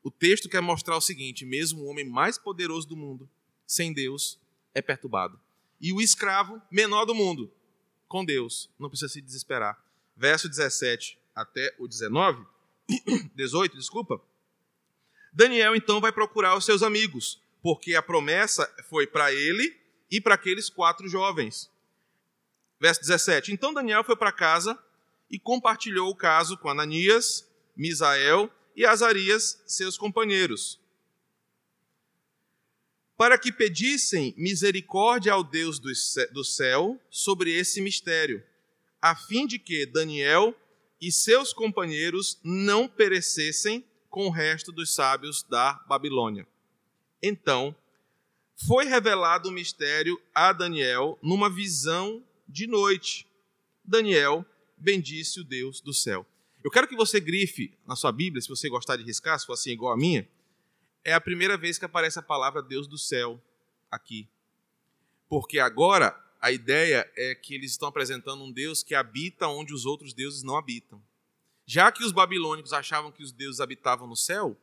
O 0.03 0.11
texto 0.11 0.49
quer 0.49 0.61
mostrar 0.61 0.97
o 0.97 1.01
seguinte: 1.01 1.45
mesmo 1.45 1.83
o 1.83 1.85
homem 1.85 2.03
mais 2.03 2.37
poderoso 2.37 2.87
do 2.87 2.97
mundo, 2.97 3.29
sem 3.65 3.93
Deus, 3.93 4.37
é 4.73 4.81
perturbado. 4.81 5.39
E 5.79 5.93
o 5.93 6.01
escravo 6.01 6.61
menor 6.69 7.05
do 7.05 7.15
mundo, 7.15 7.49
com 8.07 8.25
Deus, 8.25 8.69
não 8.77 8.89
precisa 8.89 9.13
se 9.13 9.21
desesperar. 9.21 9.81
Verso 10.17 10.49
17 10.49 11.17
até 11.33 11.73
o 11.79 11.87
19, 11.87 12.45
18, 13.35 13.77
desculpa. 13.77 14.21
Daniel 15.31 15.75
então 15.75 16.01
vai 16.01 16.11
procurar 16.11 16.57
os 16.57 16.65
seus 16.65 16.81
amigos, 16.83 17.41
porque 17.61 17.95
a 17.95 18.01
promessa 18.01 18.71
foi 18.89 19.05
para 19.05 19.33
ele 19.33 19.77
e 20.09 20.19
para 20.19 20.35
aqueles 20.35 20.69
quatro 20.69 21.07
jovens. 21.07 21.69
Verso 22.79 23.01
17: 23.01 23.51
Então 23.51 23.73
Daniel 23.73 24.03
foi 24.03 24.15
para 24.15 24.31
casa 24.31 24.77
e 25.29 25.37
compartilhou 25.37 26.09
o 26.09 26.15
caso 26.15 26.57
com 26.57 26.69
Ananias, 26.69 27.47
Misael 27.75 28.51
e 28.75 28.85
Azarias, 28.85 29.61
seus 29.67 29.97
companheiros, 29.97 30.79
para 33.17 33.37
que 33.37 33.51
pedissem 33.51 34.33
misericórdia 34.37 35.33
ao 35.33 35.43
Deus 35.43 35.79
do 35.79 36.43
céu 36.43 36.99
sobre 37.09 37.51
esse 37.51 37.81
mistério, 37.81 38.43
a 39.01 39.15
fim 39.15 39.45
de 39.45 39.59
que 39.59 39.85
Daniel 39.85 40.55
e 41.01 41.11
seus 41.11 41.53
companheiros 41.53 42.39
não 42.43 42.87
perecessem 42.87 43.85
com 44.09 44.27
o 44.27 44.31
resto 44.31 44.71
dos 44.71 44.93
sábios 44.93 45.43
da 45.43 45.73
Babilônia. 45.87 46.47
Então, 47.21 47.75
foi 48.67 48.85
revelado 48.85 49.49
o 49.49 49.51
mistério 49.51 50.19
a 50.33 50.51
Daniel 50.51 51.17
numa 51.21 51.49
visão 51.49 52.23
de 52.47 52.67
noite. 52.67 53.27
Daniel 53.83 54.45
bendisse 54.77 55.39
o 55.39 55.43
Deus 55.43 55.79
do 55.81 55.93
céu. 55.93 56.25
Eu 56.63 56.71
quero 56.71 56.87
que 56.87 56.95
você 56.95 57.19
grife 57.19 57.73
na 57.87 57.95
sua 57.95 58.11
Bíblia, 58.11 58.41
se 58.41 58.49
você 58.49 58.67
gostar 58.67 58.97
de 58.97 59.03
riscar, 59.03 59.39
se 59.39 59.45
for 59.45 59.53
assim 59.53 59.71
igual 59.71 59.93
a 59.93 59.97
minha, 59.97 60.27
é 61.03 61.13
a 61.13 61.21
primeira 61.21 61.57
vez 61.57 61.77
que 61.77 61.85
aparece 61.85 62.19
a 62.19 62.23
palavra 62.23 62.61
Deus 62.61 62.87
do 62.87 62.97
céu 62.97 63.41
aqui. 63.89 64.27
Porque 65.29 65.59
agora 65.59 66.19
a 66.41 66.51
ideia 66.51 67.09
é 67.15 67.35
que 67.35 67.53
eles 67.53 67.71
estão 67.71 67.87
apresentando 67.87 68.43
um 68.43 68.51
Deus 68.51 68.83
que 68.83 68.95
habita 68.95 69.47
onde 69.47 69.73
os 69.73 69.85
outros 69.85 70.13
deuses 70.13 70.43
não 70.43 70.57
habitam. 70.57 71.01
Já 71.69 71.91
que 71.91 72.03
os 72.03 72.11
babilônicos 72.11 72.73
achavam 72.73 73.11
que 73.11 73.21
os 73.21 73.31
deuses 73.31 73.61
habitavam 73.61 74.07
no 74.07 74.15
céu, 74.15 74.59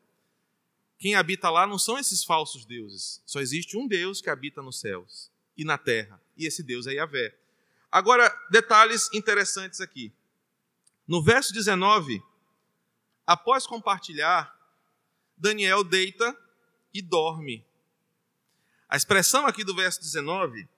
quem 0.99 1.15
habita 1.15 1.49
lá 1.49 1.65
não 1.65 1.79
são 1.79 1.97
esses 1.97 2.25
falsos 2.25 2.65
deuses. 2.65 3.23
Só 3.25 3.39
existe 3.39 3.77
um 3.77 3.87
Deus 3.87 4.21
que 4.21 4.29
habita 4.29 4.61
nos 4.61 4.81
céus 4.81 5.31
e 5.57 5.65
na 5.65 5.79
terra. 5.79 6.21
E 6.37 6.47
esse 6.47 6.65
Deus 6.65 6.85
é 6.89 6.95
Yahvé. 6.95 7.33
Agora, 7.93 8.29
detalhes 8.51 9.09
interessantes 9.15 9.81
aqui. 9.81 10.13
No 11.07 11.23
verso 11.23 11.53
19, 11.53 12.21
após 13.25 13.69
compartilhar, 13.69 14.53
Daniel 15.37 15.85
deita 15.85 16.37
e 16.93 17.01
dorme. 17.01 17.65
A 18.89 18.97
expressão 18.97 19.47
aqui 19.47 19.63
do 19.63 19.77
verso 19.77 20.01
19 20.01 20.69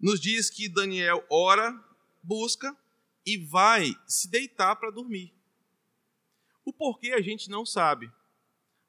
nos 0.00 0.18
diz 0.18 0.48
que 0.48 0.66
Daniel 0.66 1.22
ora, 1.28 1.78
busca 2.22 2.74
e 3.24 3.38
vai 3.38 3.94
se 4.06 4.28
deitar 4.28 4.76
para 4.76 4.90
dormir. 4.90 5.32
O 6.64 6.72
porquê 6.72 7.12
a 7.12 7.20
gente 7.20 7.48
não 7.50 7.64
sabe. 7.64 8.10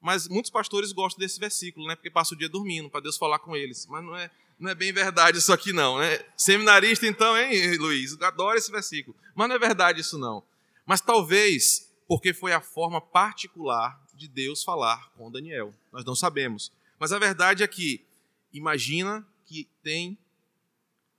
Mas 0.00 0.28
muitos 0.28 0.50
pastores 0.50 0.92
gostam 0.92 1.20
desse 1.20 1.38
versículo, 1.38 1.86
né? 1.86 1.94
Porque 1.94 2.10
passa 2.10 2.34
o 2.34 2.36
dia 2.36 2.48
dormindo, 2.48 2.90
para 2.90 3.00
Deus 3.00 3.16
falar 3.16 3.38
com 3.38 3.56
eles. 3.56 3.86
Mas 3.86 4.04
não 4.04 4.16
é, 4.16 4.30
não 4.58 4.70
é 4.70 4.74
bem 4.74 4.92
verdade 4.92 5.38
isso 5.38 5.52
aqui, 5.52 5.72
não. 5.72 5.98
Né? 5.98 6.24
Seminarista, 6.36 7.06
então, 7.06 7.36
hein, 7.36 7.76
Luiz? 7.76 8.20
Adoro 8.20 8.58
esse 8.58 8.70
versículo. 8.70 9.16
Mas 9.34 9.48
não 9.48 9.56
é 9.56 9.58
verdade 9.58 10.00
isso, 10.00 10.18
não. 10.18 10.42
Mas 10.84 11.00
talvez 11.00 11.88
porque 12.08 12.34
foi 12.34 12.52
a 12.52 12.60
forma 12.60 13.00
particular 13.00 13.98
de 14.12 14.28
Deus 14.28 14.62
falar 14.62 15.10
com 15.12 15.30
Daniel. 15.30 15.72
Nós 15.92 16.04
não 16.04 16.14
sabemos. 16.14 16.72
Mas 16.98 17.12
a 17.12 17.18
verdade 17.18 17.62
é 17.62 17.68
que, 17.68 18.04
imagina 18.52 19.26
que 19.46 19.68
tem 19.82 20.18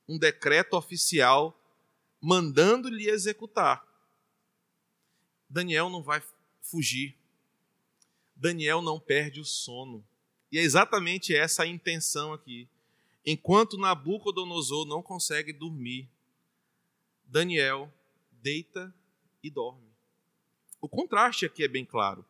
um 0.07 0.17
decreto 0.17 0.75
oficial 0.75 1.57
mandando-lhe 2.23 3.07
executar. 3.07 3.85
Daniel 5.47 5.89
não 5.89 6.01
vai 6.01 6.23
fugir 6.61 7.15
Daniel 8.43 8.81
não 8.81 8.99
perde 8.99 9.39
o 9.39 9.45
sono. 9.45 10.03
E 10.51 10.59
é 10.59 10.61
exatamente 10.61 11.33
essa 11.33 11.63
a 11.63 11.67
intenção 11.67 12.33
aqui. 12.33 12.67
Enquanto 13.25 13.77
Nabucodonosor 13.77 14.85
não 14.85 15.01
consegue 15.01 15.53
dormir, 15.53 16.09
Daniel 17.25 17.91
deita 18.41 18.93
e 19.41 19.49
dorme. 19.49 19.87
O 20.81 20.89
contraste 20.89 21.45
aqui 21.45 21.63
é 21.63 21.69
bem 21.69 21.85
claro. 21.85 22.25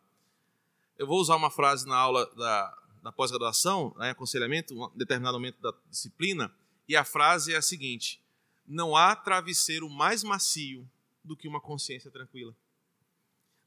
Eu 0.98 1.08
vou 1.08 1.20
usar 1.20 1.36
uma 1.36 1.50
frase 1.50 1.88
na 1.88 1.98
aula 1.98 2.28
da, 2.36 2.78
da 3.02 3.12
pós-graduação, 3.12 3.94
né, 3.98 4.12
aconselhamento, 4.12 4.76
um 4.76 4.96
determinado 4.96 5.38
momento 5.38 5.60
da 5.60 5.74
disciplina, 5.90 6.54
e 6.88 6.96
a 6.96 7.04
frase 7.04 7.54
é 7.54 7.58
a 7.58 7.62
seguinte: 7.62 8.22
Não 8.68 8.96
há 8.96 9.16
travesseiro 9.16 9.90
mais 9.90 10.24
macio 10.24 10.90
do 11.24 11.36
que 11.36 11.48
uma 11.48 11.62
consciência 11.62 12.12
tranquila. 12.12 12.56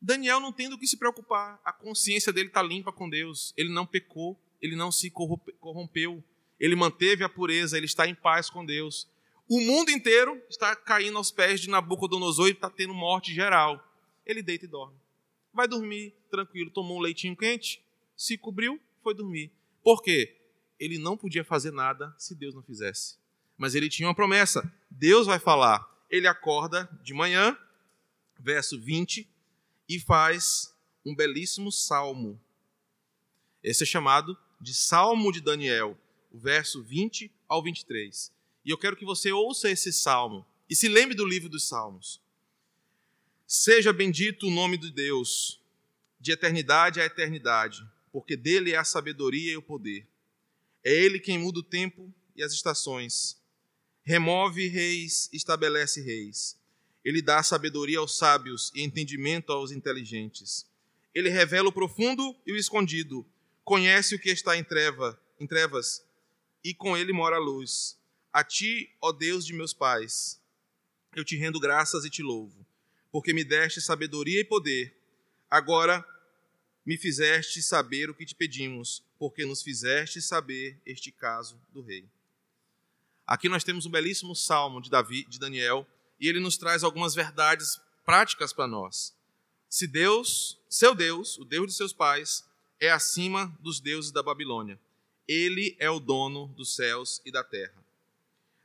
Daniel 0.00 0.40
não 0.40 0.52
tem 0.52 0.68
do 0.68 0.78
que 0.78 0.86
se 0.86 0.96
preocupar. 0.96 1.60
A 1.64 1.72
consciência 1.72 2.32
dele 2.32 2.48
está 2.48 2.62
limpa 2.62 2.92
com 2.92 3.08
Deus. 3.08 3.52
Ele 3.56 3.72
não 3.72 3.86
pecou, 3.86 4.38
ele 4.60 4.76
não 4.76 4.92
se 4.92 5.10
corrompeu, 5.10 6.22
ele 6.58 6.74
manteve 6.74 7.24
a 7.24 7.28
pureza, 7.28 7.76
ele 7.76 7.86
está 7.86 8.06
em 8.06 8.14
paz 8.14 8.48
com 8.48 8.64
Deus. 8.64 9.08
O 9.48 9.60
mundo 9.60 9.90
inteiro 9.90 10.42
está 10.48 10.74
caindo 10.74 11.16
aos 11.18 11.30
pés 11.30 11.60
de 11.60 11.70
Nabucodonosor 11.70 12.48
e 12.48 12.52
está 12.52 12.68
tendo 12.68 12.92
morte 12.92 13.32
geral. 13.32 13.82
Ele 14.24 14.42
deita 14.42 14.64
e 14.64 14.68
dorme. 14.68 14.96
Vai 15.52 15.68
dormir 15.68 16.14
tranquilo, 16.30 16.70
tomou 16.70 16.98
um 16.98 17.00
leitinho 17.00 17.36
quente, 17.36 17.82
se 18.16 18.36
cobriu, 18.36 18.80
foi 19.02 19.14
dormir. 19.14 19.52
Por 19.82 20.02
quê? 20.02 20.36
Ele 20.78 20.98
não 20.98 21.16
podia 21.16 21.44
fazer 21.44 21.70
nada 21.70 22.14
se 22.18 22.34
Deus 22.34 22.54
não 22.54 22.62
fizesse. 22.62 23.16
Mas 23.56 23.74
ele 23.74 23.88
tinha 23.88 24.08
uma 24.08 24.14
promessa: 24.14 24.70
Deus 24.98 25.26
vai 25.26 25.38
falar. 25.38 25.86
Ele 26.08 26.26
acorda 26.26 26.88
de 27.02 27.12
manhã, 27.12 27.56
verso 28.38 28.80
20 28.80 29.28
e 29.86 30.00
faz 30.00 30.74
um 31.04 31.14
belíssimo 31.14 31.70
salmo. 31.70 32.40
Esse 33.62 33.82
é 33.82 33.86
chamado 33.86 34.36
de 34.58 34.72
Salmo 34.72 35.30
de 35.30 35.42
Daniel, 35.42 35.98
o 36.32 36.38
verso 36.38 36.82
20 36.82 37.30
ao 37.46 37.62
23. 37.62 38.32
E 38.64 38.70
eu 38.70 38.78
quero 38.78 38.96
que 38.96 39.04
você 39.04 39.30
ouça 39.30 39.70
esse 39.70 39.92
salmo 39.92 40.46
e 40.68 40.74
se 40.74 40.88
lembre 40.88 41.14
do 41.14 41.26
livro 41.26 41.50
dos 41.50 41.68
Salmos. 41.68 42.20
Seja 43.46 43.92
bendito 43.92 44.46
o 44.46 44.50
nome 44.50 44.78
de 44.78 44.90
Deus, 44.90 45.60
de 46.18 46.32
eternidade 46.32 47.00
a 47.00 47.04
eternidade, 47.04 47.86
porque 48.10 48.34
dele 48.34 48.72
é 48.72 48.76
a 48.76 48.84
sabedoria 48.84 49.52
e 49.52 49.56
o 49.56 49.62
poder. 49.62 50.08
É 50.82 50.90
ele 50.90 51.20
quem 51.20 51.38
muda 51.38 51.58
o 51.58 51.62
tempo 51.62 52.12
e 52.34 52.42
as 52.42 52.52
estações. 52.52 53.36
Remove 54.08 54.68
reis, 54.68 55.28
estabelece 55.32 56.00
reis. 56.00 56.56
Ele 57.04 57.20
dá 57.20 57.42
sabedoria 57.42 57.98
aos 57.98 58.16
sábios 58.16 58.70
e 58.72 58.82
entendimento 58.82 59.50
aos 59.50 59.72
inteligentes. 59.72 60.64
Ele 61.12 61.28
revela 61.28 61.70
o 61.70 61.72
profundo 61.72 62.36
e 62.46 62.52
o 62.52 62.56
escondido. 62.56 63.26
Conhece 63.64 64.14
o 64.14 64.18
que 64.20 64.30
está 64.30 64.56
em, 64.56 64.62
treva, 64.62 65.20
em 65.40 65.46
trevas 65.46 66.04
e 66.62 66.72
com 66.72 66.96
ele 66.96 67.12
mora 67.12 67.34
a 67.34 67.40
luz. 67.40 67.98
A 68.32 68.44
ti, 68.44 68.94
ó 69.00 69.10
Deus 69.10 69.44
de 69.44 69.52
meus 69.52 69.72
pais, 69.72 70.40
eu 71.16 71.24
te 71.24 71.36
rendo 71.36 71.58
graças 71.58 72.04
e 72.04 72.10
te 72.10 72.22
louvo, 72.22 72.64
porque 73.10 73.32
me 73.32 73.42
deste 73.42 73.80
sabedoria 73.80 74.38
e 74.38 74.44
poder. 74.44 74.96
Agora 75.50 76.06
me 76.84 76.96
fizeste 76.96 77.60
saber 77.60 78.08
o 78.08 78.14
que 78.14 78.24
te 78.24 78.36
pedimos, 78.36 79.02
porque 79.18 79.44
nos 79.44 79.64
fizeste 79.64 80.22
saber 80.22 80.78
este 80.86 81.10
caso 81.10 81.60
do 81.72 81.82
rei. 81.82 82.08
Aqui 83.26 83.48
nós 83.48 83.64
temos 83.64 83.86
um 83.86 83.90
belíssimo 83.90 84.36
salmo 84.36 84.80
de 84.80 84.88
Davi, 84.88 85.24
de 85.24 85.38
Daniel, 85.38 85.86
e 86.20 86.28
ele 86.28 86.38
nos 86.38 86.56
traz 86.56 86.84
algumas 86.84 87.14
verdades 87.14 87.80
práticas 88.04 88.52
para 88.52 88.68
nós. 88.68 89.14
Se 89.68 89.86
Deus, 89.86 90.58
seu 90.68 90.94
Deus, 90.94 91.36
o 91.38 91.44
Deus 91.44 91.66
de 91.66 91.74
seus 91.74 91.92
pais, 91.92 92.48
é 92.78 92.90
acima 92.90 93.52
dos 93.60 93.80
deuses 93.80 94.12
da 94.12 94.22
Babilônia, 94.22 94.78
ele 95.26 95.76
é 95.80 95.90
o 95.90 95.98
dono 95.98 96.46
dos 96.48 96.76
céus 96.76 97.20
e 97.24 97.32
da 97.32 97.42
terra. 97.42 97.84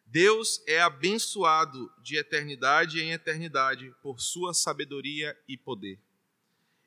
Deus 0.06 0.62
é 0.68 0.80
abençoado 0.80 1.92
de 2.04 2.18
eternidade 2.18 3.02
em 3.02 3.14
eternidade 3.14 3.96
por 4.04 4.20
sua 4.20 4.54
sabedoria 4.54 5.36
e 5.48 5.58
poder. 5.58 5.98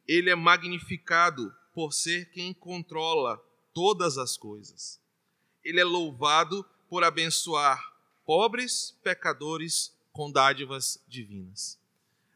Ele 0.06 0.30
é 0.30 0.34
magnificado 0.34 1.52
por 1.72 1.92
ser 1.92 2.30
quem 2.30 2.52
controla 2.52 3.42
todas 3.72 4.16
as 4.16 4.36
coisas. 4.36 5.00
Ele 5.64 5.80
é 5.80 5.84
louvado 5.84 6.64
por 6.88 7.04
abençoar 7.04 7.94
pobres, 8.24 8.96
pecadores 9.02 9.94
com 10.12 10.30
dádivas 10.30 11.02
divinas. 11.08 11.78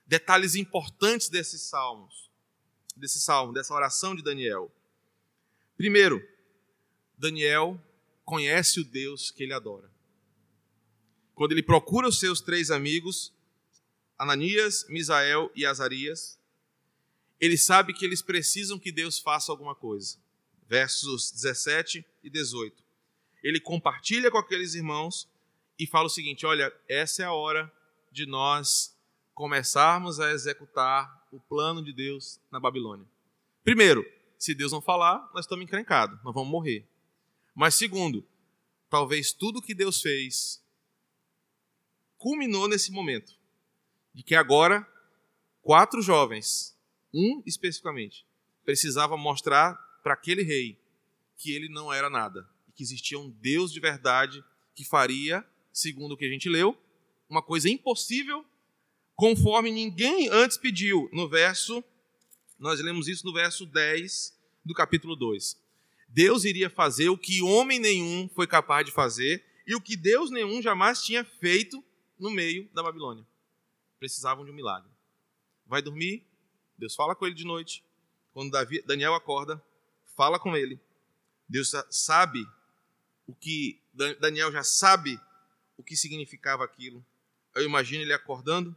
Detalhes 0.06 0.54
importantes 0.54 1.28
desses 1.28 1.62
salmos, 1.62 2.30
desse 2.96 3.20
salmo, 3.20 3.52
dessa 3.52 3.74
oração 3.74 4.14
de 4.14 4.22
Daniel. 4.22 4.70
Primeiro, 5.76 6.26
Daniel 7.16 7.80
conhece 8.24 8.80
o 8.80 8.84
Deus 8.84 9.30
que 9.30 9.42
ele 9.42 9.52
adora. 9.52 9.90
Quando 11.34 11.52
ele 11.52 11.62
procura 11.62 12.08
os 12.08 12.18
seus 12.18 12.40
três 12.40 12.70
amigos, 12.70 13.32
Ananias, 14.18 14.84
Misael 14.88 15.50
e 15.54 15.64
Azarias, 15.64 16.38
ele 17.40 17.56
sabe 17.56 17.94
que 17.94 18.04
eles 18.04 18.20
precisam 18.20 18.78
que 18.78 18.90
Deus 18.90 19.18
faça 19.18 19.52
alguma 19.52 19.74
coisa. 19.74 20.18
Versos 20.68 21.30
17 21.30 22.04
e 22.22 22.28
18. 22.28 22.87
Ele 23.42 23.60
compartilha 23.60 24.30
com 24.30 24.38
aqueles 24.38 24.74
irmãos 24.74 25.28
e 25.78 25.86
fala 25.86 26.06
o 26.06 26.10
seguinte: 26.10 26.44
olha, 26.44 26.72
essa 26.88 27.22
é 27.22 27.26
a 27.26 27.32
hora 27.32 27.72
de 28.10 28.26
nós 28.26 28.96
começarmos 29.34 30.18
a 30.18 30.32
executar 30.32 31.26
o 31.30 31.38
plano 31.38 31.82
de 31.82 31.92
Deus 31.92 32.40
na 32.50 32.58
Babilônia. 32.58 33.06
Primeiro, 33.62 34.04
se 34.38 34.54
Deus 34.54 34.72
não 34.72 34.80
falar, 34.80 35.30
nós 35.34 35.44
estamos 35.44 35.64
encrencados, 35.64 36.18
nós 36.24 36.34
vamos 36.34 36.50
morrer. 36.50 36.86
Mas 37.54 37.74
segundo, 37.74 38.26
talvez 38.88 39.32
tudo 39.32 39.62
que 39.62 39.74
Deus 39.74 40.00
fez 40.00 40.62
culminou 42.16 42.66
nesse 42.66 42.90
momento 42.90 43.36
de 44.12 44.22
que 44.22 44.34
agora 44.34 44.86
quatro 45.62 46.02
jovens, 46.02 46.76
um 47.14 47.42
especificamente, 47.46 48.26
precisava 48.64 49.16
mostrar 49.16 49.74
para 50.02 50.14
aquele 50.14 50.42
rei 50.42 50.80
que 51.36 51.52
ele 51.52 51.68
não 51.68 51.92
era 51.92 52.10
nada 52.10 52.48
que 52.78 52.82
existia 52.84 53.18
um 53.18 53.28
Deus 53.28 53.72
de 53.72 53.80
verdade 53.80 54.42
que 54.72 54.84
faria, 54.84 55.44
segundo 55.72 56.12
o 56.12 56.16
que 56.16 56.24
a 56.24 56.30
gente 56.30 56.48
leu, 56.48 56.78
uma 57.28 57.42
coisa 57.42 57.68
impossível, 57.68 58.44
conforme 59.16 59.70
ninguém 59.72 60.28
antes 60.28 60.56
pediu. 60.56 61.10
No 61.12 61.28
verso, 61.28 61.82
nós 62.58 62.80
lemos 62.80 63.08
isso 63.08 63.26
no 63.26 63.32
verso 63.32 63.66
10 63.66 64.38
do 64.64 64.72
capítulo 64.72 65.16
2. 65.16 65.60
Deus 66.08 66.44
iria 66.44 66.70
fazer 66.70 67.08
o 67.08 67.18
que 67.18 67.42
homem 67.42 67.80
nenhum 67.80 68.28
foi 68.28 68.46
capaz 68.46 68.86
de 68.86 68.92
fazer 68.92 69.44
e 69.66 69.74
o 69.74 69.80
que 69.80 69.96
Deus 69.96 70.30
nenhum 70.30 70.62
jamais 70.62 71.02
tinha 71.02 71.24
feito 71.24 71.84
no 72.16 72.30
meio 72.30 72.70
da 72.72 72.82
Babilônia 72.82 73.26
precisavam 73.98 74.44
de 74.44 74.50
um 74.50 74.54
milagre. 74.54 74.90
Vai 75.66 75.82
dormir, 75.82 76.24
Deus 76.76 76.94
fala 76.94 77.14
com 77.14 77.26
ele 77.26 77.34
de 77.34 77.44
noite. 77.44 77.84
Quando 78.32 78.50
Davi, 78.50 78.82
Daniel 78.82 79.14
acorda, 79.14 79.62
fala 80.16 80.38
com 80.38 80.56
ele. 80.56 80.80
Deus 81.48 81.72
sabe 81.90 82.46
o 83.28 83.34
que 83.34 83.78
Daniel 84.18 84.50
já 84.50 84.64
sabe 84.64 85.20
o 85.76 85.82
que 85.82 85.94
significava 85.96 86.64
aquilo. 86.64 87.04
Eu 87.54 87.62
imagino 87.62 88.02
ele 88.02 88.12
acordando, 88.12 88.74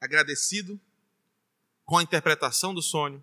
agradecido 0.00 0.80
com 1.84 1.98
a 1.98 2.02
interpretação 2.02 2.72
do 2.72 2.80
sonho, 2.80 3.22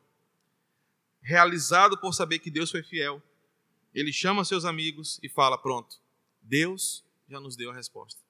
realizado 1.21 1.97
por 1.97 2.13
saber 2.13 2.39
que 2.39 2.51
Deus 2.51 2.69
foi 2.69 2.83
fiel. 2.83 3.23
Ele 3.93 4.11
chama 4.11 4.43
seus 4.43 4.65
amigos 4.65 5.19
e 5.23 5.29
fala: 5.29 5.57
Pronto, 5.57 6.01
Deus 6.41 7.03
já 7.29 7.39
nos 7.39 7.55
deu 7.55 7.71
a 7.71 7.73
resposta. 7.73 8.21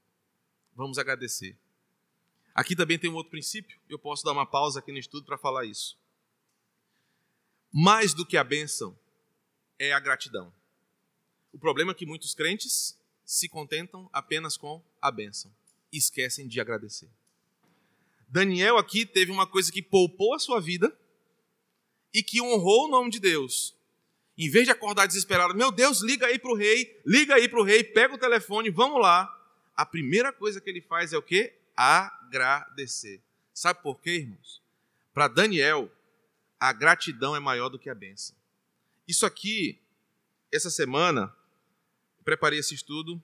Vamos 0.76 1.00
agradecer. 1.00 1.58
Aqui 2.54 2.76
também 2.76 3.00
tem 3.00 3.10
um 3.10 3.16
outro 3.16 3.32
princípio, 3.32 3.80
eu 3.90 3.98
posso 3.98 4.24
dar 4.24 4.32
uma 4.32 4.46
pausa 4.46 4.80
aqui 4.80 4.92
no 4.92 5.00
estudo 5.00 5.26
para 5.26 5.40
falar 5.40 5.66
isso. 5.66 5.98
Mais 7.72 8.14
do 8.14 8.26
que 8.26 8.38
a 8.38 8.44
bênção 8.44 8.96
é 9.80 9.92
a 9.92 10.00
gratidão. 10.00 10.54
O 11.54 11.60
problema 11.60 11.92
é 11.92 11.96
que 11.96 12.06
muitos 12.06 12.34
crentes 12.34 12.98
se 13.24 13.48
contentam 13.48 14.10
apenas 14.12 14.58
com 14.58 14.84
a 15.02 15.10
bênção 15.10 15.52
e 15.92 15.98
esquecem 15.98 16.48
de 16.48 16.60
agradecer. 16.60 17.10
Daniel 18.28 18.78
aqui 18.78 19.06
teve 19.06 19.32
uma 19.32 19.46
coisa 19.46 19.72
que 19.72 19.82
poupou 19.82 20.34
a 20.34 20.40
sua 20.40 20.60
vida 20.60 20.94
e 22.14 22.24
que 22.24 22.42
honrou 22.42 22.86
o 22.86 22.90
nome 22.90 23.12
de 23.12 23.20
Deus. 23.20 23.76
Em 24.38 24.50
vez 24.50 24.66
de 24.66 24.72
acordar 24.72 25.06
desesperado, 25.06 25.54
meu 25.54 25.72
Deus, 25.72 26.02
liga 26.02 26.26
aí 26.26 26.40
para 26.40 26.52
o 26.52 26.56
rei, 26.56 27.00
liga 27.06 27.36
aí 27.36 27.48
para 27.48 27.60
o 27.60 27.64
rei, 27.64 27.84
pega 27.84 28.16
o 28.16 28.18
telefone, 28.18 28.72
vamos 28.72 29.00
lá. 29.00 29.30
A 29.76 29.86
primeira 29.86 30.34
coisa 30.34 30.60
que 30.60 30.70
ele 30.70 30.82
faz 30.82 31.14
é 31.14 31.18
o 31.18 31.22
quê? 31.22 31.54
agradecer. 31.76 33.22
Sabe 33.54 33.82
por 33.82 34.00
quê, 34.00 34.18
irmãos? 34.18 34.62
Para 35.14 35.28
Daniel, 35.28 35.92
a 36.60 36.72
gratidão 36.74 37.36
é 37.36 37.40
maior 37.40 37.70
do 37.70 37.80
que 37.80 37.90
a 37.90 37.96
bênção. 37.96 38.36
Isso 39.08 39.26
aqui, 39.26 39.80
essa 40.52 40.70
semana, 40.70 41.36
preparei 42.24 42.60
esse 42.60 42.74
estudo, 42.74 43.22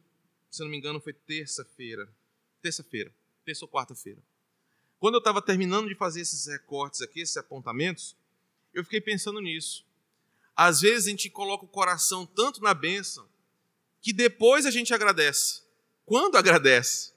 se 0.49 0.61
não 0.61 0.69
me 0.69 0.77
engano, 0.77 0.99
foi 0.99 1.13
terça-feira. 1.13 2.07
Terça-feira, 2.61 3.13
terça 3.45 3.65
ou 3.65 3.69
quarta-feira. 3.69 4.21
Quando 4.99 5.15
eu 5.15 5.19
estava 5.19 5.41
terminando 5.41 5.87
de 5.87 5.95
fazer 5.95 6.21
esses 6.21 6.45
recortes 6.45 7.01
aqui, 7.01 7.21
esses 7.21 7.37
apontamentos, 7.37 8.15
eu 8.73 8.83
fiquei 8.83 8.99
pensando 8.99 9.39
nisso. 9.39 9.85
Às 10.55 10.81
vezes 10.81 11.07
a 11.07 11.11
gente 11.11 11.29
coloca 11.29 11.63
o 11.63 11.69
coração 11.69 12.25
tanto 12.25 12.61
na 12.61 12.73
bênção 12.73 13.27
que 14.01 14.11
depois 14.11 14.65
a 14.65 14.71
gente 14.71 14.93
agradece. 14.93 15.61
Quando 16.05 16.37
agradece? 16.37 17.13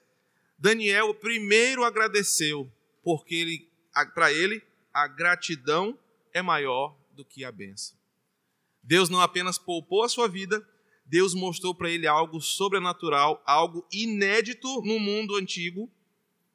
Daniel 0.56 1.12
primeiro 1.12 1.82
agradeceu, 1.82 2.70
porque 3.02 3.34
ele, 3.34 3.68
para 4.14 4.32
ele 4.32 4.62
a 4.94 5.08
gratidão 5.08 5.98
é 6.32 6.40
maior 6.40 6.96
do 7.10 7.24
que 7.24 7.44
a 7.44 7.50
benção. 7.50 7.96
Deus 8.82 9.08
não 9.08 9.20
apenas 9.20 9.58
poupou 9.58 10.04
a 10.04 10.08
sua 10.08 10.28
vida, 10.28 10.66
Deus 11.12 11.34
mostrou 11.34 11.74
para 11.74 11.90
ele 11.90 12.06
algo 12.06 12.40
sobrenatural, 12.40 13.42
algo 13.44 13.86
inédito 13.92 14.80
no 14.80 14.98
mundo 14.98 15.36
antigo, 15.36 15.92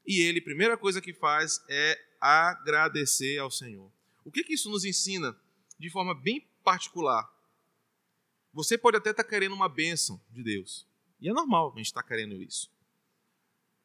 e 0.03 0.19
ele, 0.21 0.41
primeira 0.41 0.75
coisa 0.75 0.99
que 0.99 1.13
faz 1.13 1.63
é 1.69 1.95
agradecer 2.19 3.37
ao 3.37 3.51
Senhor. 3.51 3.91
O 4.25 4.31
que, 4.31 4.43
que 4.43 4.55
isso 4.55 4.71
nos 4.71 4.83
ensina 4.83 5.39
de 5.77 5.91
forma 5.91 6.15
bem 6.15 6.43
particular? 6.63 7.31
Você 8.51 8.79
pode 8.79 8.97
até 8.97 9.11
estar 9.11 9.23
tá 9.23 9.29
querendo 9.29 9.53
uma 9.53 9.69
bênção 9.69 10.19
de 10.31 10.41
Deus, 10.41 10.87
e 11.21 11.29
é 11.29 11.33
normal 11.33 11.71
a 11.71 11.77
gente 11.77 11.85
estar 11.85 12.01
tá 12.01 12.07
querendo 12.07 12.41
isso. 12.41 12.67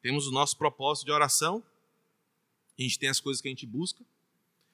Temos 0.01 0.25
o 0.25 0.31
nosso 0.31 0.57
propósito 0.57 1.05
de 1.05 1.11
oração. 1.11 1.63
A 2.79 2.81
gente 2.81 2.97
tem 2.97 3.09
as 3.09 3.19
coisas 3.19 3.39
que 3.39 3.47
a 3.47 3.51
gente 3.51 3.67
busca. 3.67 4.03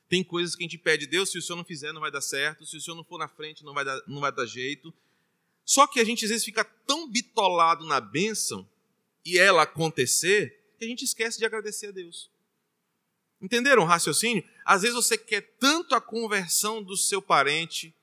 Tem 0.07 0.23
coisas 0.23 0.55
que 0.55 0.63
a 0.63 0.65
gente 0.65 0.77
pede, 0.77 1.05
Deus, 1.05 1.29
se 1.29 1.37
o 1.37 1.41
Senhor 1.41 1.57
não 1.57 1.65
fizer, 1.65 1.91
não 1.91 1.99
vai 1.99 2.09
dar 2.09 2.21
certo. 2.21 2.65
Se 2.65 2.77
o 2.77 2.81
Senhor 2.81 2.95
não 2.95 3.03
for 3.03 3.19
na 3.19 3.27
frente, 3.27 3.65
não 3.65 3.73
vai 3.73 3.83
dar, 3.83 4.01
não 4.07 4.21
vai 4.21 4.31
dar 4.31 4.45
jeito. 4.45 4.93
Só 5.69 5.85
que 5.85 5.99
a 5.99 6.03
gente 6.03 6.25
às 6.25 6.31
vezes 6.31 6.43
fica 6.43 6.63
tão 6.63 7.07
bitolado 7.07 7.85
na 7.85 8.01
bênção 8.01 8.67
e 9.23 9.37
ela 9.37 9.61
acontecer 9.61 10.73
que 10.79 10.83
a 10.83 10.87
gente 10.87 11.05
esquece 11.05 11.37
de 11.37 11.45
agradecer 11.45 11.89
a 11.89 11.91
Deus. 11.91 12.27
Entenderam 13.39 13.83
o 13.83 13.85
raciocínio? 13.85 14.43
Às 14.65 14.81
vezes 14.81 14.95
você 14.95 15.15
quer 15.15 15.41
tanto 15.59 15.93
a 15.93 16.01
conversão 16.01 16.81
do 16.81 16.97
seu 16.97 17.21
parente, 17.21 17.93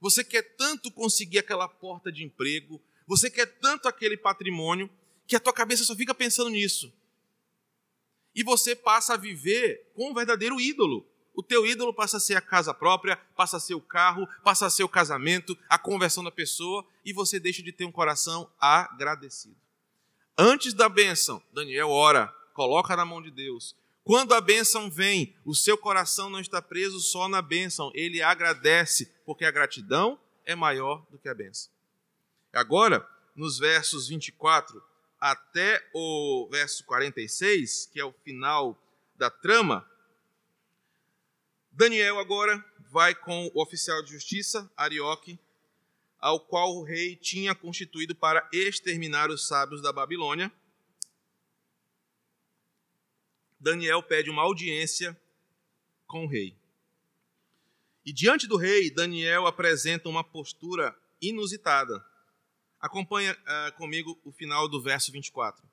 você 0.00 0.24
quer 0.24 0.56
tanto 0.56 0.90
conseguir 0.90 1.40
aquela 1.40 1.68
porta 1.68 2.10
de 2.10 2.24
emprego, 2.24 2.80
você 3.06 3.30
quer 3.30 3.44
tanto 3.58 3.86
aquele 3.86 4.16
patrimônio, 4.16 4.88
que 5.26 5.36
a 5.36 5.40
tua 5.40 5.52
cabeça 5.52 5.84
só 5.84 5.94
fica 5.94 6.14
pensando 6.14 6.48
nisso. 6.48 6.90
E 8.34 8.42
você 8.42 8.74
passa 8.74 9.12
a 9.12 9.18
viver 9.18 9.90
com 9.94 10.10
um 10.10 10.14
verdadeiro 10.14 10.58
ídolo. 10.58 11.06
O 11.40 11.42
teu 11.42 11.66
ídolo 11.66 11.94
passa 11.94 12.18
a 12.18 12.20
ser 12.20 12.34
a 12.34 12.40
casa 12.42 12.74
própria, 12.74 13.16
passa 13.34 13.56
a 13.56 13.60
ser 13.60 13.72
o 13.72 13.80
carro, 13.80 14.28
passa 14.44 14.66
a 14.66 14.70
ser 14.70 14.84
o 14.84 14.88
casamento, 14.88 15.56
a 15.70 15.78
conversão 15.78 16.22
da 16.22 16.30
pessoa, 16.30 16.84
e 17.02 17.14
você 17.14 17.40
deixa 17.40 17.62
de 17.62 17.72
ter 17.72 17.86
um 17.86 17.90
coração 17.90 18.46
agradecido. 18.60 19.56
Antes 20.36 20.74
da 20.74 20.86
bênção, 20.86 21.42
Daniel 21.50 21.88
ora, 21.88 22.26
coloca 22.52 22.94
na 22.94 23.06
mão 23.06 23.22
de 23.22 23.30
Deus. 23.30 23.74
Quando 24.04 24.34
a 24.34 24.40
bênção 24.42 24.90
vem, 24.90 25.34
o 25.42 25.54
seu 25.54 25.78
coração 25.78 26.28
não 26.28 26.40
está 26.40 26.60
preso 26.60 27.00
só 27.00 27.26
na 27.26 27.40
bênção, 27.40 27.90
ele 27.94 28.20
agradece, 28.20 29.10
porque 29.24 29.46
a 29.46 29.50
gratidão 29.50 30.20
é 30.44 30.54
maior 30.54 31.06
do 31.10 31.18
que 31.18 31.30
a 31.30 31.34
bênção. 31.34 31.72
Agora, 32.52 33.08
nos 33.34 33.58
versos 33.58 34.08
24 34.08 34.82
até 35.18 35.82
o 35.94 36.46
verso 36.50 36.84
46, 36.84 37.88
que 37.90 37.98
é 37.98 38.04
o 38.04 38.12
final 38.12 38.78
da 39.16 39.30
trama, 39.30 39.89
Daniel 41.80 42.18
agora 42.18 42.62
vai 42.90 43.14
com 43.14 43.50
o 43.54 43.62
oficial 43.62 44.02
de 44.02 44.12
justiça, 44.12 44.70
Arioque, 44.76 45.40
ao 46.18 46.38
qual 46.38 46.76
o 46.76 46.82
rei 46.82 47.16
tinha 47.16 47.54
constituído 47.54 48.14
para 48.14 48.46
exterminar 48.52 49.30
os 49.30 49.48
sábios 49.48 49.80
da 49.80 49.90
Babilônia. 49.90 50.52
Daniel 53.58 54.02
pede 54.02 54.28
uma 54.28 54.42
audiência 54.42 55.18
com 56.06 56.26
o 56.26 56.28
rei. 56.28 56.54
E 58.04 58.12
diante 58.12 58.46
do 58.46 58.58
rei, 58.58 58.90
Daniel 58.90 59.46
apresenta 59.46 60.06
uma 60.06 60.22
postura 60.22 60.94
inusitada. 61.18 62.04
Acompanha 62.78 63.32
uh, 63.32 63.72
comigo 63.78 64.20
o 64.22 64.30
final 64.30 64.68
do 64.68 64.82
verso 64.82 65.10
24. 65.10 65.66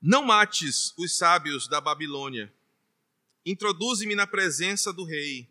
Não 0.00 0.22
mates 0.22 0.94
os 0.96 1.18
sábios 1.18 1.66
da 1.66 1.80
Babilônia. 1.80 2.54
Introduze-me 3.46 4.16
na 4.16 4.26
presença 4.26 4.92
do 4.92 5.04
rei 5.04 5.48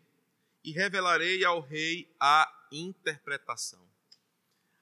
e 0.62 0.70
revelarei 0.70 1.42
ao 1.46 1.60
rei 1.60 2.06
a 2.20 2.46
interpretação. 2.70 3.80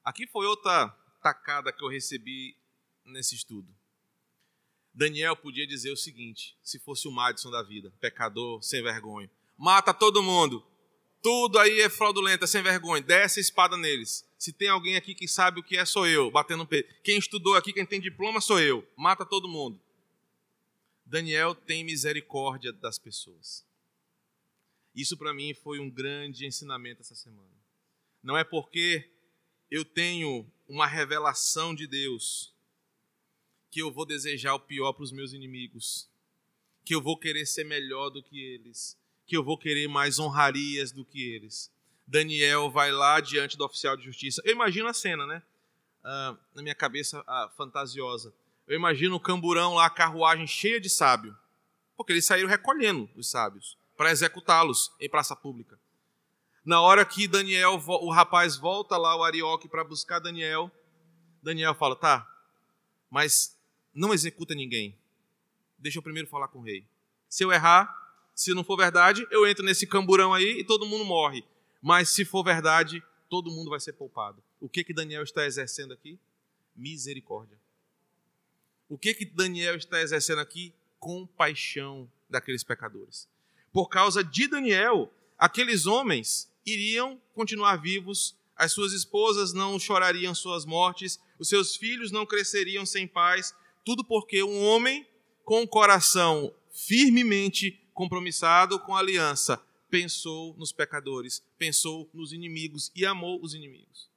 Aqui 0.05 0.27
foi 0.27 0.47
outra 0.47 0.89
tacada 1.23 1.73
que 1.73 1.85
eu 1.85 1.89
recebi 1.89 2.57
nesse 3.05 3.37
estudo. 3.37 3.73
Daniel 4.93 5.37
podia 5.37 5.65
dizer 5.65 5.93
o 5.93 5.97
seguinte, 5.97 6.57
se 6.61 6.81
fosse 6.81 7.07
o 7.07 7.13
Madison 7.13 7.53
da 7.53 7.63
vida, 7.63 7.93
pecador, 8.01 8.61
sem 8.65 8.83
vergonha: 8.83 9.31
mata 9.57 9.95
todo 9.95 10.21
mundo, 10.21 10.67
tudo 11.23 11.61
aí 11.61 11.83
é 11.83 11.89
fraudulento, 11.89 12.43
é 12.43 12.49
sem 12.49 12.63
vergonha, 12.63 13.01
desce 13.01 13.39
a 13.39 13.43
espada 13.43 13.77
neles. 13.77 14.29
Se 14.37 14.53
tem 14.53 14.69
alguém 14.69 14.97
aqui 14.97 15.15
que 15.15 15.29
sabe 15.29 15.61
o 15.61 15.63
que 15.63 15.77
é, 15.77 15.85
sou 15.85 16.07
eu, 16.07 16.33
batendo 16.33 16.59
no 16.59 16.67
peito. 16.67 16.93
Quem 17.05 17.17
estudou 17.17 17.55
aqui, 17.55 17.73
quem 17.73 17.87
tem 17.87 18.01
diploma, 18.01 18.41
sou 18.41 18.61
eu. 18.61 18.87
Mata 18.97 19.25
todo 19.25 19.49
mundo. 19.49 19.81
Daniel 21.07 21.55
tem 21.55 21.85
misericórdia 21.85 22.73
das 22.73 22.99
pessoas. 22.99 23.65
Isso 24.95 25.17
para 25.17 25.35
mim 25.35 25.53
foi 25.55 25.79
um 25.79 25.91
grande 25.91 26.47
ensinamento 26.47 27.03
essa 27.03 27.15
semana. 27.15 27.51
Não 28.23 28.37
é 28.37 28.45
porque 28.45 29.11
eu 29.71 29.85
tenho 29.85 30.47
uma 30.69 30.87
revelação 30.87 31.75
de 31.75 31.87
Deus 31.87 32.53
que 33.71 33.81
eu 33.83 33.91
vou 33.91 34.07
desejar 34.07 34.55
o 34.55 34.61
pior 34.61 34.93
para 34.93 35.03
os 35.03 35.11
meus 35.11 35.33
inimigos, 35.33 36.09
que 36.85 36.95
eu 36.95 37.03
vou 37.03 37.19
querer 37.19 37.45
ser 37.45 37.65
melhor 37.65 38.09
do 38.09 38.23
que 38.23 38.41
eles, 38.41 38.97
que 39.27 39.37
eu 39.37 39.43
vou 39.43 39.59
querer 39.59 39.89
mais 39.89 40.19
honrarias 40.19 40.93
do 40.93 41.05
que 41.05 41.23
eles. 41.23 41.73
Daniel 42.07 42.71
vai 42.71 42.93
lá 42.93 43.21
diante 43.21 43.57
do 43.57 43.65
oficial 43.65 43.97
de 43.97 44.05
justiça. 44.05 44.41
Eu 44.45 44.53
imagino 44.53 44.87
a 44.89 44.95
cena, 44.95 45.27
né? 45.27 45.43
Ah, 46.05 46.37
na 46.55 46.63
minha 46.63 46.75
cabeça 46.75 47.25
fantasiosa. 47.57 48.33
Eu 48.67 48.77
imagino 48.77 49.17
o 49.17 49.21
camburão 49.21 49.75
lá, 49.75 49.87
a 49.87 49.91
carruagem 49.91 50.47
cheia 50.47 50.81
de 50.81 50.89
sábio, 50.89 51.37
porque 51.97 52.13
eles 52.13 52.25
saíram 52.25 52.49
recolhendo 52.49 53.09
os 53.15 53.31
sábios 53.31 53.77
para 53.97 54.11
executá-los 54.11 54.91
em 55.01 55.09
praça 55.09 55.37
pública. 55.37 55.79
Na 56.65 56.81
hora 56.81 57.05
que 57.05 57.29
Daniel, 57.29 57.75
o 57.75 58.11
rapaz 58.11 58.57
volta 58.57 58.97
lá, 58.97 59.15
o 59.15 59.23
Arioque, 59.23 59.69
para 59.69 59.85
buscar 59.85 60.19
Daniel, 60.19 60.71
Daniel 61.43 61.75
fala: 61.75 61.95
tá, 61.95 62.27
mas 63.11 63.59
não 63.93 64.15
executa 64.15 64.55
ninguém. 64.55 64.97
Deixa 65.79 65.99
eu 65.99 66.03
primeiro 66.03 66.29
falar 66.29 66.49
com 66.49 66.61
o 66.61 66.63
rei. 66.63 66.87
Se 67.29 67.45
eu 67.45 67.53
errar, 67.53 67.95
se 68.35 68.55
não 68.55 68.65
for 68.65 68.77
verdade, 68.77 69.27
eu 69.31 69.47
entro 69.47 69.65
nesse 69.65 69.87
camburão 69.87 70.33
aí 70.33 70.61
e 70.61 70.65
todo 70.65 70.87
mundo 70.87 71.05
morre. 71.05 71.45
Mas 71.83 72.09
se 72.09 72.25
for 72.25 72.43
verdade, 72.43 73.03
todo 73.29 73.51
mundo 73.51 73.69
vai 73.69 73.79
ser 73.79 73.93
poupado. 73.93 74.43
O 74.59 74.69
que 74.69 74.83
que 74.83 74.95
Daniel 74.95 75.23
está 75.23 75.45
exercendo 75.45 75.93
aqui? 75.93 76.19
Misericórdia. 76.75 77.59
O 78.95 78.97
que 78.97 79.13
que 79.13 79.25
Daniel 79.25 79.75
está 79.75 80.01
exercendo 80.01 80.39
aqui? 80.39 80.73
Compaixão 81.01 82.09
daqueles 82.31 82.63
pecadores. 82.63 83.29
Por 83.73 83.89
causa 83.89 84.23
de 84.23 84.47
Daniel, 84.47 85.13
aqueles 85.37 85.85
homens 85.85 86.49
iriam 86.65 87.21
continuar 87.33 87.75
vivos, 87.75 88.37
as 88.55 88.71
suas 88.71 88.93
esposas 88.93 89.53
não 89.53 89.81
chorariam 89.81 90.33
suas 90.33 90.65
mortes, 90.65 91.19
os 91.41 91.49
seus 91.49 91.75
filhos 91.75 92.13
não 92.13 92.25
cresceriam 92.25 92.87
sem 92.87 93.05
paz, 93.05 93.53
tudo 93.85 94.05
porque 94.05 94.45
um 94.45 94.63
homem 94.63 95.05
com 95.45 95.65
o 95.65 95.69
coração 95.69 96.55
firmemente 96.71 97.85
compromissado 97.93 98.79
com 98.79 98.95
a 98.95 99.01
aliança 99.01 99.61
pensou 99.91 100.55
nos 100.57 100.71
pecadores, 100.71 101.43
pensou 101.59 102.09
nos 102.15 102.33
inimigos 102.33 102.93
e 102.95 103.05
amou 103.05 103.43
os 103.43 103.55
inimigos. 103.55 104.09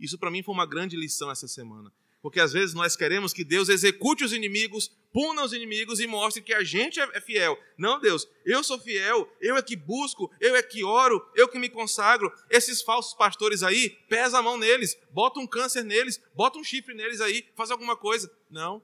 Isso 0.00 0.16
para 0.16 0.30
mim 0.30 0.42
foi 0.42 0.54
uma 0.54 0.64
grande 0.64 0.96
lição 0.96 1.30
essa 1.30 1.46
semana. 1.46 1.92
Porque 2.26 2.40
às 2.40 2.52
vezes 2.52 2.74
nós 2.74 2.96
queremos 2.96 3.32
que 3.32 3.44
Deus 3.44 3.68
execute 3.68 4.24
os 4.24 4.32
inimigos, 4.32 4.90
puna 5.12 5.44
os 5.44 5.52
inimigos 5.52 6.00
e 6.00 6.08
mostre 6.08 6.42
que 6.42 6.52
a 6.52 6.64
gente 6.64 6.98
é 6.98 7.20
fiel. 7.20 7.56
Não, 7.78 8.00
Deus, 8.00 8.26
eu 8.44 8.64
sou 8.64 8.80
fiel, 8.80 9.32
eu 9.40 9.56
é 9.56 9.62
que 9.62 9.76
busco, 9.76 10.28
eu 10.40 10.56
é 10.56 10.60
que 10.60 10.82
oro, 10.82 11.24
eu 11.36 11.46
que 11.46 11.56
me 11.56 11.68
consagro. 11.68 12.28
Esses 12.50 12.82
falsos 12.82 13.14
pastores 13.14 13.62
aí, 13.62 13.90
pesa 14.08 14.38
a 14.38 14.42
mão 14.42 14.58
neles, 14.58 14.98
bota 15.12 15.38
um 15.38 15.46
câncer 15.46 15.84
neles, 15.84 16.20
bota 16.34 16.58
um 16.58 16.64
chifre 16.64 16.94
neles 16.94 17.20
aí, 17.20 17.48
faz 17.54 17.70
alguma 17.70 17.96
coisa. 17.96 18.28
Não. 18.50 18.82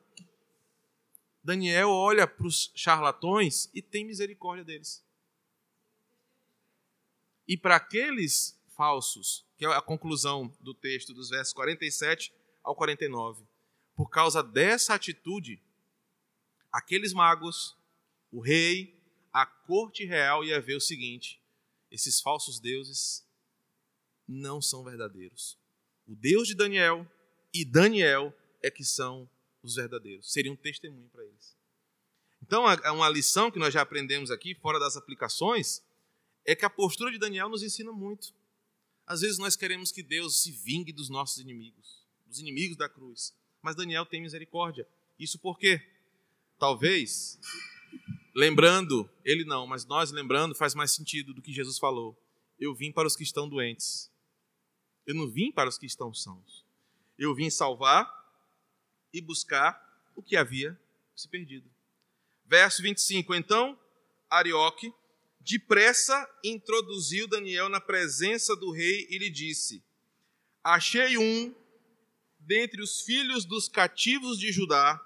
Daniel 1.42 1.90
olha 1.90 2.28
para 2.28 2.46
os 2.46 2.70
charlatões 2.76 3.68
e 3.74 3.82
tem 3.82 4.04
misericórdia 4.04 4.64
deles. 4.64 5.04
E 7.48 7.56
para 7.56 7.74
aqueles 7.74 8.56
falsos, 8.76 9.44
que 9.58 9.66
é 9.66 9.68
a 9.68 9.82
conclusão 9.82 10.56
do 10.60 10.72
texto 10.72 11.12
dos 11.12 11.28
versos 11.30 11.52
47 11.52 12.32
ao 12.62 12.74
49. 12.74 13.44
Por 13.94 14.08
causa 14.08 14.42
dessa 14.42 14.94
atitude, 14.94 15.62
aqueles 16.70 17.12
magos, 17.12 17.76
o 18.30 18.40
rei, 18.40 18.98
a 19.32 19.44
corte 19.44 20.04
real 20.04 20.44
ia 20.44 20.60
ver 20.60 20.76
o 20.76 20.80
seguinte: 20.80 21.40
esses 21.90 22.20
falsos 22.20 22.58
deuses 22.58 23.26
não 24.26 24.62
são 24.62 24.82
verdadeiros. 24.82 25.58
O 26.06 26.16
Deus 26.16 26.48
de 26.48 26.54
Daniel 26.54 27.06
e 27.52 27.64
Daniel 27.64 28.34
é 28.62 28.70
que 28.70 28.84
são 28.84 29.28
os 29.62 29.74
verdadeiros. 29.74 30.32
Seria 30.32 30.52
um 30.52 30.56
testemunho 30.56 31.08
para 31.10 31.24
eles. 31.24 31.56
Então, 32.42 32.64
uma 32.64 33.08
lição 33.08 33.50
que 33.50 33.58
nós 33.58 33.72
já 33.72 33.82
aprendemos 33.82 34.30
aqui, 34.30 34.54
fora 34.54 34.80
das 34.80 34.96
aplicações, 34.96 35.80
é 36.44 36.56
que 36.56 36.64
a 36.64 36.70
postura 36.70 37.12
de 37.12 37.18
Daniel 37.18 37.48
nos 37.48 37.62
ensina 37.62 37.92
muito. 37.92 38.34
Às 39.06 39.20
vezes 39.20 39.38
nós 39.38 39.54
queremos 39.54 39.92
que 39.92 40.02
Deus 40.02 40.42
se 40.42 40.50
vingue 40.50 40.92
dos 40.92 41.08
nossos 41.08 41.38
inimigos 41.38 42.01
dos 42.32 42.40
inimigos 42.40 42.76
da 42.76 42.88
cruz. 42.88 43.34
Mas 43.60 43.76
Daniel 43.76 44.06
tem 44.06 44.22
misericórdia. 44.22 44.88
Isso 45.18 45.38
por 45.38 45.58
quê? 45.58 45.80
Talvez, 46.58 47.38
lembrando, 48.34 49.08
ele 49.24 49.44
não, 49.44 49.66
mas 49.66 49.84
nós 49.84 50.10
lembrando, 50.10 50.54
faz 50.54 50.74
mais 50.74 50.92
sentido 50.92 51.34
do 51.34 51.42
que 51.42 51.52
Jesus 51.52 51.78
falou. 51.78 52.18
Eu 52.58 52.74
vim 52.74 52.90
para 52.90 53.06
os 53.06 53.14
que 53.14 53.22
estão 53.22 53.48
doentes. 53.48 54.10
Eu 55.06 55.14
não 55.14 55.28
vim 55.28 55.52
para 55.52 55.68
os 55.68 55.76
que 55.76 55.86
estão 55.86 56.14
sãos. 56.14 56.64
Eu 57.18 57.34
vim 57.34 57.50
salvar 57.50 58.10
e 59.12 59.20
buscar 59.20 59.80
o 60.16 60.22
que 60.22 60.36
havia 60.36 60.78
se 61.14 61.28
perdido. 61.28 61.70
Verso 62.46 62.82
25. 62.82 63.34
Então, 63.34 63.78
Arioque, 64.30 64.92
depressa 65.40 66.28
introduziu 66.42 67.28
Daniel 67.28 67.68
na 67.68 67.80
presença 67.80 68.56
do 68.56 68.70
rei 68.70 69.06
e 69.10 69.18
lhe 69.18 69.28
disse: 69.28 69.82
Achei 70.64 71.18
um 71.18 71.54
dentre 72.46 72.82
os 72.82 73.00
filhos 73.02 73.44
dos 73.44 73.68
cativos 73.68 74.38
de 74.38 74.52
Judá, 74.52 75.00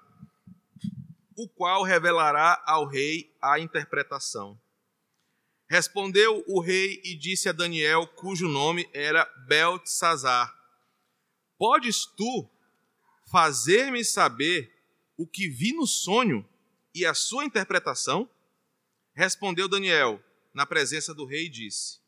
o 1.35 1.47
qual 1.47 1.83
revelará 1.83 2.61
ao 2.65 2.85
rei 2.87 3.31
a 3.41 3.59
interpretação. 3.59 4.59
Respondeu 5.69 6.43
o 6.47 6.59
rei 6.59 7.01
e 7.03 7.15
disse 7.15 7.49
a 7.49 7.51
Daniel, 7.51 8.07
cujo 8.07 8.47
nome 8.47 8.89
era 8.93 9.25
Beltesazar: 9.47 10.55
Podes 11.57 12.05
tu 12.05 12.49
fazer-me 13.29 14.03
saber 14.03 14.73
o 15.17 15.27
que 15.27 15.47
vi 15.47 15.73
no 15.73 15.85
sonho 15.85 16.47
e 16.95 17.05
a 17.05 17.13
sua 17.13 17.45
interpretação? 17.45 18.29
Respondeu 19.13 19.67
Daniel, 19.67 20.23
na 20.53 20.65
presença 20.65 21.13
do 21.13 21.25
rei, 21.25 21.45
e 21.45 21.49
disse: 21.49 21.99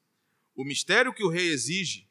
O 0.56 0.64
mistério 0.64 1.14
que 1.14 1.24
o 1.24 1.30
rei 1.30 1.50
exige, 1.50 2.08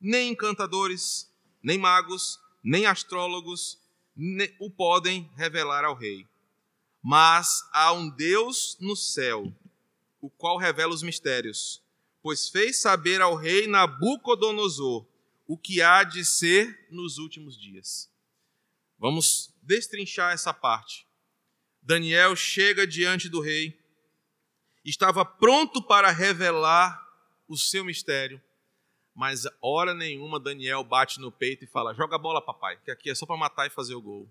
nem 0.00 0.32
encantadores, 0.32 1.30
nem 1.62 1.78
magos, 1.78 2.38
nem 2.62 2.86
astrólogos 2.86 3.78
o 4.58 4.70
podem 4.70 5.30
revelar 5.36 5.84
ao 5.84 5.94
rei. 5.94 6.26
Mas 7.02 7.64
há 7.72 7.92
um 7.92 8.10
Deus 8.10 8.76
no 8.80 8.94
céu, 8.94 9.52
o 10.20 10.28
qual 10.28 10.58
revela 10.58 10.92
os 10.92 11.02
mistérios, 11.02 11.82
pois 12.22 12.48
fez 12.48 12.80
saber 12.80 13.22
ao 13.22 13.34
rei 13.34 13.66
Nabucodonosor 13.66 15.06
o 15.46 15.56
que 15.56 15.80
há 15.80 16.04
de 16.04 16.24
ser 16.24 16.86
nos 16.90 17.18
últimos 17.18 17.58
dias. 17.58 18.10
Vamos 18.98 19.52
destrinchar 19.62 20.32
essa 20.32 20.52
parte. 20.52 21.06
Daniel 21.82 22.36
chega 22.36 22.86
diante 22.86 23.28
do 23.28 23.40
rei, 23.40 23.78
estava 24.84 25.24
pronto 25.24 25.82
para 25.82 26.10
revelar 26.10 27.04
o 27.48 27.56
seu 27.56 27.84
mistério, 27.84 28.40
mas 29.20 29.46
hora 29.60 29.92
nenhuma 29.92 30.40
Daniel 30.40 30.82
bate 30.82 31.20
no 31.20 31.30
peito 31.30 31.62
e 31.62 31.66
fala: 31.66 31.92
joga 31.92 32.16
a 32.16 32.18
bola, 32.18 32.40
papai, 32.40 32.78
que 32.82 32.90
aqui 32.90 33.10
é 33.10 33.14
só 33.14 33.26
para 33.26 33.36
matar 33.36 33.66
e 33.66 33.70
fazer 33.70 33.94
o 33.94 34.00
gol. 34.00 34.26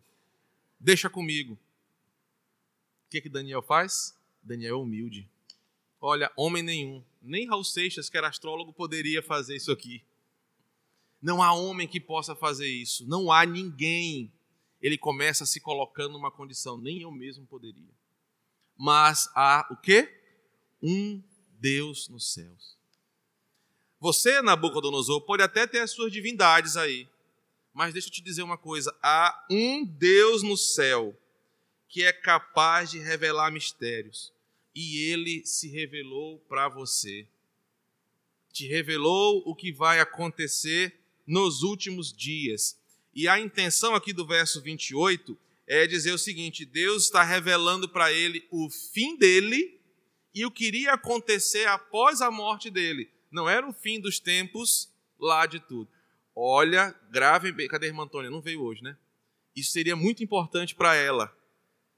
Deixa 0.80 1.08
comigo. 1.08 1.54
O 1.54 3.10
que, 3.12 3.22
que 3.22 3.30
Daniel 3.30 3.62
faz? 3.62 4.18
Daniel 4.42 4.78
é 4.78 4.82
humilde. 4.82 5.30
Olha, 6.02 6.32
homem 6.36 6.64
nenhum, 6.64 7.04
nem 7.22 7.48
Raul 7.48 7.64
Seixas, 7.64 8.10
que 8.10 8.18
era 8.18 8.30
astrólogo, 8.30 8.74
poderia 8.74 9.22
fazer 9.22 9.58
isso 9.58 9.72
aqui. 9.72 10.04
Não 11.22 11.44
há 11.44 11.54
homem 11.54 11.88
que 11.88 12.00
possa 12.00 12.36
fazer 12.36 12.68
isso. 12.68 13.08
Não 13.08 13.32
há 13.32 13.46
ninguém. 13.46 14.34
Ele 14.82 14.98
começa 14.98 15.46
se 15.46 15.60
colocando 15.60 16.14
numa 16.14 16.32
condição, 16.32 16.80
nem 16.80 17.04
eu 17.04 17.12
mesmo 17.12 17.46
poderia. 17.46 17.94
Mas 18.76 19.30
há 19.36 19.68
o 19.70 19.78
quê? 19.78 20.12
Um 20.82 21.22
Deus 21.60 22.10
nos 22.10 22.34
céus. 22.34 22.79
Você, 24.00 24.42
Nabucodonosor, 24.42 25.22
pode 25.22 25.44
até 25.44 25.68
ter 25.68 25.80
as 25.80 25.92
suas 25.92 26.12
divindades 26.12 26.78
aí, 26.78 27.08
mas 27.74 27.92
deixa 27.92 28.08
eu 28.08 28.12
te 28.12 28.22
dizer 28.22 28.44
uma 28.44 28.58
coisa: 28.58 28.96
há 29.04 29.46
um 29.50 29.86
Deus 29.86 30.42
no 30.42 30.56
céu 30.56 31.18
que 31.88 32.04
é 32.04 32.14
capaz 32.14 32.92
de 32.92 33.00
revelar 33.00 33.52
mistérios, 33.52 34.32
e 34.74 35.12
ele 35.12 35.46
se 35.46 35.68
revelou 35.68 36.40
para 36.48 36.70
você. 36.70 37.28
Te 38.54 38.68
revelou 38.68 39.44
o 39.46 39.54
que 39.54 39.72
vai 39.72 40.00
acontecer 40.00 40.98
nos 41.26 41.62
últimos 41.62 42.14
dias. 42.14 42.78
E 43.14 43.28
a 43.28 43.40
intenção 43.40 43.96
aqui 43.96 44.14
do 44.14 44.26
verso 44.26 44.62
28 44.62 45.38
é 45.68 45.86
dizer 45.86 46.14
o 46.14 46.18
seguinte: 46.18 46.64
Deus 46.64 47.04
está 47.04 47.24
revelando 47.24 47.90
para 47.90 48.14
ele 48.14 48.48
o 48.50 48.70
fim 48.70 49.18
dele 49.18 49.78
e 50.34 50.46
o 50.46 50.52
que 50.52 50.66
iria 50.66 50.94
acontecer 50.94 51.68
após 51.68 52.22
a 52.22 52.32
morte 52.32 52.70
dele. 52.70 53.10
Não 53.32 53.50
era 53.50 53.68
o 53.68 53.74
fim 53.74 54.00
dos 54.00 54.20
tempos 54.20 54.90
lá 55.20 55.46
de 55.46 55.60
tudo. 55.60 55.90
Olha, 56.36 56.96
grave 57.10 57.52
bem. 57.52 57.68
Cadê 57.68 57.88
a 57.88 57.90
irmã 57.90 58.04
Antônia? 58.04 58.30
Não 58.30 58.42
veio 58.42 58.62
hoje, 58.62 58.82
né? 58.82 58.98
Isso 59.56 59.72
seria 59.72 59.96
muito 59.96 60.24
importante 60.24 60.74
para 60.74 60.96
ela. 60.96 61.36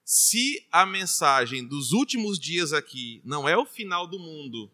Se 0.04 0.66
a 0.72 0.86
mensagem 0.86 1.66
dos 1.66 1.92
últimos 1.92 2.40
dias 2.40 2.74
aqui 2.74 3.22
não 3.24 3.48
é 3.48 3.56
o 3.56 3.66
final 3.66 4.08
do 4.08 4.20
mundo, 4.20 4.70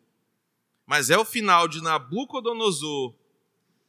mas 0.86 1.10
é 1.10 1.18
o 1.18 1.26
final 1.26 1.68
de 1.68 1.82
Nabucodonosor 1.82 3.14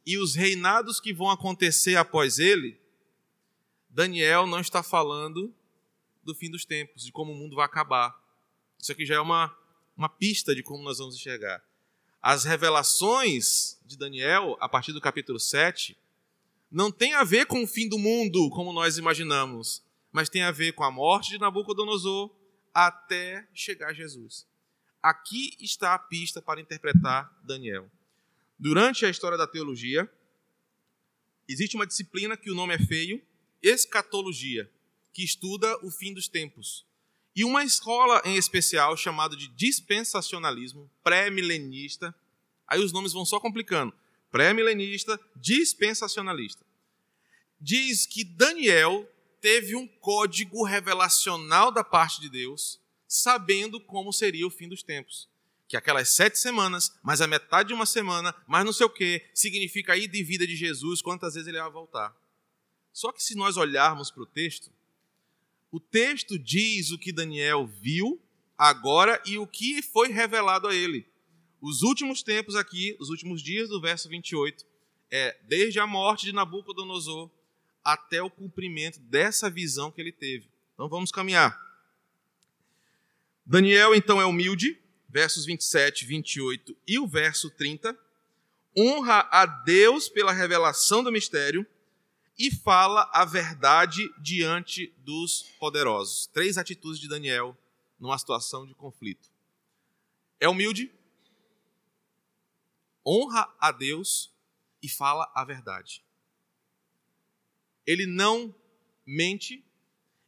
e 0.05 0.17
os 0.17 0.35
reinados 0.35 0.99
que 0.99 1.13
vão 1.13 1.29
acontecer 1.29 1.95
após 1.95 2.39
ele, 2.39 2.79
Daniel 3.89 4.45
não 4.45 4.59
está 4.59 4.83
falando 4.83 5.53
do 6.23 6.35
fim 6.35 6.49
dos 6.49 6.65
tempos, 6.65 7.05
de 7.05 7.11
como 7.11 7.31
o 7.31 7.35
mundo 7.35 7.55
vai 7.55 7.65
acabar. 7.65 8.21
Isso 8.77 8.91
aqui 8.91 9.05
já 9.05 9.15
é 9.15 9.19
uma, 9.19 9.55
uma 9.95 10.09
pista 10.09 10.53
de 10.53 10.61
como 10.61 10.83
nós 10.83 10.99
vamos 10.99 11.15
enxergar. 11.15 11.63
As 12.21 12.43
revelações 12.43 13.79
de 13.85 13.97
Daniel, 13.97 14.57
a 14.59 14.67
partir 14.67 14.91
do 14.91 14.99
capítulo 14.99 15.39
7, 15.39 15.97
não 16.71 16.91
tem 16.91 17.13
a 17.13 17.23
ver 17.23 17.45
com 17.45 17.63
o 17.63 17.67
fim 17.67 17.87
do 17.87 17.97
mundo, 17.97 18.49
como 18.49 18.73
nós 18.73 18.97
imaginamos, 18.97 19.81
mas 20.11 20.29
tem 20.29 20.43
a 20.43 20.51
ver 20.51 20.73
com 20.73 20.83
a 20.83 20.91
morte 20.91 21.31
de 21.31 21.39
Nabucodonosor 21.39 22.29
até 22.73 23.47
chegar 23.53 23.93
Jesus. 23.93 24.45
Aqui 25.01 25.55
está 25.59 25.93
a 25.93 25.99
pista 25.99 26.41
para 26.41 26.59
interpretar 26.59 27.33
Daniel. 27.43 27.89
Durante 28.57 29.05
a 29.05 29.09
história 29.09 29.37
da 29.37 29.47
teologia, 29.47 30.11
existe 31.47 31.75
uma 31.75 31.87
disciplina 31.87 32.35
que 32.35 32.51
o 32.51 32.55
nome 32.55 32.75
é 32.75 32.79
feio, 32.79 33.21
escatologia, 33.61 34.69
que 35.13 35.23
estuda 35.23 35.77
o 35.85 35.89
fim 35.89 36.13
dos 36.13 36.27
tempos. 36.27 36.85
E 37.35 37.45
uma 37.45 37.63
escola 37.63 38.21
em 38.25 38.35
especial 38.35 38.97
chamada 38.97 39.35
de 39.35 39.47
dispensacionalismo 39.49 40.89
pré-milenista. 41.03 42.13
Aí 42.67 42.79
os 42.81 42.91
nomes 42.91 43.13
vão 43.13 43.25
só 43.25 43.39
complicando. 43.39 43.93
Pré-milenista, 44.31 45.19
dispensacionalista. 45.35 46.65
Diz 47.59 48.05
que 48.05 48.23
Daniel 48.23 49.09
teve 49.41 49.75
um 49.75 49.87
código 49.87 50.63
revelacional 50.63 51.71
da 51.71 51.83
parte 51.83 52.21
de 52.21 52.29
Deus, 52.29 52.79
sabendo 53.07 53.79
como 53.79 54.13
seria 54.13 54.45
o 54.45 54.51
fim 54.51 54.67
dos 54.67 54.83
tempos. 54.83 55.27
Que 55.67 55.77
aquelas 55.77 56.09
sete 56.09 56.37
semanas, 56.37 56.97
mais 57.03 57.21
a 57.21 57.27
metade 57.27 57.69
de 57.69 57.73
uma 57.73 57.85
semana, 57.85 58.35
mais 58.47 58.65
não 58.65 58.73
sei 58.73 58.85
o 58.85 58.89
quê, 58.89 59.29
significa 59.33 59.93
a 59.93 59.97
ida 59.97 60.17
e 60.17 60.23
vida 60.23 60.45
de 60.45 60.55
Jesus, 60.55 61.01
quantas 61.01 61.35
vezes 61.35 61.47
ele 61.47 61.59
vai 61.59 61.71
voltar. 61.71 62.15
Só 62.91 63.11
que 63.11 63.23
se 63.23 63.35
nós 63.35 63.55
olharmos 63.55 64.09
para 64.11 64.23
o 64.23 64.25
texto, 64.25 64.71
o 65.71 65.79
texto 65.79 66.37
diz 66.37 66.91
o 66.91 66.97
que 66.97 67.11
Daniel 67.11 67.67
viu 67.67 68.21
agora 68.57 69.21
e 69.25 69.37
o 69.37 69.47
que 69.47 69.81
foi 69.81 70.09
revelado 70.09 70.67
a 70.67 70.75
ele. 70.75 71.07
Os 71.61 71.81
últimos 71.81 72.23
tempos 72.23 72.55
aqui, 72.55 72.95
os 72.99 73.09
últimos 73.09 73.41
dias 73.41 73.69
do 73.69 73.79
verso 73.79 74.09
28, 74.09 74.65
é 75.11 75.37
desde 75.43 75.79
a 75.79 75.87
morte 75.87 76.25
de 76.25 76.33
Nabucodonosor 76.33 77.29
até 77.83 78.21
o 78.21 78.29
cumprimento 78.29 78.99
dessa 78.99 79.49
visão 79.49 79.91
que 79.91 80.01
ele 80.01 80.11
teve. 80.11 80.49
Então 80.73 80.87
vamos 80.87 81.11
caminhar. 81.11 81.59
Daniel 83.45 83.95
então 83.95 84.21
é 84.21 84.25
humilde, 84.25 84.77
versos 85.07 85.45
27, 85.45 86.05
28 86.05 86.77
e 86.87 86.99
o 86.99 87.07
verso 87.07 87.49
30. 87.49 87.97
Honra 88.77 89.27
a 89.31 89.45
Deus 89.45 90.07
pela 90.07 90.31
revelação 90.31 91.03
do 91.03 91.11
mistério 91.11 91.65
e 92.39 92.49
fala 92.49 93.09
a 93.13 93.25
verdade 93.25 94.09
diante 94.17 94.93
dos 94.99 95.43
poderosos. 95.59 96.27
Três 96.27 96.57
atitudes 96.57 96.97
de 96.97 97.09
Daniel 97.09 97.55
numa 97.99 98.17
situação 98.17 98.65
de 98.65 98.73
conflito. 98.73 99.29
É 100.39 100.47
humilde, 100.47 100.89
honra 103.05 103.53
a 103.59 103.73
Deus 103.73 104.33
e 104.81 104.87
fala 104.87 105.29
a 105.35 105.43
verdade. 105.43 106.01
Ele 107.85 108.05
não 108.05 108.55
mente, 109.05 109.61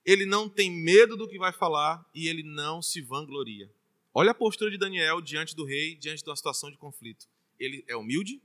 ele 0.04 0.26
não 0.26 0.50
tem 0.50 0.70
medo 0.70 1.16
do 1.16 1.30
que 1.30 1.40
vai 1.40 1.54
falar 1.54 2.06
e 2.14 2.28
ele 2.28 2.44
não 2.44 2.82
se 2.82 3.00
vangloria. 3.00 3.72
Olha 4.14 4.32
a 4.32 4.36
postura 4.36 4.70
de 4.70 4.78
Daniel 4.78 5.22
diante 5.22 5.56
do 5.56 5.64
rei, 5.64 5.96
diante 5.96 6.24
de 6.24 6.30
uma 6.30 6.36
situação 6.36 6.70
de 6.70 6.78
conflito. 6.78 7.30
Ele 7.58 7.86
é 7.88 7.96
humilde, 7.96 8.42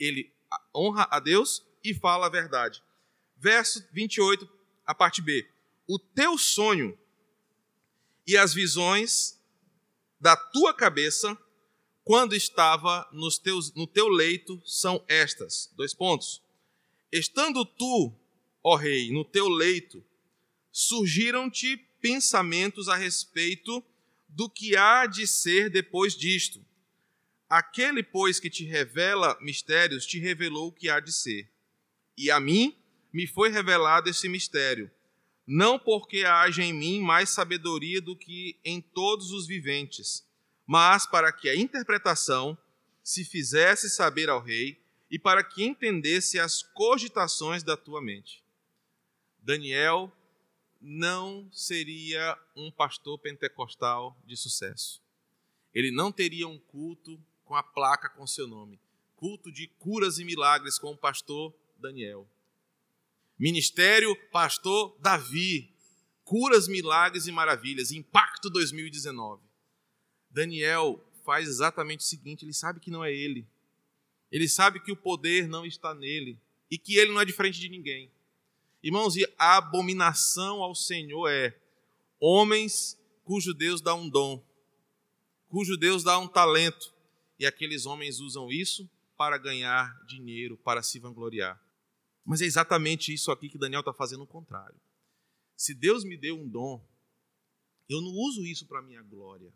ele 0.00 0.32
honra 0.74 1.06
a 1.08 1.20
Deus 1.20 1.64
e 1.84 1.94
fala 1.94 2.26
a 2.26 2.30
verdade. 2.30 2.82
Verso 3.44 3.86
28, 3.92 4.48
a 4.86 4.94
parte 4.94 5.20
B. 5.20 5.46
O 5.86 5.98
teu 5.98 6.38
sonho 6.38 6.98
e 8.26 8.38
as 8.38 8.54
visões 8.54 9.38
da 10.18 10.34
tua 10.34 10.72
cabeça 10.72 11.36
quando 12.02 12.34
estava 12.34 13.06
nos 13.12 13.36
teus, 13.36 13.70
no 13.74 13.86
teu 13.86 14.08
leito 14.08 14.62
são 14.64 15.04
estas. 15.06 15.70
Dois 15.76 15.92
pontos. 15.92 16.40
Estando 17.12 17.66
tu, 17.66 18.14
ó 18.62 18.76
rei, 18.76 19.12
no 19.12 19.26
teu 19.26 19.46
leito, 19.46 20.02
surgiram-te 20.72 21.76
pensamentos 22.00 22.88
a 22.88 22.96
respeito 22.96 23.84
do 24.26 24.48
que 24.48 24.74
há 24.74 25.04
de 25.04 25.26
ser 25.26 25.68
depois 25.68 26.16
disto. 26.16 26.64
Aquele, 27.46 28.02
pois, 28.02 28.40
que 28.40 28.48
te 28.48 28.64
revela 28.64 29.36
mistérios, 29.38 30.06
te 30.06 30.18
revelou 30.18 30.68
o 30.68 30.72
que 30.72 30.88
há 30.88 30.98
de 30.98 31.12
ser. 31.12 31.46
E 32.16 32.30
a 32.30 32.40
mim 32.40 32.74
me 33.14 33.28
foi 33.28 33.48
revelado 33.48 34.10
esse 34.10 34.28
mistério, 34.28 34.90
não 35.46 35.78
porque 35.78 36.24
haja 36.24 36.64
em 36.64 36.72
mim 36.72 37.00
mais 37.00 37.30
sabedoria 37.30 38.00
do 38.00 38.16
que 38.16 38.58
em 38.64 38.80
todos 38.80 39.30
os 39.30 39.46
viventes, 39.46 40.26
mas 40.66 41.06
para 41.06 41.32
que 41.32 41.48
a 41.48 41.54
interpretação 41.54 42.58
se 43.04 43.24
fizesse 43.24 43.88
saber 43.88 44.28
ao 44.28 44.42
rei 44.42 44.82
e 45.08 45.16
para 45.16 45.44
que 45.44 45.62
entendesse 45.62 46.40
as 46.40 46.60
cogitações 46.60 47.62
da 47.62 47.76
tua 47.76 48.02
mente. 48.02 48.42
Daniel 49.38 50.10
não 50.80 51.48
seria 51.52 52.36
um 52.56 52.68
pastor 52.68 53.16
pentecostal 53.20 54.18
de 54.26 54.36
sucesso. 54.36 55.00
Ele 55.72 55.92
não 55.92 56.10
teria 56.10 56.48
um 56.48 56.58
culto 56.58 57.22
com 57.44 57.54
a 57.54 57.62
placa 57.62 58.08
com 58.08 58.26
seu 58.26 58.48
nome. 58.48 58.80
Culto 59.14 59.52
de 59.52 59.68
curas 59.78 60.18
e 60.18 60.24
milagres 60.24 60.80
com 60.80 60.90
o 60.90 60.96
pastor 60.96 61.54
Daniel. 61.78 62.26
Ministério 63.44 64.16
Pastor 64.30 64.96
Davi. 65.02 65.70
Curas, 66.24 66.66
milagres 66.66 67.26
e 67.26 67.30
maravilhas. 67.30 67.92
Impacto 67.92 68.48
2019. 68.48 69.42
Daniel 70.30 70.98
faz 71.26 71.46
exatamente 71.46 72.00
o 72.00 72.04
seguinte: 72.04 72.42
ele 72.42 72.54
sabe 72.54 72.80
que 72.80 72.90
não 72.90 73.04
é 73.04 73.12
ele. 73.12 73.46
Ele 74.32 74.48
sabe 74.48 74.80
que 74.80 74.90
o 74.90 74.96
poder 74.96 75.46
não 75.46 75.66
está 75.66 75.94
nele 75.94 76.38
e 76.70 76.78
que 76.78 76.96
ele 76.96 77.12
não 77.12 77.20
é 77.20 77.24
diferente 77.26 77.60
de 77.60 77.68
ninguém. 77.68 78.10
Irmãos, 78.82 79.14
e 79.14 79.30
a 79.38 79.58
abominação 79.58 80.62
ao 80.62 80.74
Senhor 80.74 81.28
é 81.28 81.54
homens 82.18 82.98
cujo 83.24 83.52
Deus 83.52 83.82
dá 83.82 83.94
um 83.94 84.08
dom, 84.08 84.42
cujo 85.50 85.76
Deus 85.76 86.02
dá 86.02 86.18
um 86.18 86.26
talento, 86.26 86.94
e 87.38 87.44
aqueles 87.44 87.84
homens 87.84 88.20
usam 88.20 88.50
isso 88.50 88.88
para 89.18 89.36
ganhar 89.36 89.94
dinheiro, 90.06 90.56
para 90.56 90.82
se 90.82 90.98
vangloriar. 90.98 91.62
Mas 92.24 92.40
é 92.40 92.44
exatamente 92.44 93.12
isso 93.12 93.30
aqui 93.30 93.48
que 93.48 93.58
Daniel 93.58 93.80
está 93.80 93.92
fazendo 93.92 94.22
o 94.22 94.26
contrário. 94.26 94.80
Se 95.56 95.74
Deus 95.74 96.04
me 96.04 96.16
deu 96.16 96.38
um 96.38 96.48
dom, 96.48 96.82
eu 97.88 98.00
não 98.00 98.10
uso 98.10 98.44
isso 98.44 98.66
para 98.66 98.82
minha 98.82 99.02
glória. 99.02 99.52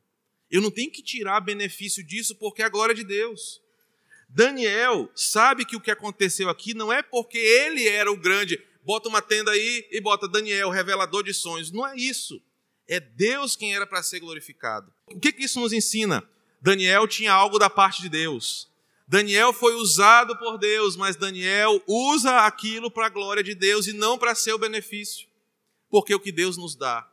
Eu 0.50 0.60
não 0.60 0.70
tenho 0.70 0.90
que 0.90 1.02
tirar 1.02 1.40
benefício 1.40 2.04
disso 2.04 2.34
porque 2.36 2.62
é 2.62 2.64
a 2.64 2.70
glória 2.70 2.94
de 2.94 3.04
Deus. 3.04 3.62
Daniel 4.28 5.10
sabe 5.14 5.64
que 5.64 5.76
o 5.76 5.80
que 5.80 5.90
aconteceu 5.90 6.48
aqui 6.50 6.74
não 6.74 6.92
é 6.92 7.02
porque 7.02 7.38
ele 7.38 7.88
era 7.88 8.12
o 8.12 8.16
grande, 8.16 8.62
bota 8.84 9.08
uma 9.08 9.22
tenda 9.22 9.50
aí 9.50 9.88
e 9.90 10.00
bota 10.00 10.28
Daniel, 10.28 10.70
revelador 10.70 11.22
de 11.22 11.32
sonhos. 11.32 11.70
Não 11.70 11.86
é 11.86 11.96
isso. 11.96 12.42
É 12.86 13.00
Deus 13.00 13.56
quem 13.56 13.74
era 13.74 13.86
para 13.86 14.02
ser 14.02 14.20
glorificado. 14.20 14.92
O 15.06 15.18
que, 15.18 15.32
que 15.32 15.44
isso 15.44 15.60
nos 15.60 15.72
ensina? 15.72 16.28
Daniel 16.60 17.06
tinha 17.06 17.32
algo 17.32 17.58
da 17.58 17.70
parte 17.70 18.02
de 18.02 18.08
Deus. 18.08 18.70
Daniel 19.08 19.54
foi 19.54 19.74
usado 19.74 20.36
por 20.36 20.58
Deus, 20.58 20.94
mas 20.94 21.16
Daniel 21.16 21.82
usa 21.86 22.44
aquilo 22.44 22.90
para 22.90 23.06
a 23.06 23.08
glória 23.08 23.42
de 23.42 23.54
Deus 23.54 23.86
e 23.86 23.94
não 23.94 24.18
para 24.18 24.34
seu 24.34 24.58
benefício. 24.58 25.26
Porque 25.88 26.14
o 26.14 26.20
que 26.20 26.30
Deus 26.30 26.58
nos 26.58 26.76
dá 26.76 27.10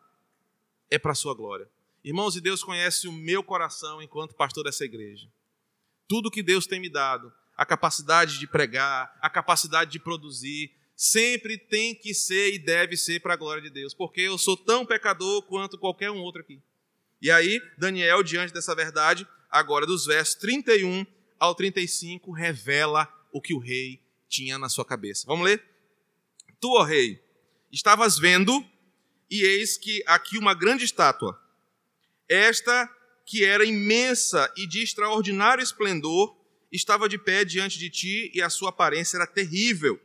é 0.91 0.99
para 0.99 1.13
a 1.13 1.15
sua 1.15 1.33
glória. 1.33 1.69
Irmãos, 2.03 2.35
e 2.35 2.41
Deus 2.41 2.61
conhece 2.61 3.07
o 3.07 3.13
meu 3.13 3.41
coração 3.41 4.01
enquanto 4.01 4.35
pastor 4.35 4.65
dessa 4.65 4.83
igreja. 4.83 5.29
Tudo 6.05 6.29
que 6.29 6.43
Deus 6.43 6.67
tem 6.67 6.81
me 6.81 6.89
dado, 6.89 7.31
a 7.55 7.65
capacidade 7.65 8.39
de 8.39 8.45
pregar, 8.45 9.17
a 9.21 9.29
capacidade 9.29 9.89
de 9.89 9.99
produzir, 9.99 10.75
sempre 10.97 11.57
tem 11.57 11.95
que 11.95 12.13
ser 12.13 12.53
e 12.53 12.59
deve 12.59 12.97
ser 12.97 13.21
para 13.21 13.35
a 13.35 13.37
glória 13.37 13.63
de 13.63 13.69
Deus, 13.69 13.93
porque 13.93 14.19
eu 14.19 14.37
sou 14.37 14.57
tão 14.57 14.85
pecador 14.85 15.43
quanto 15.43 15.77
qualquer 15.77 16.11
um 16.11 16.19
outro 16.19 16.41
aqui. 16.41 16.61
E 17.21 17.31
aí, 17.31 17.61
Daniel, 17.77 18.21
diante 18.21 18.53
dessa 18.53 18.75
verdade, 18.75 19.25
agora 19.49 19.85
dos 19.85 20.05
versos 20.05 20.35
31 20.35 21.05
ao 21.39 21.53
35 21.53 22.31
revela 22.31 23.07
o 23.31 23.41
que 23.41 23.53
o 23.53 23.59
rei 23.59 24.01
tinha 24.27 24.57
na 24.57 24.69
sua 24.69 24.85
cabeça. 24.85 25.25
Vamos 25.27 25.45
ler? 25.45 25.63
Tu, 26.59 26.69
ó 26.69 26.83
rei, 26.83 27.21
estavas 27.71 28.17
vendo 28.17 28.65
e 29.29 29.41
eis 29.41 29.77
que 29.77 30.03
aqui 30.05 30.37
uma 30.37 30.53
grande 30.53 30.85
estátua. 30.85 31.39
Esta, 32.27 32.89
que 33.25 33.43
era 33.43 33.65
imensa 33.65 34.51
e 34.57 34.67
de 34.67 34.81
extraordinário 34.81 35.63
esplendor, 35.63 36.35
estava 36.71 37.07
de 37.07 37.17
pé 37.17 37.45
diante 37.45 37.77
de 37.77 37.89
ti 37.89 38.31
e 38.33 38.41
a 38.41 38.49
sua 38.49 38.69
aparência 38.69 39.17
era 39.17 39.27
terrível. 39.27 39.99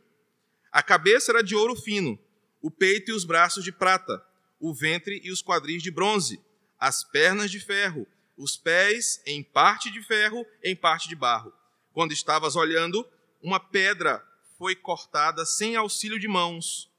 A 0.70 0.82
cabeça 0.82 1.32
era 1.32 1.42
de 1.42 1.54
ouro 1.54 1.74
fino, 1.74 2.18
o 2.60 2.70
peito 2.70 3.10
e 3.10 3.14
os 3.14 3.24
braços 3.24 3.64
de 3.64 3.72
prata, 3.72 4.24
o 4.58 4.74
ventre 4.74 5.20
e 5.24 5.30
os 5.30 5.42
quadris 5.42 5.82
de 5.82 5.90
bronze, 5.90 6.40
as 6.78 7.02
pernas 7.02 7.50
de 7.50 7.58
ferro, 7.58 8.06
os 8.42 8.56
pés 8.56 9.22
em 9.26 9.42
parte 9.42 9.90
de 9.90 10.02
ferro, 10.02 10.46
em 10.64 10.74
parte 10.74 11.08
de 11.08 11.14
barro. 11.14 11.52
Quando 11.92 12.12
estavas 12.12 12.56
olhando, 12.56 13.06
uma 13.42 13.60
pedra 13.60 14.24
foi 14.56 14.74
cortada 14.74 15.44
sem 15.44 15.76
auxílio 15.76 16.18
de 16.18 16.26
mãos 16.26 16.90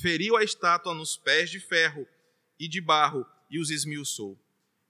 feriu 0.00 0.36
a 0.36 0.44
estátua 0.44 0.94
nos 0.94 1.16
pés 1.16 1.50
de 1.50 1.60
ferro 1.60 2.06
e 2.58 2.68
de 2.68 2.80
barro 2.80 3.26
e 3.50 3.58
os 3.58 3.70
esmiuçou. 3.70 4.38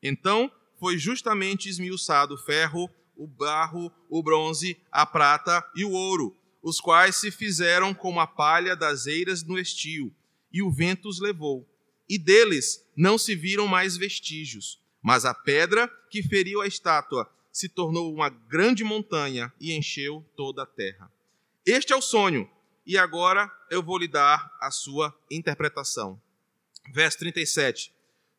Então 0.02 0.50
foi 0.78 0.98
justamente 0.98 1.68
esmiuçado 1.68 2.34
o 2.34 2.38
ferro, 2.38 2.90
o 3.16 3.26
barro, 3.26 3.92
o 4.08 4.22
bronze, 4.22 4.80
a 4.90 5.04
prata 5.04 5.64
e 5.74 5.84
o 5.84 5.90
ouro, 5.90 6.36
os 6.62 6.80
quais 6.80 7.16
se 7.16 7.30
fizeram 7.30 7.92
como 7.94 8.20
a 8.20 8.26
palha 8.26 8.74
das 8.74 9.06
eiras 9.06 9.42
no 9.42 9.58
estio, 9.58 10.14
e 10.52 10.62
o 10.62 10.70
vento 10.70 11.08
os 11.08 11.20
levou. 11.20 11.66
E 12.08 12.18
deles 12.18 12.84
não 12.96 13.16
se 13.18 13.34
viram 13.34 13.66
mais 13.66 13.96
vestígios, 13.96 14.80
mas 15.02 15.24
a 15.24 15.34
pedra 15.34 15.88
que 16.10 16.22
feriu 16.22 16.60
a 16.60 16.66
estátua 16.66 17.30
se 17.52 17.68
tornou 17.68 18.12
uma 18.12 18.28
grande 18.28 18.84
montanha 18.84 19.52
e 19.60 19.72
encheu 19.72 20.24
toda 20.36 20.62
a 20.62 20.66
terra. 20.66 21.10
Este 21.64 21.92
é 21.92 21.96
o 21.96 22.02
sonho 22.02 22.48
e 22.86 22.96
agora 22.98 23.50
eu 23.70 23.82
vou 23.82 23.98
lhe 23.98 24.08
dar 24.08 24.56
a 24.60 24.70
sua 24.70 25.16
interpretação. 25.30 26.20
Verso 26.92 27.18
37. 27.18 27.92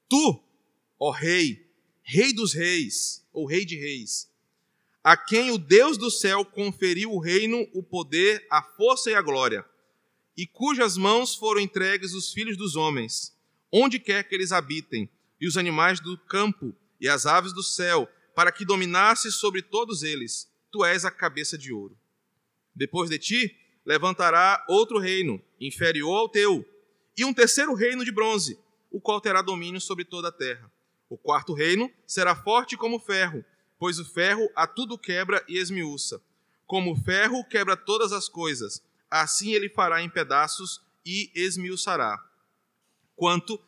Tu, 0.09 0.43
ó 0.99 1.11
rei, 1.11 1.65
rei 2.03 2.33
dos 2.33 2.53
reis, 2.53 3.25
ou 3.31 3.45
rei 3.45 3.63
de 3.63 3.77
reis, 3.77 4.29
a 5.03 5.15
quem 5.15 5.51
o 5.51 5.57
Deus 5.57 5.97
do 5.97 6.11
céu 6.11 6.43
conferiu 6.43 7.11
o 7.11 7.19
reino, 7.19 7.67
o 7.73 7.81
poder, 7.81 8.45
a 8.51 8.61
força 8.61 9.09
e 9.09 9.15
a 9.15 9.21
glória, 9.21 9.65
e 10.35 10.45
cujas 10.45 10.97
mãos 10.97 11.35
foram 11.35 11.61
entregues 11.61 12.13
os 12.13 12.31
filhos 12.31 12.57
dos 12.57 12.75
homens, 12.75 13.35
onde 13.71 13.99
quer 13.99 14.27
que 14.27 14.35
eles 14.35 14.51
habitem, 14.51 15.09
e 15.41 15.47
os 15.47 15.57
animais 15.57 15.99
do 15.99 16.15
campo 16.17 16.73
e 16.99 17.09
as 17.09 17.25
aves 17.25 17.51
do 17.51 17.63
céu, 17.63 18.07
para 18.35 18.51
que 18.51 18.63
dominasse 18.63 19.31
sobre 19.31 19.63
todos 19.63 20.03
eles. 20.03 20.47
Tu 20.71 20.85
és 20.85 21.03
a 21.03 21.09
cabeça 21.09 21.57
de 21.57 21.73
ouro. 21.73 21.97
Depois 22.75 23.09
de 23.09 23.17
ti 23.17 23.57
levantará 23.83 24.63
outro 24.69 24.99
reino, 24.99 25.41
inferior 25.59 26.15
ao 26.15 26.29
teu, 26.29 26.63
e 27.17 27.25
um 27.25 27.33
terceiro 27.33 27.73
reino 27.73 28.05
de 28.05 28.11
bronze, 28.11 28.57
o 28.91 29.01
qual 29.01 29.19
terá 29.19 29.41
domínio 29.41 29.81
sobre 29.81 30.05
toda 30.05 30.29
a 30.29 30.31
terra. 30.31 30.71
O 31.09 31.17
quarto 31.17 31.53
reino 31.53 31.91
será 32.05 32.35
forte 32.35 32.77
como 32.77 32.99
ferro, 32.99 33.43
pois 33.79 33.99
o 33.99 34.05
ferro 34.05 34.47
a 34.55 34.67
tudo 34.67 34.97
quebra 34.97 35.43
e 35.47 35.57
esmiuça. 35.57 36.21
Como 36.65 36.93
o 36.93 36.95
ferro 36.95 37.43
quebra 37.43 37.75
todas 37.75 38.13
as 38.13 38.29
coisas, 38.29 38.81
assim 39.09 39.51
ele 39.51 39.67
fará 39.67 40.01
em 40.01 40.09
pedaços 40.09 40.81
e 41.05 41.31
esmiuçará. 41.35 42.23
Quanto 43.15 43.59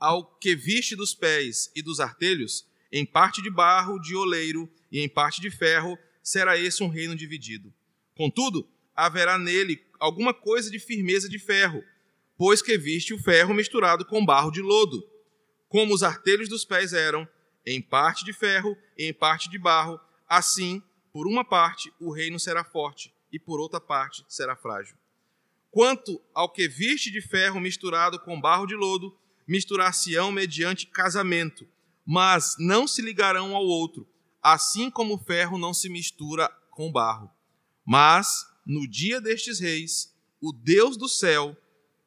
ao 0.00 0.24
que 0.24 0.54
viste 0.54 0.94
dos 0.96 1.14
pés 1.14 1.70
e 1.74 1.82
dos 1.82 2.00
artelhos, 2.00 2.66
em 2.90 3.04
parte 3.04 3.42
de 3.42 3.50
barro 3.50 3.98
de 3.98 4.14
oleiro 4.14 4.70
e 4.90 5.00
em 5.00 5.08
parte 5.08 5.40
de 5.40 5.50
ferro, 5.50 5.98
será 6.22 6.56
esse 6.56 6.82
um 6.82 6.88
reino 6.88 7.14
dividido. 7.14 7.72
Contudo, 8.14 8.68
haverá 8.94 9.38
nele 9.38 9.84
alguma 9.98 10.32
coisa 10.34 10.70
de 10.70 10.78
firmeza 10.78 11.28
de 11.28 11.38
ferro, 11.38 11.82
pois 12.36 12.62
que 12.62 12.76
viste 12.78 13.12
o 13.14 13.18
ferro 13.18 13.54
misturado 13.54 14.04
com 14.04 14.24
barro 14.24 14.50
de 14.50 14.60
lodo. 14.60 15.06
Como 15.68 15.94
os 15.94 16.02
artelhos 16.02 16.48
dos 16.48 16.64
pés 16.64 16.92
eram, 16.92 17.28
em 17.66 17.82
parte 17.82 18.24
de 18.24 18.32
ferro 18.32 18.76
e 18.96 19.04
em 19.04 19.12
parte 19.12 19.50
de 19.50 19.58
barro, 19.58 20.00
assim, 20.26 20.82
por 21.12 21.26
uma 21.26 21.44
parte, 21.44 21.92
o 22.00 22.12
reino 22.12 22.38
será 22.38 22.64
forte, 22.64 23.12
e 23.32 23.38
por 23.38 23.60
outra 23.60 23.80
parte, 23.80 24.24
será 24.28 24.56
frágil. 24.56 24.96
Quanto 25.70 26.20
ao 26.32 26.48
que 26.48 26.66
viste 26.66 27.10
de 27.10 27.20
ferro 27.20 27.60
misturado 27.60 28.18
com 28.20 28.40
barro 28.40 28.66
de 28.66 28.74
lodo, 28.74 29.16
misturar-se-ão 29.48 30.30
mediante 30.30 30.86
casamento, 30.86 31.66
mas 32.04 32.54
não 32.58 32.86
se 32.86 33.00
ligarão 33.00 33.56
ao 33.56 33.64
outro, 33.64 34.06
assim 34.42 34.90
como 34.90 35.14
o 35.14 35.18
ferro 35.18 35.58
não 35.58 35.72
se 35.72 35.88
mistura 35.88 36.48
com 36.70 36.92
barro. 36.92 37.30
Mas 37.84 38.46
no 38.66 38.86
dia 38.86 39.20
destes 39.20 39.58
reis, 39.58 40.14
o 40.40 40.52
Deus 40.52 40.96
do 40.96 41.08
céu 41.08 41.56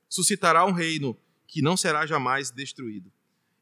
suscitará 0.07 0.65
um 0.65 0.71
reino 0.71 1.17
que 1.47 1.61
não 1.61 1.75
será 1.75 2.05
jamais 2.05 2.51
destruído. 2.51 3.11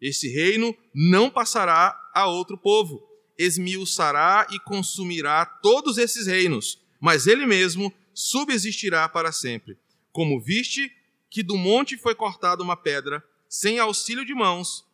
Esse 0.01 0.27
reino 0.27 0.75
não 0.93 1.29
passará 1.29 1.97
a 2.13 2.27
outro 2.27 2.57
povo, 2.57 3.01
esmiuçará 3.37 4.47
e 4.51 4.59
consumirá 4.59 5.45
todos 5.45 5.97
esses 5.97 6.27
reinos, 6.27 6.81
mas 6.99 7.27
ele 7.27 7.45
mesmo 7.45 7.93
subsistirá 8.13 9.07
para 9.07 9.31
sempre. 9.31 9.77
Como 10.11 10.39
viste 10.39 10.91
que 11.29 11.41
do 11.41 11.55
monte 11.57 11.97
foi 11.97 12.15
cortada 12.15 12.63
uma 12.63 12.75
pedra, 12.75 13.23
sem 13.49 13.79
auxílio 13.79 14.23
de 14.23 14.33
mãos, 14.33 14.85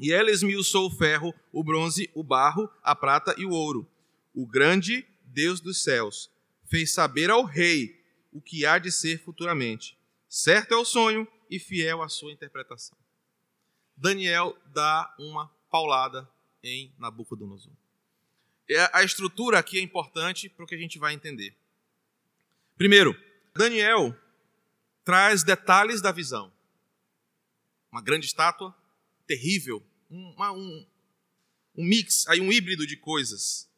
e 0.00 0.10
ela 0.10 0.30
esmiuçou 0.30 0.86
o 0.86 0.90
ferro, 0.90 1.34
o 1.52 1.62
bronze, 1.62 2.10
o 2.14 2.24
barro, 2.24 2.68
a 2.82 2.96
prata 2.96 3.34
e 3.36 3.44
o 3.44 3.50
ouro. 3.50 3.86
O 4.34 4.46
grande 4.46 5.06
Deus 5.24 5.60
dos 5.60 5.82
céus 5.82 6.30
fez 6.64 6.92
saber 6.92 7.30
ao 7.30 7.44
rei 7.44 8.02
o 8.32 8.40
que 8.40 8.64
há 8.64 8.78
de 8.78 8.90
ser 8.90 9.22
futuramente. 9.22 9.96
Certo 10.26 10.72
é 10.72 10.76
o 10.76 10.84
sonho 10.84 11.28
e 11.50 11.58
fiel 11.58 12.02
à 12.02 12.08
sua 12.08 12.32
interpretação. 12.32 12.96
Daniel 13.94 14.56
dá 14.72 15.14
uma 15.18 15.48
paulada 15.70 16.26
em 16.62 16.90
Nabucodonosor. 16.98 17.72
É, 18.68 18.90
a 18.92 19.02
estrutura 19.02 19.58
aqui 19.58 19.78
é 19.78 19.82
importante 19.82 20.48
para 20.48 20.64
o 20.64 20.66
que 20.66 20.74
a 20.74 20.78
gente 20.78 20.98
vai 20.98 21.12
entender. 21.12 21.54
Primeiro, 22.76 23.14
Daniel 23.54 24.16
traz 25.04 25.42
detalhes 25.42 26.00
da 26.00 26.10
visão. 26.10 26.50
Uma 27.92 28.00
grande 28.00 28.24
estátua, 28.24 28.74
terrível, 29.26 29.84
um, 30.10 30.34
um, 30.38 30.86
um 31.76 31.84
mix, 31.84 32.26
aí 32.26 32.40
um 32.40 32.50
híbrido 32.50 32.86
de 32.86 32.96
coisas. 32.96 33.70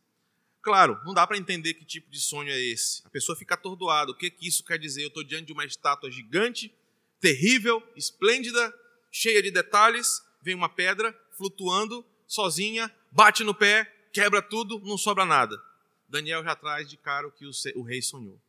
Claro, 0.62 0.99
não 1.05 1.12
dá 1.12 1.27
para 1.27 1.37
entender 1.37 1.75
que 1.75 1.85
tipo 1.85 2.11
de 2.11 2.21
sonho 2.21 2.51
é 2.51 2.59
esse. 2.59 3.03
A 3.05 3.11
pessoa 3.11 3.37
fica 3.37 3.55
atordoada. 3.55 4.12
O 4.12 4.15
que, 4.15 4.31
que 4.31 4.47
isso 4.47 4.65
quer 4.65 4.79
dizer? 4.79 5.03
Eu 5.03 5.09
estou 5.09 5.25
diante 5.25 5.47
de 5.47 5.53
uma 5.53 5.65
estátua 5.65 6.11
gigante, 6.11 6.73
terrível, 7.21 7.83
esplêndida, 7.97 8.73
cheia 9.11 9.43
de 9.43 9.51
detalhes. 9.51 10.23
Vem 10.41 10.55
uma 10.55 10.69
pedra 10.69 11.12
flutuando, 11.33 12.05
sozinha, 12.27 12.91
bate 13.11 13.43
no 13.43 13.55
pé, 13.55 13.85
quebra 14.12 14.41
tudo, 14.41 14.81
não 14.81 14.97
sobra 14.97 15.25
nada. 15.27 15.61
Daniel 16.09 16.45
já 16.45 16.55
traz 16.55 16.89
de 16.89 16.97
cara 16.97 17.27
o 17.27 17.33
que 17.33 17.45
o 17.47 17.83
rei 17.83 18.01
sonhou. 18.01 18.41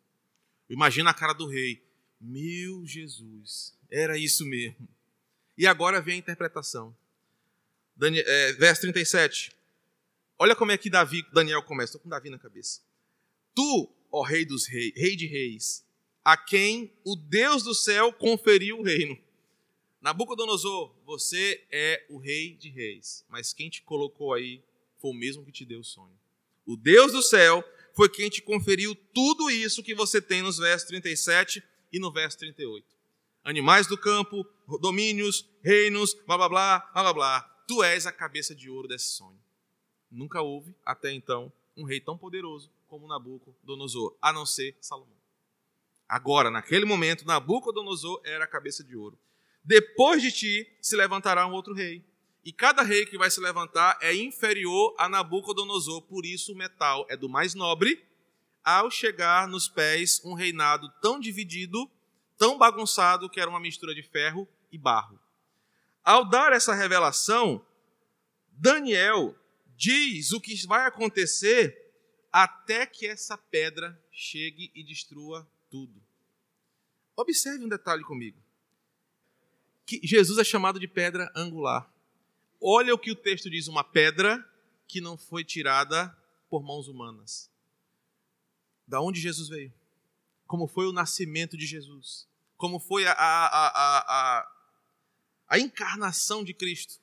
Imagina 0.69 1.09
a 1.09 1.13
cara 1.13 1.33
do 1.33 1.47
rei. 1.47 1.83
Meu 2.21 2.85
Jesus, 2.85 3.77
era 3.89 4.17
isso 4.17 4.45
mesmo. 4.45 4.87
E 5.57 5.65
agora 5.65 6.01
vem 6.01 6.15
a 6.15 6.19
interpretação. 6.19 6.95
Daniel, 7.95 8.23
é, 8.27 8.53
verso 8.53 8.81
37. 8.81 9.55
Olha 10.37 10.55
como 10.55 10.71
é 10.71 10.77
que 10.77 10.89
Davi, 10.89 11.25
Daniel 11.31 11.63
começa. 11.63 11.91
Estou 11.91 12.01
com 12.01 12.09
Davi 12.09 12.29
na 12.29 12.37
cabeça. 12.37 12.81
Tu, 13.53 13.89
ó 14.11 14.21
rei 14.21 14.45
dos 14.45 14.67
reis, 14.67 14.93
rei 14.95 15.15
de 15.15 15.27
reis, 15.27 15.85
a 16.23 16.35
quem 16.35 16.91
o 17.05 17.15
Deus 17.15 17.63
do 17.63 17.73
céu 17.73 18.11
conferiu 18.11 18.79
o 18.79 18.83
reino. 18.83 19.17
Nabucodonosor, 20.01 20.93
você 21.05 21.65
é 21.71 22.05
o 22.09 22.17
rei 22.17 22.53
de 22.55 22.69
reis, 22.69 23.25
mas 23.29 23.53
quem 23.53 23.69
te 23.69 23.81
colocou 23.81 24.33
aí 24.33 24.61
foi 24.99 25.11
o 25.11 25.13
mesmo 25.13 25.43
que 25.45 25.51
te 25.51 25.65
deu 25.65 25.79
o 25.79 25.83
sonho. 25.83 26.17
O 26.65 26.75
Deus 26.75 27.11
do 27.13 27.21
céu 27.21 27.63
foi 27.93 28.09
quem 28.09 28.29
te 28.29 28.41
conferiu 28.41 28.93
tudo 29.13 29.49
isso 29.49 29.81
que 29.81 29.95
você 29.95 30.21
tem 30.21 30.41
nos 30.41 30.57
versos 30.57 30.87
37 30.87 31.63
e 31.93 31.99
no 31.99 32.11
verso 32.11 32.37
38. 32.39 32.94
Animais 33.45 33.85
do 33.85 33.95
campo, 33.95 34.43
domínios, 34.81 35.47
reinos, 35.61 36.15
blá 36.25 36.35
blá 36.35 36.49
blá, 36.49 36.79
blá 36.91 37.03
blá 37.03 37.13
blá. 37.13 37.41
Tu 37.67 37.83
és 37.83 38.07
a 38.07 38.11
cabeça 38.11 38.55
de 38.55 38.71
ouro 38.71 38.87
desse 38.87 39.09
sonho. 39.09 39.39
Nunca 40.09 40.41
houve, 40.41 40.75
até 40.83 41.11
então, 41.11 41.53
um 41.77 41.83
rei 41.83 41.99
tão 41.99 42.17
poderoso 42.17 42.71
como 42.87 43.07
Nabucodonosor, 43.07 44.17
a 44.19 44.33
não 44.33 44.47
ser 44.47 44.75
Salomão. 44.81 45.15
Agora, 46.09 46.49
naquele 46.49 46.85
momento, 46.85 47.23
Nabucodonosor 47.23 48.19
era 48.23 48.45
a 48.45 48.47
cabeça 48.47 48.83
de 48.83 48.95
ouro. 48.95 49.15
Depois 49.63 50.23
de 50.23 50.31
ti 50.31 50.67
se 50.81 50.95
levantará 50.95 51.45
um 51.45 51.53
outro 51.53 51.75
rei. 51.75 52.03
E 52.43 52.51
cada 52.51 52.81
rei 52.81 53.05
que 53.05 53.15
vai 53.15 53.29
se 53.29 53.39
levantar 53.39 53.95
é 54.01 54.11
inferior 54.15 54.95
a 54.97 55.07
Nabucodonosor, 55.07 56.01
por 56.01 56.25
isso 56.25 56.53
o 56.53 56.57
metal 56.57 57.05
é 57.09 57.15
do 57.15 57.29
mais 57.29 57.53
nobre. 57.53 58.03
Ao 58.63 58.89
chegar 58.89 59.47
nos 59.47 59.67
pés 59.67 60.19
um 60.25 60.33
reinado 60.33 60.91
tão 60.99 61.19
dividido, 61.19 61.87
tão 62.37 62.57
bagunçado, 62.57 63.29
que 63.29 63.39
era 63.39 63.49
uma 63.49 63.59
mistura 63.59 63.93
de 63.93 64.03
ferro 64.03 64.47
e 64.71 64.77
barro. 64.77 65.19
Ao 66.03 66.23
dar 66.23 66.53
essa 66.53 66.73
revelação, 66.73 67.65
Daniel 68.51 69.35
diz 69.75 70.31
o 70.31 70.39
que 70.39 70.55
vai 70.67 70.85
acontecer 70.85 71.83
até 72.31 72.85
que 72.85 73.07
essa 73.07 73.37
pedra 73.37 73.99
chegue 74.11 74.71
e 74.75 74.83
destrua 74.83 75.49
tudo. 75.69 76.01
Observe 77.15 77.63
um 77.63 77.69
detalhe 77.69 78.03
comigo. 78.03 78.43
que 79.85 80.01
Jesus 80.03 80.39
é 80.39 80.43
chamado 80.43 80.79
de 80.79 80.87
pedra 80.87 81.31
angular. 81.35 81.89
Olha 82.59 82.93
o 82.93 82.97
que 82.97 83.11
o 83.11 83.15
texto 83.15 83.49
diz: 83.49 83.67
uma 83.67 83.83
pedra 83.83 84.43
que 84.87 84.99
não 84.99 85.17
foi 85.17 85.43
tirada 85.43 86.15
por 86.49 86.63
mãos 86.63 86.87
humanas. 86.87 87.51
Da 88.87 88.99
onde 88.99 89.19
Jesus 89.19 89.47
veio? 89.47 89.73
Como 90.47 90.67
foi 90.67 90.85
o 90.87 90.91
nascimento 90.91 91.57
de 91.57 91.65
Jesus? 91.65 92.27
Como 92.57 92.79
foi 92.79 93.05
a, 93.05 93.11
a, 93.11 93.67
a, 93.67 93.99
a, 94.39 94.51
a 95.49 95.59
encarnação 95.59 96.43
de 96.43 96.53
Cristo? 96.53 96.99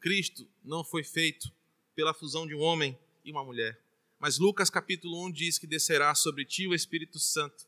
Cristo 0.00 0.48
não 0.64 0.82
foi 0.82 1.04
feito 1.04 1.52
pela 1.94 2.14
fusão 2.14 2.46
de 2.46 2.54
um 2.54 2.60
homem 2.60 2.98
e 3.24 3.30
uma 3.30 3.44
mulher. 3.44 3.80
Mas 4.18 4.38
Lucas 4.38 4.68
capítulo 4.68 5.26
1 5.26 5.32
diz 5.32 5.58
que 5.58 5.66
descerá 5.66 6.14
sobre 6.14 6.44
ti 6.44 6.66
o 6.66 6.74
Espírito 6.74 7.18
Santo. 7.18 7.66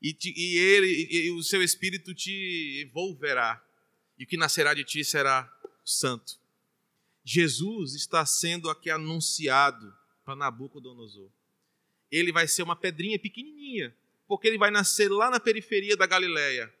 E, 0.00 0.12
te, 0.12 0.32
e 0.36 0.56
ele 0.58 0.86
e, 0.86 1.26
e 1.26 1.30
o 1.32 1.42
seu 1.42 1.62
espírito 1.62 2.14
te 2.14 2.84
envolverá. 2.86 3.64
E 4.18 4.24
o 4.24 4.26
que 4.26 4.36
nascerá 4.36 4.74
de 4.74 4.84
ti 4.84 5.04
será 5.04 5.52
santo. 5.84 6.38
Jesus 7.24 7.94
está 7.94 8.24
sendo 8.24 8.70
aqui 8.70 8.90
anunciado 8.90 9.94
para 10.24 10.36
Nabucodonosor. 10.36 11.28
Ele 12.10 12.32
vai 12.32 12.48
ser 12.48 12.62
uma 12.62 12.76
pedrinha 12.76 13.18
pequenininha, 13.18 13.94
porque 14.28 14.46
ele 14.46 14.58
vai 14.58 14.70
nascer 14.70 15.10
lá 15.10 15.30
na 15.30 15.40
periferia 15.40 15.96
da 15.96 16.06
Galileia. 16.06 16.72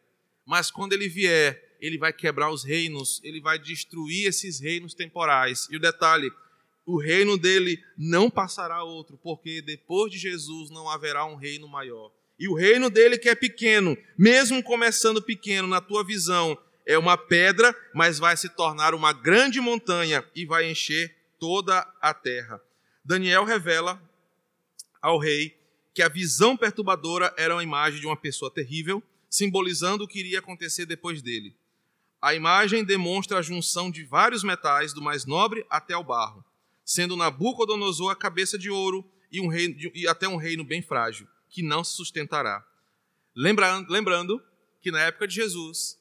Mas 0.46 0.70
quando 0.70 0.92
ele 0.92 1.08
vier, 1.08 1.76
ele 1.80 1.98
vai 1.98 2.12
quebrar 2.12 2.50
os 2.50 2.62
reinos, 2.62 3.20
ele 3.24 3.40
vai 3.40 3.58
destruir 3.58 4.28
esses 4.28 4.60
reinos 4.60 4.94
temporais. 4.94 5.66
E 5.70 5.76
o 5.76 5.80
detalhe, 5.80 6.30
o 6.84 7.00
reino 7.00 7.38
dele 7.38 7.82
não 7.96 8.30
passará 8.30 8.84
outro, 8.84 9.18
porque 9.22 9.62
depois 9.62 10.12
de 10.12 10.18
Jesus 10.18 10.70
não 10.70 10.88
haverá 10.88 11.24
um 11.24 11.36
reino 11.36 11.66
maior. 11.66 12.12
E 12.38 12.46
o 12.48 12.54
reino 12.54 12.88
dele, 12.88 13.18
que 13.18 13.28
é 13.28 13.34
pequeno, 13.34 13.96
mesmo 14.16 14.62
começando 14.62 15.20
pequeno 15.20 15.66
na 15.66 15.80
tua 15.80 16.04
visão, 16.04 16.56
é 16.86 16.96
uma 16.96 17.16
pedra, 17.16 17.74
mas 17.92 18.18
vai 18.18 18.36
se 18.36 18.48
tornar 18.48 18.94
uma 18.94 19.12
grande 19.12 19.60
montanha 19.60 20.24
e 20.34 20.46
vai 20.46 20.70
encher 20.70 21.14
toda 21.38 21.86
a 22.00 22.14
terra. 22.14 22.60
Daniel 23.04 23.44
revela 23.44 24.00
ao 25.02 25.18
rei 25.18 25.57
que 25.98 26.02
a 26.02 26.08
visão 26.08 26.56
perturbadora 26.56 27.34
era 27.36 27.52
uma 27.52 27.62
imagem 27.64 27.98
de 27.98 28.06
uma 28.06 28.16
pessoa 28.16 28.52
terrível, 28.52 29.02
simbolizando 29.28 30.04
o 30.04 30.08
que 30.08 30.20
iria 30.20 30.38
acontecer 30.38 30.86
depois 30.86 31.20
dele. 31.20 31.52
A 32.22 32.34
imagem 32.34 32.84
demonstra 32.84 33.38
a 33.38 33.42
junção 33.42 33.90
de 33.90 34.04
vários 34.04 34.44
metais, 34.44 34.92
do 34.92 35.02
mais 35.02 35.26
nobre 35.26 35.66
até 35.68 35.96
o 35.96 36.04
barro 36.04 36.44
sendo 36.88 37.16
Nabucodonosor 37.16 38.10
a 38.10 38.16
cabeça 38.16 38.56
de 38.56 38.70
ouro 38.70 39.04
e, 39.30 39.42
um 39.42 39.48
reino, 39.48 39.76
e 39.92 40.08
até 40.08 40.26
um 40.26 40.36
reino 40.36 40.64
bem 40.64 40.80
frágil, 40.80 41.28
que 41.50 41.62
não 41.62 41.84
se 41.84 41.92
sustentará. 41.92 42.66
Lembrando, 43.34 43.92
lembrando 43.92 44.42
que 44.80 44.90
na 44.90 45.00
época 45.00 45.28
de 45.28 45.34
Jesus, 45.34 45.98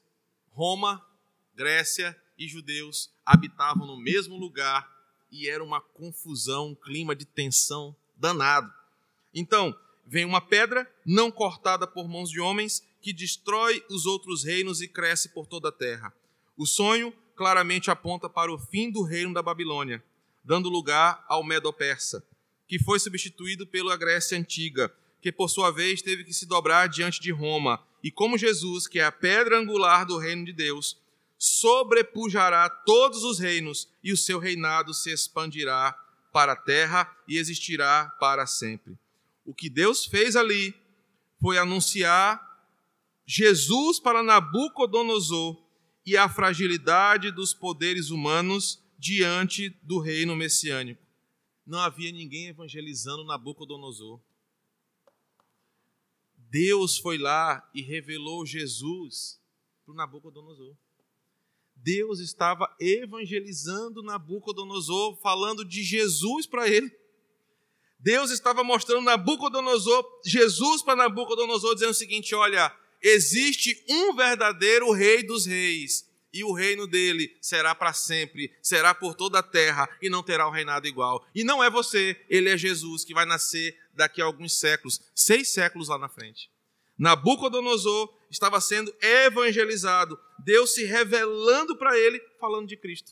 Roma, 0.54 1.06
Grécia 1.54 2.18
e 2.38 2.48
judeus 2.48 3.12
habitavam 3.26 3.86
no 3.86 3.98
mesmo 3.98 4.38
lugar 4.38 4.90
e 5.30 5.50
era 5.50 5.62
uma 5.62 5.82
confusão, 5.82 6.70
um 6.70 6.76
clima 6.76 7.14
de 7.14 7.26
tensão 7.26 7.94
danado. 8.16 8.72
Então, 9.34 9.78
vem 10.08 10.26
uma 10.26 10.42
pedra 10.42 10.90
não 11.06 11.30
cortada 11.30 11.86
por 11.86 12.08
mãos 12.08 12.30
de 12.30 12.40
homens 12.40 12.82
que 13.02 13.14
destrói 13.14 13.84
os 13.90 14.06
outros 14.06 14.44
reinos 14.44 14.82
e 14.82 14.88
cresce 14.88 15.30
por 15.30 15.46
toda 15.46 15.70
a 15.70 15.72
terra. 15.72 16.14
O 16.58 16.66
sonho 16.66 17.14
claramente 17.36 17.92
aponta 17.92 18.30
para 18.30 18.52
o 18.52 18.58
fim 18.58 18.90
do 18.90 19.04
reino 19.04 19.34
da 19.34 19.44
Babilônia 19.44 20.04
dando 20.48 20.70
lugar 20.70 21.26
ao 21.28 21.44
Medo-Persa, 21.44 22.24
que 22.70 22.80
foi 22.80 23.00
substituído 23.00 23.68
pela 23.68 23.98
Grécia 23.98 24.38
Antiga, 24.38 24.90
que 25.22 25.30
por 25.30 25.50
sua 25.50 25.72
vez 25.72 26.02
teve 26.02 26.24
que 26.24 26.34
se 26.34 26.46
dobrar 26.46 26.88
diante 26.88 27.20
de 27.20 27.34
Roma. 27.34 27.84
E 28.02 28.10
como 28.10 28.38
Jesus, 28.38 28.88
que 28.88 28.98
é 28.98 29.04
a 29.04 29.12
pedra 29.12 29.60
angular 29.60 30.06
do 30.06 30.18
reino 30.18 30.46
de 30.46 30.54
Deus, 30.54 30.98
sobrepujará 31.38 32.70
todos 32.70 33.26
os 33.26 33.40
reinos 33.40 33.90
e 34.02 34.14
o 34.14 34.18
seu 34.18 34.40
reinado 34.40 34.94
se 34.94 35.12
expandirá 35.12 35.94
para 36.32 36.54
a 36.54 36.56
terra 36.56 37.14
e 37.28 37.38
existirá 37.38 38.06
para 38.18 38.48
sempre. 38.48 38.98
O 39.48 39.54
que 39.54 39.70
Deus 39.70 40.06
fez 40.06 40.36
ali 40.36 40.76
foi 41.40 41.58
anunciar 41.58 42.46
Jesus 43.26 43.98
para 43.98 44.22
Nabucodonosor 44.22 45.58
e 46.06 46.18
a 46.18 46.28
fragilidade 46.28 47.32
dos 47.32 47.54
poderes 47.54 48.10
humanos 48.10 48.84
diante 49.00 49.70
do 49.82 50.00
reino 50.00 50.36
messiânico. 50.36 51.02
Não 51.66 51.80
havia 51.80 52.12
ninguém 52.12 52.48
evangelizando 52.48 53.24
Nabucodonosor. 53.24 54.20
Deus 56.36 56.98
foi 56.98 57.18
lá 57.18 57.70
e 57.74 57.82
revelou 57.82 58.46
Jesus 58.46 59.40
para 59.86 59.96
Nabucodonosor. 59.96 60.76
Deus 61.74 62.20
estava 62.20 62.76
evangelizando 62.82 64.04
Nabucodonosor, 64.04 65.16
falando 65.22 65.64
de 65.64 65.84
Jesus 65.84 66.46
para 66.46 66.68
ele. 66.68 66.94
Deus 68.08 68.32
estava 68.32 68.64
mostrando 68.64 69.04
Nabucodonosor, 69.04 70.22
Jesus 70.24 70.82
para 70.82 70.96
Nabucodonosor, 70.96 71.74
dizendo 71.74 71.90
o 71.90 71.94
seguinte: 71.94 72.34
olha, 72.34 72.74
existe 73.02 73.84
um 73.90 74.16
verdadeiro 74.16 74.90
rei 74.94 75.24
dos 75.24 75.46
reis, 75.46 76.10
e 76.32 76.42
o 76.42 76.54
reino 76.54 76.88
dele 76.88 77.38
será 77.42 77.76
para 77.76 77.92
sempre, 77.92 78.50
será 78.62 78.96
por 78.96 79.14
toda 79.14 79.40
a 79.40 79.44
terra 79.44 79.90
e 80.02 80.10
não 80.10 80.24
terá 80.24 80.48
o 80.48 80.50
um 80.50 80.54
reinado 80.54 80.88
igual. 80.88 81.28
E 81.36 81.44
não 81.44 81.62
é 81.62 81.70
você, 81.70 82.18
ele 82.30 82.48
é 82.48 82.58
Jesus 82.58 83.04
que 83.04 83.14
vai 83.14 83.26
nascer 83.26 83.78
daqui 83.94 84.22
a 84.22 84.26
alguns 84.26 84.58
séculos, 84.58 85.02
seis 85.14 85.50
séculos 85.50 85.90
lá 85.90 85.98
na 85.98 86.08
frente. 86.08 86.50
Nabucodonosor 86.98 88.18
estava 88.32 88.62
sendo 88.62 88.96
evangelizado, 89.02 90.18
Deus 90.40 90.74
se 90.74 90.86
revelando 90.86 91.76
para 91.76 92.00
ele, 92.00 92.22
falando 92.40 92.70
de 92.70 92.78
Cristo. 92.78 93.12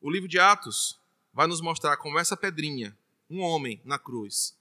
O 0.00 0.10
livro 0.10 0.26
de 0.26 0.38
Atos 0.38 0.98
vai 1.34 1.46
nos 1.46 1.60
mostrar 1.60 1.98
como 1.98 2.18
essa 2.18 2.34
pedrinha, 2.34 2.96
um 3.32 3.40
homem 3.40 3.80
na 3.84 3.98
cruz, 3.98 4.56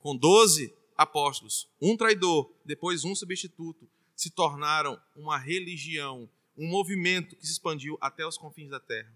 com 0.00 0.16
doze 0.16 0.74
apóstolos, 0.96 1.68
um 1.80 1.96
traidor, 1.96 2.50
depois 2.64 3.04
um 3.04 3.14
substituto, 3.14 3.88
se 4.14 4.30
tornaram 4.30 5.00
uma 5.14 5.38
religião 5.38 6.28
um 6.56 6.66
movimento 6.66 7.36
que 7.36 7.46
se 7.46 7.52
expandiu 7.52 7.98
até 8.00 8.26
os 8.26 8.38
confins 8.38 8.70
da 8.70 8.80
terra. 8.80 9.12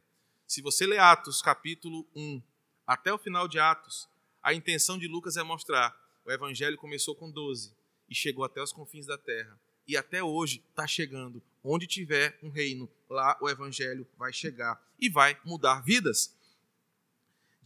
Se 0.46 0.60
você 0.60 0.86
ler 0.86 0.98
Atos, 0.98 1.40
capítulo 1.40 2.06
1, 2.14 2.42
até 2.86 3.12
o 3.12 3.18
final 3.18 3.48
de 3.48 3.58
Atos, 3.58 4.08
a 4.42 4.52
intenção 4.52 4.98
de 4.98 5.08
Lucas 5.08 5.36
é 5.36 5.42
mostrar 5.42 5.98
o 6.24 6.30
evangelho 6.30 6.76
começou 6.76 7.14
com 7.14 7.30
12 7.30 7.72
e 8.08 8.14
chegou 8.14 8.44
até 8.44 8.62
os 8.62 8.72
confins 8.72 9.06
da 9.06 9.16
terra. 9.16 9.58
E 9.86 9.96
até 9.96 10.22
hoje 10.22 10.62
está 10.68 10.86
chegando. 10.86 11.42
Onde 11.64 11.86
tiver 11.86 12.38
um 12.42 12.50
reino, 12.50 12.88
lá 13.08 13.38
o 13.40 13.48
evangelho 13.48 14.06
vai 14.18 14.32
chegar 14.32 14.80
e 14.98 15.08
vai 15.08 15.38
mudar 15.44 15.80
vidas. 15.80 16.34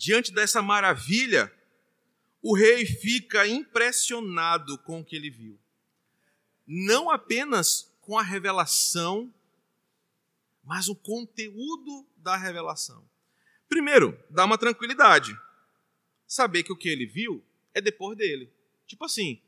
Diante 0.04 0.32
dessa 0.32 0.60
maravilha, 0.60 1.52
o 2.42 2.54
rei 2.54 2.84
fica 2.84 3.46
impressionado 3.46 4.76
com 4.78 5.00
o 5.00 5.04
que 5.04 5.16
ele 5.16 5.30
viu. 5.30 5.58
Não 6.66 7.10
apenas 7.10 7.90
com 8.00 8.18
a 8.18 8.22
revelação 8.22 9.32
mas 10.64 10.88
o 10.88 10.94
conteúdo 10.94 12.06
da 12.16 12.36
revelação. 12.36 13.06
Primeiro, 13.68 14.18
dá 14.30 14.44
uma 14.44 14.58
tranquilidade. 14.58 15.36
Saber 16.26 16.62
que 16.62 16.72
o 16.72 16.76
que 16.76 16.88
ele 16.88 17.06
viu 17.06 17.44
é 17.74 17.80
depois 17.80 18.16
dele. 18.16 18.50
Tipo 18.86 19.04
assim, 19.04 19.40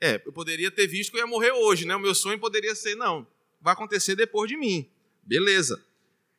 é, 0.00 0.22
eu 0.24 0.32
poderia 0.32 0.70
ter 0.70 0.86
visto 0.86 1.10
que 1.10 1.16
eu 1.16 1.20
ia 1.20 1.26
morrer 1.26 1.52
hoje, 1.52 1.86
né? 1.86 1.96
O 1.96 2.00
meu 2.00 2.14
sonho 2.14 2.38
poderia 2.38 2.74
ser, 2.74 2.94
não, 2.94 3.26
vai 3.60 3.72
acontecer 3.72 4.14
depois 4.14 4.48
de 4.48 4.56
mim. 4.56 4.88
Beleza. 5.22 5.82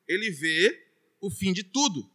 Ele 0.08 0.30
vê 0.30 0.88
o 1.20 1.32
fim 1.32 1.52
de 1.52 1.64
tudo. 1.64 2.10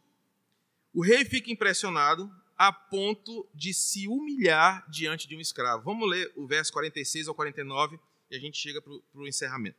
O 0.97 1.03
rei 1.03 1.23
fica 1.23 1.51
impressionado 1.51 2.27
a 2.57 2.73
ponto 2.73 3.47
de 3.53 3.71
se 3.71 4.07
humilhar 4.07 4.83
diante 4.89 5.27
de 5.27 5.35
um 5.35 5.39
escravo. 5.39 5.83
Vamos 5.83 6.09
ler 6.09 6.33
o 6.35 6.47
verso 6.47 6.73
46 6.73 7.27
ao 7.27 7.35
49 7.35 7.99
e 8.31 8.35
a 8.35 8.39
gente 8.39 8.57
chega 8.57 8.81
para 8.81 8.91
o 9.13 9.27
encerramento. 9.27 9.77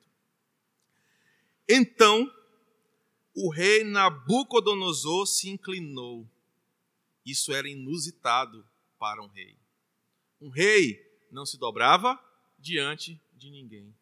Então 1.69 2.33
o 3.35 3.51
rei 3.51 3.83
Nabucodonosor 3.83 5.27
se 5.27 5.49
inclinou. 5.49 6.25
Isso 7.27 7.53
era 7.53 7.69
inusitado 7.69 8.65
para 8.97 9.21
um 9.21 9.27
rei. 9.27 9.57
Um 10.41 10.51
rei 10.51 11.05
não 11.33 11.45
se 11.45 11.59
dobrava 11.59 12.17
diante 12.61 13.21
de 13.35 13.51
ninguém, 13.51 13.93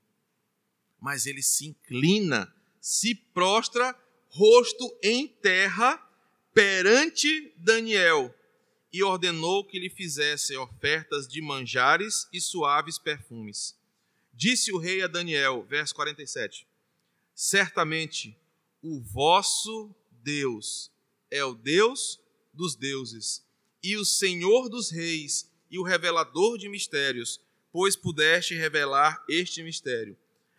mas 1.00 1.24
ele 1.24 1.42
se 1.42 1.66
inclina, 1.66 2.54
se 2.78 3.14
prostra, 3.14 3.98
rosto 4.28 4.94
em 5.02 5.26
terra, 5.26 6.05
perante 6.56 7.52
Daniel, 7.58 8.34
e 8.90 9.02
ordenou 9.02 9.62
que 9.62 9.78
lhe 9.78 9.90
fizesse 9.90 10.56
ofertas 10.56 11.28
de 11.28 11.42
manjares 11.42 12.26
e 12.32 12.40
suaves 12.40 12.98
perfumes. 12.98 13.76
Disse 14.32 14.72
o 14.72 14.78
rei 14.78 15.02
a 15.02 15.06
Daniel, 15.06 15.66
verso 15.68 15.94
47 15.94 16.66
Certamente 17.34 18.34
o 18.82 19.02
vosso 19.02 19.94
Deus 20.10 20.90
é 21.30 21.44
o 21.44 21.52
Deus 21.52 22.18
dos 22.54 22.74
deuses 22.74 23.44
e 23.82 23.94
o 23.98 24.04
Senhor 24.06 24.70
dos 24.70 24.90
reis 24.90 25.52
e 25.70 25.78
o 25.78 25.82
revelador 25.82 26.56
de 26.56 26.70
mistérios, 26.70 27.38
pois 27.70 27.96
pudeste 27.96 28.54
revelar 28.54 29.22
este 29.28 29.62
mistério. 29.62 30.16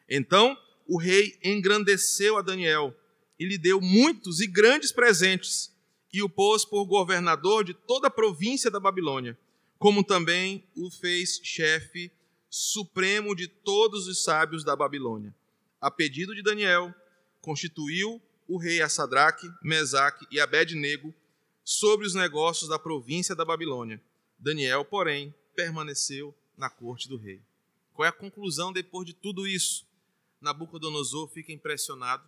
Então 0.08 0.56
o 0.86 1.00
rei 1.00 1.40
engrandeceu 1.44 2.38
a 2.38 2.44
Daniel 2.44 2.96
e 3.40 3.48
lhe 3.48 3.58
deu 3.58 3.82
muitos 3.82 4.42
e 4.42 4.46
grandes 4.46 4.92
presentes, 4.92 5.76
e 6.12 6.22
o 6.22 6.30
pôs 6.30 6.64
por 6.64 6.86
governador 6.86 7.64
de 7.64 7.74
toda 7.74 8.08
a 8.08 8.12
província 8.12 8.72
da 8.72 8.80
Babilônia, 8.80 9.38
como 9.78 10.04
também 10.04 10.64
o 10.76 10.90
fez 10.90 11.40
chefe 11.44 12.12
supremo 12.50 13.36
de 13.36 13.48
todos 13.48 14.08
os 14.08 14.24
sábios 14.24 14.64
da 14.64 14.76
Babilônia. 14.76 15.36
A 15.80 15.92
pedido 15.92 16.34
de 16.34 16.42
Daniel, 16.42 16.94
constituiu 17.42 18.22
o 18.48 18.58
rei 18.58 18.82
a 18.82 18.90
Sadraque, 18.90 19.48
Mesaque 19.62 20.26
e 20.32 20.40
Abednego 20.40 21.14
sobre 21.64 22.08
os 22.08 22.16
negócios 22.16 22.70
da 22.70 22.80
província 22.80 23.36
da 23.36 23.44
Babilônia. 23.44 24.02
Daniel, 24.40 24.86
porém, 24.86 25.34
permaneceu 25.56 26.34
na 26.58 26.70
corte 26.70 27.10
do 27.10 27.18
rei. 27.18 27.42
Qual 27.94 28.06
é 28.06 28.10
a 28.10 28.14
conclusão 28.14 28.72
depois 28.72 29.06
de 29.06 29.14
tudo 29.14 29.46
isso? 29.46 29.86
Nabucodonosor 30.40 31.28
fica 31.28 31.52
impressionado, 31.52 32.28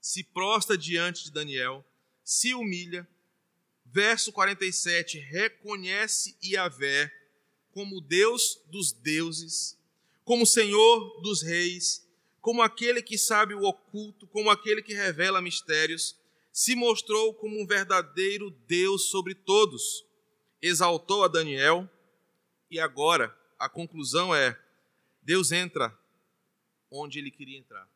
se 0.00 0.22
prostra 0.22 0.78
diante 0.78 1.24
de 1.24 1.32
Daniel, 1.32 1.84
se 2.28 2.52
humilha. 2.52 3.08
Verso 3.86 4.30
47, 4.30 5.18
reconhece 5.18 6.36
Yahvé 6.44 7.10
como 7.72 8.02
Deus 8.02 8.60
dos 8.66 8.92
deuses, 8.92 9.78
como 10.26 10.44
Senhor 10.44 11.22
dos 11.22 11.40
reis, 11.40 12.06
como 12.42 12.60
aquele 12.60 13.00
que 13.00 13.16
sabe 13.16 13.54
o 13.54 13.62
oculto, 13.62 14.26
como 14.26 14.50
aquele 14.50 14.82
que 14.82 14.92
revela 14.92 15.40
mistérios, 15.40 16.18
se 16.52 16.76
mostrou 16.76 17.32
como 17.32 17.58
um 17.58 17.66
verdadeiro 17.66 18.50
Deus 18.66 19.08
sobre 19.08 19.34
todos. 19.34 20.04
Exaltou 20.60 21.24
a 21.24 21.28
Daniel 21.28 21.88
e 22.70 22.78
agora 22.78 23.34
a 23.58 23.70
conclusão 23.70 24.34
é: 24.34 24.60
Deus 25.22 25.50
entra 25.50 25.98
onde 26.90 27.20
ele 27.20 27.30
queria 27.30 27.58
entrar. 27.58 27.88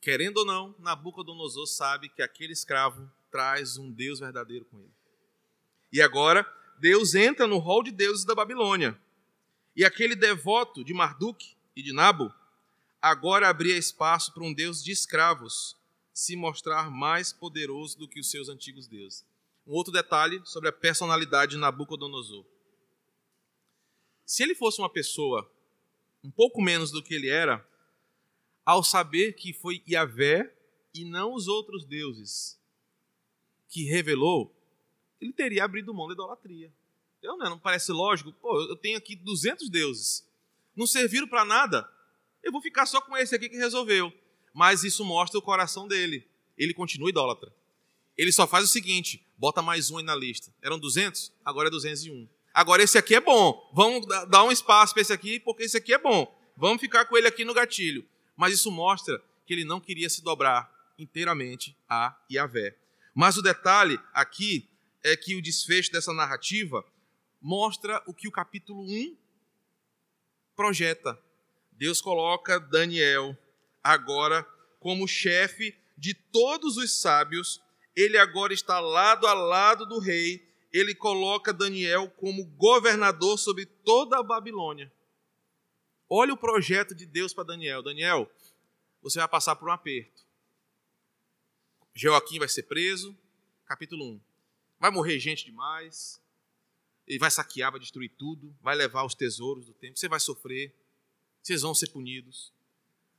Querendo 0.00 0.38
ou 0.38 0.44
não, 0.44 0.74
Nabucodonosor 0.78 1.66
sabe 1.66 2.08
que 2.08 2.22
aquele 2.22 2.52
escravo 2.52 3.10
traz 3.30 3.76
um 3.76 3.90
Deus 3.90 4.20
verdadeiro 4.20 4.64
com 4.66 4.78
ele. 4.78 4.92
E 5.92 6.00
agora, 6.00 6.46
Deus 6.78 7.14
entra 7.14 7.46
no 7.46 7.58
rol 7.58 7.82
de 7.82 7.90
deuses 7.90 8.24
da 8.24 8.34
Babilônia. 8.34 8.98
E 9.74 9.84
aquele 9.84 10.14
devoto 10.14 10.84
de 10.84 10.94
Marduk 10.94 11.56
e 11.74 11.82
de 11.82 11.92
Nabo 11.92 12.32
agora 13.00 13.48
abria 13.48 13.76
espaço 13.76 14.32
para 14.32 14.42
um 14.42 14.52
Deus 14.52 14.82
de 14.82 14.92
escravos 14.92 15.76
se 16.12 16.34
mostrar 16.34 16.90
mais 16.90 17.32
poderoso 17.32 17.96
do 17.96 18.08
que 18.08 18.18
os 18.18 18.30
seus 18.30 18.48
antigos 18.48 18.88
deuses. 18.88 19.24
Um 19.66 19.72
outro 19.72 19.92
detalhe 19.92 20.40
sobre 20.44 20.68
a 20.68 20.72
personalidade 20.72 21.52
de 21.52 21.58
Nabucodonosor. 21.58 22.44
Se 24.26 24.42
ele 24.42 24.54
fosse 24.54 24.80
uma 24.80 24.90
pessoa 24.90 25.48
um 26.22 26.30
pouco 26.30 26.60
menos 26.60 26.90
do 26.90 27.02
que 27.02 27.14
ele 27.14 27.28
era, 27.28 27.64
ao 28.68 28.84
saber 28.84 29.32
que 29.32 29.54
foi 29.54 29.82
Yahvé 29.88 30.52
e 30.92 31.02
não 31.02 31.32
os 31.32 31.48
outros 31.48 31.86
deuses 31.86 32.60
que 33.66 33.84
revelou, 33.84 34.54
ele 35.18 35.32
teria 35.32 35.64
abrido 35.64 35.94
mão 35.94 36.06
da 36.06 36.12
idolatria. 36.12 36.70
Eu, 37.22 37.38
não, 37.38 37.48
não 37.48 37.58
parece 37.58 37.90
lógico? 37.92 38.30
Pô, 38.30 38.60
eu 38.68 38.76
tenho 38.76 38.98
aqui 38.98 39.16
200 39.16 39.70
deuses. 39.70 40.22
Não 40.76 40.86
serviram 40.86 41.26
para 41.26 41.46
nada. 41.46 41.90
Eu 42.42 42.52
vou 42.52 42.60
ficar 42.60 42.84
só 42.84 43.00
com 43.00 43.16
esse 43.16 43.34
aqui 43.34 43.48
que 43.48 43.56
resolveu. 43.56 44.12
Mas 44.52 44.84
isso 44.84 45.02
mostra 45.02 45.38
o 45.38 45.42
coração 45.42 45.88
dele. 45.88 46.28
Ele 46.54 46.74
continua 46.74 47.08
idólatra. 47.08 47.50
Ele 48.18 48.30
só 48.30 48.46
faz 48.46 48.64
o 48.64 48.68
seguinte: 48.68 49.26
bota 49.38 49.62
mais 49.62 49.90
um 49.90 49.96
aí 49.96 50.04
na 50.04 50.14
lista. 50.14 50.52
Eram 50.60 50.78
200? 50.78 51.32
Agora 51.42 51.68
é 51.68 51.70
201. 51.70 52.28
Agora 52.52 52.82
esse 52.82 52.98
aqui 52.98 53.14
é 53.14 53.20
bom. 53.20 53.66
Vamos 53.72 54.06
dar 54.28 54.44
um 54.44 54.52
espaço 54.52 54.92
para 54.92 55.00
esse 55.00 55.12
aqui, 55.14 55.40
porque 55.40 55.62
esse 55.62 55.78
aqui 55.78 55.94
é 55.94 55.98
bom. 55.98 56.38
Vamos 56.54 56.82
ficar 56.82 57.06
com 57.06 57.16
ele 57.16 57.26
aqui 57.26 57.46
no 57.46 57.54
gatilho. 57.54 58.06
Mas 58.38 58.54
isso 58.54 58.70
mostra 58.70 59.20
que 59.44 59.52
ele 59.52 59.64
não 59.64 59.80
queria 59.80 60.08
se 60.08 60.22
dobrar 60.22 60.72
inteiramente 60.96 61.76
a 61.88 62.16
Yahvé. 62.30 62.76
Mas 63.12 63.36
o 63.36 63.42
detalhe 63.42 63.98
aqui 64.14 64.70
é 65.02 65.16
que 65.16 65.34
o 65.34 65.42
desfecho 65.42 65.90
dessa 65.90 66.12
narrativa 66.14 66.84
mostra 67.42 68.00
o 68.06 68.14
que 68.14 68.28
o 68.28 68.32
capítulo 68.32 68.84
1 68.84 69.16
projeta. 70.54 71.20
Deus 71.72 72.00
coloca 72.00 72.60
Daniel 72.60 73.36
agora 73.82 74.46
como 74.78 75.08
chefe 75.08 75.76
de 75.96 76.14
todos 76.14 76.76
os 76.76 77.00
sábios. 77.00 77.60
Ele 77.96 78.16
agora 78.18 78.54
está 78.54 78.78
lado 78.78 79.26
a 79.26 79.34
lado 79.34 79.84
do 79.84 79.98
rei. 79.98 80.46
Ele 80.72 80.94
coloca 80.94 81.52
Daniel 81.52 82.08
como 82.10 82.44
governador 82.44 83.36
sobre 83.36 83.66
toda 83.66 84.20
a 84.20 84.22
Babilônia. 84.22 84.92
Olha 86.08 86.32
o 86.32 86.36
projeto 86.36 86.94
de 86.94 87.04
Deus 87.04 87.34
para 87.34 87.44
Daniel. 87.44 87.82
Daniel, 87.82 88.30
você 89.02 89.18
vai 89.18 89.28
passar 89.28 89.56
por 89.56 89.68
um 89.68 89.72
aperto. 89.72 90.22
Joaquim 91.94 92.38
vai 92.38 92.48
ser 92.48 92.62
preso. 92.62 93.16
Capítulo 93.66 94.04
1. 94.04 94.20
Vai 94.80 94.90
morrer 94.90 95.18
gente 95.18 95.44
demais. 95.44 96.20
Ele 97.06 97.18
vai 97.18 97.30
saquear, 97.30 97.70
vai 97.70 97.80
destruir 97.80 98.10
tudo. 98.16 98.54
Vai 98.62 98.74
levar 98.74 99.04
os 99.04 99.14
tesouros 99.14 99.66
do 99.66 99.74
templo. 99.74 99.98
Você 99.98 100.08
vai 100.08 100.20
sofrer. 100.20 100.72
Vocês 101.42 101.62
vão 101.62 101.74
ser 101.74 101.88
punidos. 101.88 102.52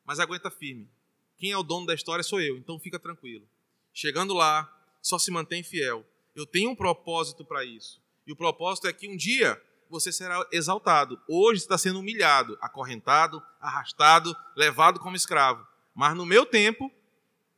Mas 0.03 0.19
aguenta 0.19 0.49
firme. 0.49 0.89
Quem 1.37 1.51
é 1.51 1.57
o 1.57 1.63
dono 1.63 1.85
da 1.85 1.93
história 1.93 2.23
sou 2.23 2.41
eu, 2.41 2.57
então 2.57 2.79
fica 2.79 2.99
tranquilo. 2.99 3.47
Chegando 3.93 4.33
lá, 4.33 4.67
só 5.01 5.17
se 5.17 5.31
mantém 5.31 5.63
fiel. 5.63 6.05
Eu 6.35 6.45
tenho 6.45 6.71
um 6.71 6.75
propósito 6.75 7.45
para 7.45 7.63
isso. 7.63 8.01
E 8.27 8.31
o 8.31 8.35
propósito 8.35 8.87
é 8.87 8.93
que 8.93 9.07
um 9.07 9.15
dia 9.15 9.61
você 9.89 10.11
será 10.11 10.47
exaltado. 10.51 11.19
Hoje 11.27 11.61
está 11.61 11.77
sendo 11.77 11.99
humilhado, 11.99 12.57
acorrentado, 12.61 13.41
arrastado, 13.59 14.35
levado 14.55 14.99
como 14.99 15.15
escravo. 15.15 15.65
Mas 15.95 16.15
no 16.15 16.25
meu 16.25 16.45
tempo, 16.45 16.91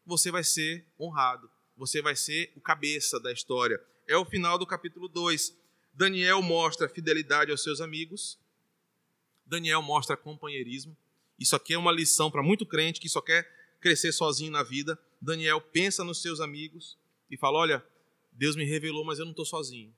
você 0.06 0.32
vai 0.32 0.44
ser 0.44 0.86
honrado. 1.00 1.52
Você 1.76 2.02
vai 2.02 2.16
ser 2.16 2.52
o 2.56 2.62
cabeça 2.62 3.20
da 3.20 3.32
história. 3.32 3.80
É 4.08 4.16
o 4.16 4.26
final 4.26 4.58
do 4.58 4.66
capítulo 4.66 5.08
2. 5.10 5.58
Daniel 5.94 6.42
mostra 6.42 6.88
fidelidade 6.88 7.52
aos 7.52 7.62
seus 7.62 7.82
amigos. 7.82 8.40
Daniel 9.46 9.82
mostra 9.82 10.16
companheirismo. 10.16 10.96
Isso 11.38 11.56
aqui 11.56 11.74
é 11.74 11.78
uma 11.78 11.92
lição 11.92 12.32
para 12.32 12.42
muito 12.42 12.66
crente 12.66 13.00
que 13.00 13.10
só 13.10 13.20
quer 13.20 13.50
crescer 13.82 14.12
sozinho 14.12 14.52
na 14.52 14.64
vida. 14.64 14.98
Daniel 15.20 15.60
pensa 15.60 16.04
nos 16.04 16.22
seus 16.22 16.40
amigos 16.40 16.98
e 17.30 17.38
fala: 17.38 17.60
Olha, 17.60 17.86
Deus 18.32 18.56
me 18.56 18.64
revelou, 18.64 19.04
mas 19.04 19.20
eu 19.20 19.26
não 19.26 19.32
estou 19.32 19.46
sozinho. 19.46 19.94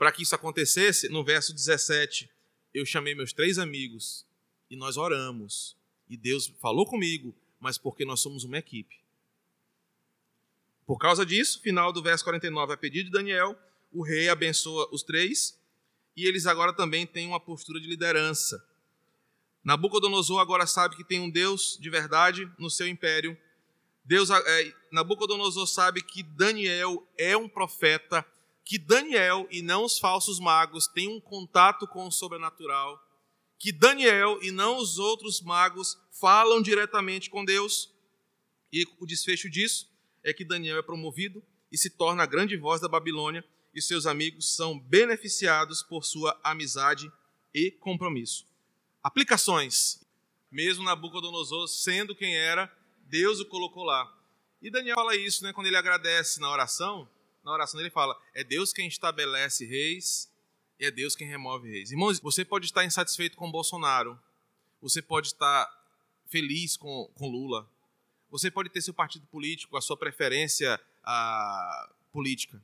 Para 0.00 0.10
que 0.10 0.22
isso 0.22 0.34
acontecesse, 0.34 1.10
no 1.10 1.22
verso 1.22 1.52
17, 1.52 2.26
eu 2.72 2.86
chamei 2.86 3.14
meus 3.14 3.34
três 3.34 3.58
amigos 3.58 4.24
e 4.70 4.74
nós 4.74 4.96
oramos. 4.96 5.76
E 6.08 6.16
Deus 6.16 6.50
falou 6.58 6.86
comigo, 6.86 7.36
mas 7.60 7.76
porque 7.76 8.02
nós 8.06 8.20
somos 8.20 8.42
uma 8.42 8.56
equipe. 8.56 8.98
Por 10.86 10.96
causa 10.96 11.26
disso, 11.26 11.60
final 11.60 11.92
do 11.92 12.02
verso 12.02 12.24
49, 12.24 12.72
a 12.72 12.78
pedido 12.78 13.10
de 13.10 13.12
Daniel, 13.12 13.54
o 13.92 14.02
rei 14.02 14.30
abençoa 14.30 14.88
os 14.90 15.02
três 15.02 15.60
e 16.16 16.24
eles 16.24 16.46
agora 16.46 16.72
também 16.72 17.06
têm 17.06 17.26
uma 17.26 17.38
postura 17.38 17.78
de 17.78 17.86
liderança. 17.86 18.66
Nabucodonosor 19.62 20.40
agora 20.40 20.66
sabe 20.66 20.96
que 20.96 21.04
tem 21.04 21.20
um 21.20 21.28
Deus 21.28 21.76
de 21.78 21.90
verdade 21.90 22.50
no 22.58 22.70
seu 22.70 22.88
império. 22.88 23.36
Deus, 24.02 24.30
é, 24.30 24.74
Nabucodonosor 24.90 25.66
sabe 25.66 26.00
que 26.00 26.22
Daniel 26.22 27.06
é 27.18 27.36
um 27.36 27.46
profeta 27.46 28.26
que 28.70 28.78
Daniel 28.78 29.48
e 29.50 29.62
não 29.62 29.84
os 29.84 29.98
falsos 29.98 30.38
magos 30.38 30.86
têm 30.86 31.08
um 31.08 31.20
contato 31.20 31.88
com 31.88 32.06
o 32.06 32.12
sobrenatural, 32.12 33.04
que 33.58 33.72
Daniel 33.72 34.38
e 34.42 34.52
não 34.52 34.76
os 34.76 34.96
outros 34.96 35.40
magos 35.40 35.98
falam 36.12 36.62
diretamente 36.62 37.28
com 37.28 37.44
Deus. 37.44 37.92
E 38.72 38.86
o 39.00 39.06
desfecho 39.06 39.50
disso 39.50 39.90
é 40.22 40.32
que 40.32 40.44
Daniel 40.44 40.78
é 40.78 40.82
promovido 40.82 41.42
e 41.72 41.76
se 41.76 41.90
torna 41.90 42.22
a 42.22 42.26
grande 42.26 42.56
voz 42.56 42.80
da 42.80 42.86
Babilônia, 42.86 43.44
e 43.74 43.82
seus 43.82 44.06
amigos 44.06 44.54
são 44.54 44.78
beneficiados 44.78 45.82
por 45.82 46.04
sua 46.04 46.38
amizade 46.40 47.10
e 47.52 47.72
compromisso. 47.72 48.46
Aplicações. 49.02 50.00
Mesmo 50.48 50.84
Nabucodonosor 50.84 51.66
sendo 51.66 52.14
quem 52.14 52.36
era, 52.36 52.72
Deus 53.00 53.40
o 53.40 53.46
colocou 53.46 53.82
lá. 53.82 54.16
E 54.62 54.70
Daniel 54.70 54.94
fala 54.94 55.16
isso, 55.16 55.42
né, 55.42 55.52
quando 55.52 55.66
ele 55.66 55.76
agradece 55.76 56.38
na 56.38 56.48
oração, 56.48 57.08
na 57.50 57.54
oração 57.54 57.78
dele 57.78 57.90
fala: 57.90 58.16
é 58.34 58.42
Deus 58.42 58.72
quem 58.72 58.86
estabelece 58.86 59.66
reis 59.66 60.30
e 60.78 60.86
é 60.86 60.90
Deus 60.90 61.14
quem 61.14 61.28
remove 61.28 61.68
reis. 61.68 61.90
Irmãos, 61.90 62.20
você 62.20 62.44
pode 62.44 62.66
estar 62.66 62.84
insatisfeito 62.84 63.36
com 63.36 63.50
Bolsonaro, 63.50 64.18
você 64.80 65.02
pode 65.02 65.28
estar 65.28 65.68
feliz 66.26 66.76
com, 66.76 67.10
com 67.14 67.28
Lula, 67.28 67.68
você 68.30 68.50
pode 68.50 68.70
ter 68.70 68.80
seu 68.80 68.94
partido 68.94 69.26
político, 69.26 69.76
a 69.76 69.80
sua 69.80 69.96
preferência 69.96 70.80
a, 71.02 71.90
política. 72.12 72.62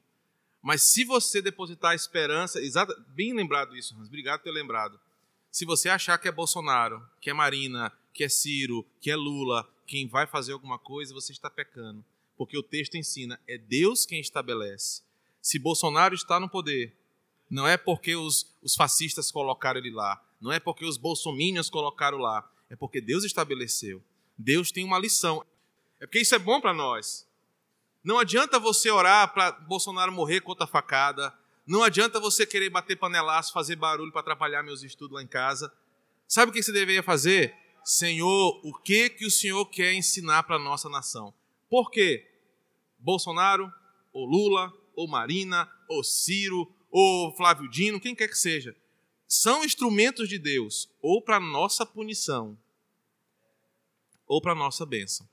Mas 0.63 0.83
se 0.83 1.05
você 1.05 1.43
depositar 1.43 1.95
esperança, 1.95 2.61
exata, 2.61 2.95
bem 3.09 3.35
lembrado 3.35 3.77
isso, 3.77 3.95
Hans, 3.95 4.09
obrigado 4.09 4.41
por 4.41 4.45
ter 4.45 4.53
lembrado. 4.53 4.99
Se 5.51 5.65
você 5.65 5.89
achar 5.89 6.19
que 6.19 6.29
é 6.29 6.33
Bolsonaro, 6.33 7.05
que 7.21 7.31
é 7.31 7.33
Marina, 7.33 7.93
que 8.13 8.25
é 8.25 8.29
Ciro, 8.29 8.87
que 9.01 9.11
é 9.11 9.17
Lula, 9.17 9.69
quem 9.87 10.07
vai 10.07 10.27
fazer 10.27 10.53
alguma 10.53 10.79
coisa, 10.79 11.15
você 11.15 11.33
está 11.33 11.49
pecando 11.49 12.05
porque 12.37 12.57
o 12.57 12.63
texto 12.63 12.97
ensina, 12.97 13.41
é 13.49 13.57
Deus 13.57 14.05
quem 14.05 14.21
estabelece. 14.21 15.03
Se 15.41 15.59
Bolsonaro 15.59 16.15
está 16.15 16.39
no 16.39 16.49
poder, 16.49 16.97
não 17.49 17.67
é 17.67 17.77
porque 17.77 18.17
os, 18.17 18.55
os 18.63 18.75
fascistas 18.75 19.31
colocaram 19.31 19.79
ele 19.79 19.91
lá, 19.91 20.23
não 20.41 20.53
é 20.53 20.61
porque 20.61 20.85
os 20.85 20.97
bolsominions 20.97 21.71
colocaram 21.71 22.19
lá, 22.19 22.49
é 22.69 22.77
porque 22.77 23.01
Deus 23.01 23.25
estabeleceu. 23.25 24.03
Deus 24.37 24.71
tem 24.71 24.85
uma 24.85 24.99
lição. 24.99 25.45
É 26.01 26.07
porque 26.07 26.21
isso 26.21 26.35
é 26.35 26.39
bom 26.39 26.61
para 26.61 26.75
nós. 26.75 27.27
Não 28.05 28.19
adianta 28.19 28.59
você 28.59 28.91
orar 28.91 29.33
para 29.33 29.53
Bolsonaro 29.53 30.13
morrer 30.13 30.41
com 30.41 30.51
outra 30.51 30.67
facada. 30.67 31.33
Não 31.67 31.83
adianta 31.83 32.21
você 32.21 32.47
querer 32.47 32.71
bater 32.71 32.97
panelaço, 32.97 33.53
fazer 33.53 33.77
barulho 33.77 34.13
para 34.13 34.21
atrapalhar 34.21 34.63
meus 34.63 34.83
estudos 34.83 35.15
lá 35.15 35.23
em 35.23 35.27
casa. 35.27 35.73
Sabe 36.29 36.51
o 36.51 36.53
que 36.55 36.63
você 36.63 36.73
deveria 36.73 37.03
fazer? 37.03 37.55
Senhor, 37.85 38.61
o 38.63 38.75
que 38.75 39.11
que 39.11 39.27
o 39.27 39.31
Senhor 39.31 39.65
quer 39.67 39.93
ensinar 39.95 40.43
para 40.43 40.57
a 40.57 40.61
nossa 40.61 40.89
nação? 40.89 41.33
Por 41.77 41.91
quê? 41.91 42.27
Bolsonaro, 42.99 43.71
ou 44.11 44.25
Lula, 44.25 44.73
ou 44.95 45.07
Marina, 45.07 45.71
ou 45.87 46.03
Ciro, 46.03 46.75
ou 46.91 47.37
Flávio 47.37 47.69
Dino, 47.69 48.01
quem 48.01 48.15
quer 48.15 48.29
que 48.29 48.39
seja, 48.39 48.75
são 49.29 49.63
instrumentos 49.63 50.27
de 50.27 50.39
Deus, 50.39 50.89
ou 51.03 51.21
para 51.21 51.39
nossa 51.39 51.85
punição, 51.85 52.59
ou 54.27 54.41
para 54.41 54.55
nossa 54.55 54.87
bênção. 54.87 55.29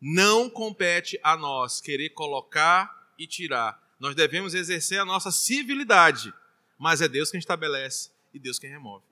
Não 0.00 0.50
compete 0.50 1.16
a 1.22 1.36
nós 1.36 1.80
querer 1.80 2.10
colocar 2.10 3.14
e 3.16 3.24
tirar. 3.24 3.80
Nós 4.00 4.16
devemos 4.16 4.52
exercer 4.52 4.98
a 4.98 5.04
nossa 5.04 5.30
civilidade, 5.30 6.34
mas 6.76 7.00
é 7.00 7.06
Deus 7.06 7.30
quem 7.30 7.38
estabelece 7.38 8.10
e 8.32 8.40
Deus 8.40 8.58
quem 8.58 8.68
remove. 8.68 9.04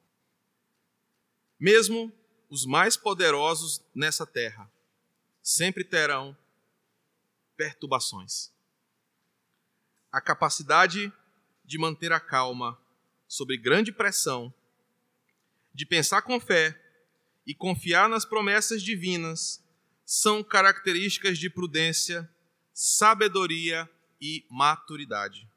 Mesmo 1.60 2.12
os 2.50 2.66
mais 2.66 2.96
poderosos 2.96 3.80
nessa 3.94 4.26
terra 4.26 4.68
sempre 5.40 5.84
terão 5.84 6.36
perturbações. 7.62 8.50
A 10.10 10.20
capacidade 10.20 11.12
de 11.64 11.78
manter 11.78 12.10
a 12.10 12.18
calma 12.18 12.76
sob 13.28 13.56
grande 13.56 13.92
pressão, 13.92 14.52
de 15.72 15.86
pensar 15.86 16.22
com 16.22 16.40
fé 16.40 16.76
e 17.46 17.54
confiar 17.54 18.08
nas 18.08 18.24
promessas 18.24 18.82
divinas 18.82 19.62
são 20.04 20.42
características 20.42 21.38
de 21.38 21.48
prudência, 21.48 22.28
sabedoria 22.74 23.88
e 24.20 24.44
maturidade. 24.50 25.48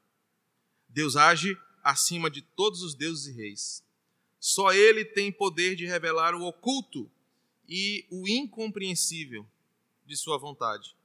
Deus 0.87 1.15
age 1.15 1.57
acima 1.83 2.29
de 2.29 2.43
todos 2.43 2.83
os 2.83 2.93
deuses 2.93 3.25
e 3.25 3.31
reis. 3.31 3.83
Só 4.39 4.71
Ele 4.71 5.03
tem 5.03 5.31
poder 5.31 5.75
de 5.75 5.87
revelar 5.87 6.35
o 6.35 6.43
oculto 6.45 7.11
e 7.67 8.05
o 8.11 8.27
incompreensível 8.27 9.45
de 10.05 10.15
Sua 10.15 10.37
vontade. 10.37 10.95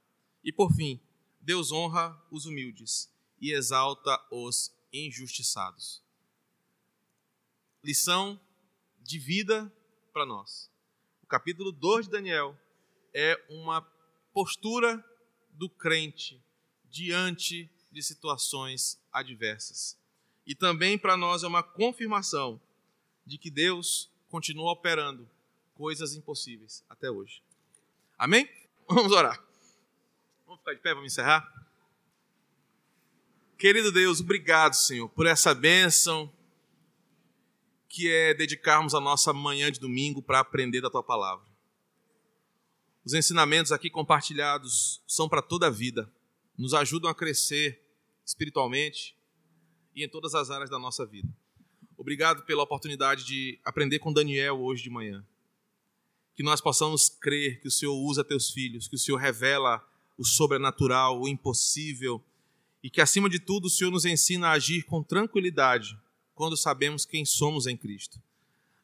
E 0.43 0.51
por 0.51 0.73
fim, 0.73 0.99
Deus 1.39 1.71
honra 1.71 2.19
os 2.31 2.45
humildes 2.45 3.11
e 3.39 3.51
exalta 3.53 4.19
os 4.31 4.73
injustiçados. 4.93 6.03
Lição 7.83 8.39
de 8.99 9.17
vida 9.17 9.71
para 10.13 10.25
nós. 10.25 10.69
O 11.23 11.27
capítulo 11.27 11.71
2 11.71 12.05
de 12.05 12.11
Daniel 12.11 12.57
é 13.13 13.43
uma 13.49 13.81
postura 14.33 15.03
do 15.51 15.69
crente 15.69 16.41
diante 16.89 17.69
de 17.91 18.01
situações 18.03 18.99
adversas. 19.11 19.97
E 20.45 20.55
também 20.55 20.97
para 20.97 21.17
nós 21.17 21.43
é 21.43 21.47
uma 21.47 21.63
confirmação 21.63 22.61
de 23.25 23.37
que 23.37 23.49
Deus 23.49 24.09
continua 24.29 24.71
operando 24.71 25.29
coisas 25.73 26.15
impossíveis 26.15 26.83
até 26.89 27.09
hoje. 27.09 27.41
Amém? 28.17 28.49
Vamos 28.87 29.11
orar. 29.11 29.50
Ficar 30.61 30.73
de 30.75 30.79
pé, 30.79 30.93
vamos 30.93 31.11
encerrar? 31.11 31.43
Querido 33.57 33.91
Deus, 33.91 34.21
obrigado, 34.21 34.75
Senhor, 34.75 35.09
por 35.09 35.25
essa 35.25 35.55
bênção 35.55 36.31
que 37.89 38.07
é 38.07 38.31
dedicarmos 38.35 38.93
a 38.93 38.99
nossa 38.99 39.33
manhã 39.33 39.71
de 39.71 39.79
domingo 39.79 40.21
para 40.21 40.39
aprender 40.39 40.79
da 40.79 40.89
tua 40.89 41.01
palavra. 41.01 41.43
Os 43.03 43.15
ensinamentos 43.15 43.71
aqui 43.71 43.89
compartilhados 43.89 45.01
são 45.07 45.27
para 45.27 45.41
toda 45.41 45.65
a 45.65 45.71
vida, 45.71 46.13
nos 46.55 46.75
ajudam 46.75 47.09
a 47.09 47.15
crescer 47.15 47.83
espiritualmente 48.23 49.17
e 49.95 50.05
em 50.05 50.09
todas 50.09 50.35
as 50.35 50.51
áreas 50.51 50.69
da 50.69 50.77
nossa 50.77 51.07
vida. 51.07 51.27
Obrigado 51.97 52.45
pela 52.45 52.61
oportunidade 52.61 53.25
de 53.25 53.59
aprender 53.65 53.97
com 53.97 54.13
Daniel 54.13 54.61
hoje 54.61 54.83
de 54.83 54.91
manhã. 54.91 55.25
Que 56.35 56.43
nós 56.43 56.61
possamos 56.61 57.09
crer 57.09 57.59
que 57.61 57.67
o 57.67 57.71
Senhor 57.71 57.95
usa 57.95 58.23
teus 58.23 58.51
filhos, 58.51 58.87
que 58.87 58.95
o 58.95 58.99
Senhor 58.99 59.17
revela 59.17 59.83
o 60.21 60.23
sobrenatural, 60.23 61.19
o 61.19 61.27
impossível 61.27 62.23
e 62.83 62.91
que, 62.91 63.01
acima 63.01 63.27
de 63.27 63.39
tudo, 63.39 63.65
o 63.65 63.69
Senhor 63.71 63.89
nos 63.89 64.05
ensina 64.05 64.49
a 64.49 64.51
agir 64.51 64.83
com 64.83 65.01
tranquilidade 65.01 65.97
quando 66.35 66.55
sabemos 66.55 67.05
quem 67.05 67.25
somos 67.25 67.65
em 67.65 67.75
Cristo. 67.75 68.21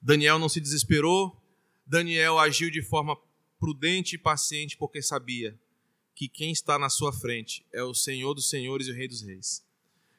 Daniel 0.01 0.39
não 0.39 0.49
se 0.49 0.59
desesperou, 0.59 1.39
Daniel 1.85 2.39
agiu 2.39 2.71
de 2.71 2.81
forma 2.81 3.15
prudente 3.59 4.15
e 4.15 4.19
paciente 4.19 4.75
porque 4.77 4.99
sabia 4.99 5.55
que 6.15 6.27
quem 6.27 6.51
está 6.51 6.79
na 6.79 6.89
sua 6.89 7.13
frente 7.13 7.63
é 7.71 7.83
o 7.83 7.93
Senhor 7.93 8.33
dos 8.33 8.49
Senhores 8.49 8.87
e 8.87 8.91
o 8.91 8.95
Rei 8.95 9.07
dos 9.07 9.21
Reis. 9.21 9.63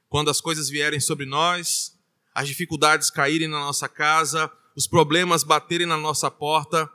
Quando 0.08 0.30
as 0.30 0.40
coisas 0.40 0.68
vierem 0.68 1.00
sobre 1.00 1.26
nós, 1.26 1.98
as 2.32 2.46
dificuldades 2.46 3.10
caírem 3.10 3.48
na 3.48 3.58
nossa 3.58 3.88
casa, 3.88 4.48
os 4.76 4.86
problemas 4.86 5.42
baterem 5.42 5.86
na 5.86 5.96
nossa 5.96 6.30
porta, 6.30 6.88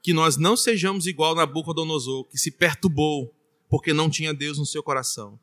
que 0.00 0.12
nós 0.12 0.36
não 0.36 0.56
sejamos 0.56 1.08
igual 1.08 1.34
Nabucodonosor, 1.34 2.26
que 2.26 2.38
se 2.38 2.52
perturbou 2.52 3.35
porque 3.68 3.92
não 3.92 4.10
tinha 4.10 4.32
Deus 4.32 4.58
no 4.58 4.66
seu 4.66 4.82
coração 4.82 5.38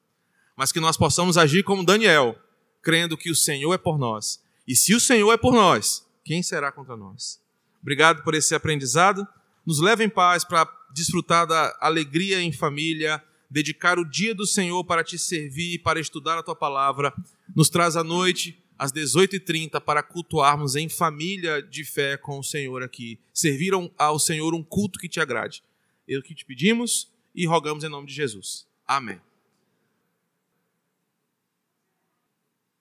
mas 0.55 0.71
que 0.71 0.79
nós 0.79 0.97
possamos 0.97 1.37
agir 1.37 1.63
como 1.63 1.85
Daniel, 1.85 2.37
crendo 2.81 3.17
que 3.17 3.31
o 3.31 3.35
Senhor 3.35 3.73
é 3.73 3.77
por 3.77 3.97
nós. 3.97 4.41
E 4.67 4.75
se 4.75 4.93
o 4.93 4.99
Senhor 4.99 5.31
é 5.31 5.37
por 5.37 5.53
nós, 5.53 6.05
quem 6.23 6.43
será 6.43 6.71
contra 6.71 6.95
nós? 6.95 7.41
Obrigado 7.81 8.23
por 8.23 8.33
esse 8.33 8.55
aprendizado. 8.55 9.27
Nos 9.65 9.79
leva 9.79 10.03
em 10.03 10.09
paz 10.09 10.43
para 10.43 10.67
desfrutar 10.93 11.47
da 11.47 11.75
alegria 11.81 12.41
em 12.41 12.51
família, 12.51 13.21
dedicar 13.49 13.97
o 13.97 14.05
dia 14.05 14.33
do 14.33 14.45
Senhor 14.45 14.83
para 14.83 15.03
te 15.03 15.17
servir, 15.17 15.79
para 15.79 15.99
estudar 15.99 16.37
a 16.37 16.43
tua 16.43 16.55
palavra. 16.55 17.13
Nos 17.55 17.69
traz 17.69 17.95
à 17.95 18.03
noite, 18.03 18.61
às 18.77 18.91
18h30, 18.91 19.81
para 19.81 20.03
cultuarmos 20.03 20.75
em 20.75 20.87
família 20.87 21.61
de 21.61 21.83
fé 21.83 22.15
com 22.15 22.39
o 22.39 22.43
Senhor 22.43 22.83
aqui. 22.83 23.19
Servir 23.33 23.73
ao 23.97 24.19
Senhor 24.19 24.53
um 24.53 24.63
culto 24.63 24.99
que 24.99 25.09
te 25.09 25.19
agrade. 25.19 25.63
É 26.07 26.17
o 26.17 26.21
que 26.21 26.35
te 26.35 26.45
pedimos 26.45 27.12
e 27.33 27.45
rogamos 27.45 27.83
em 27.83 27.89
nome 27.89 28.07
de 28.07 28.13
Jesus. 28.13 28.67
Amém. 28.87 29.19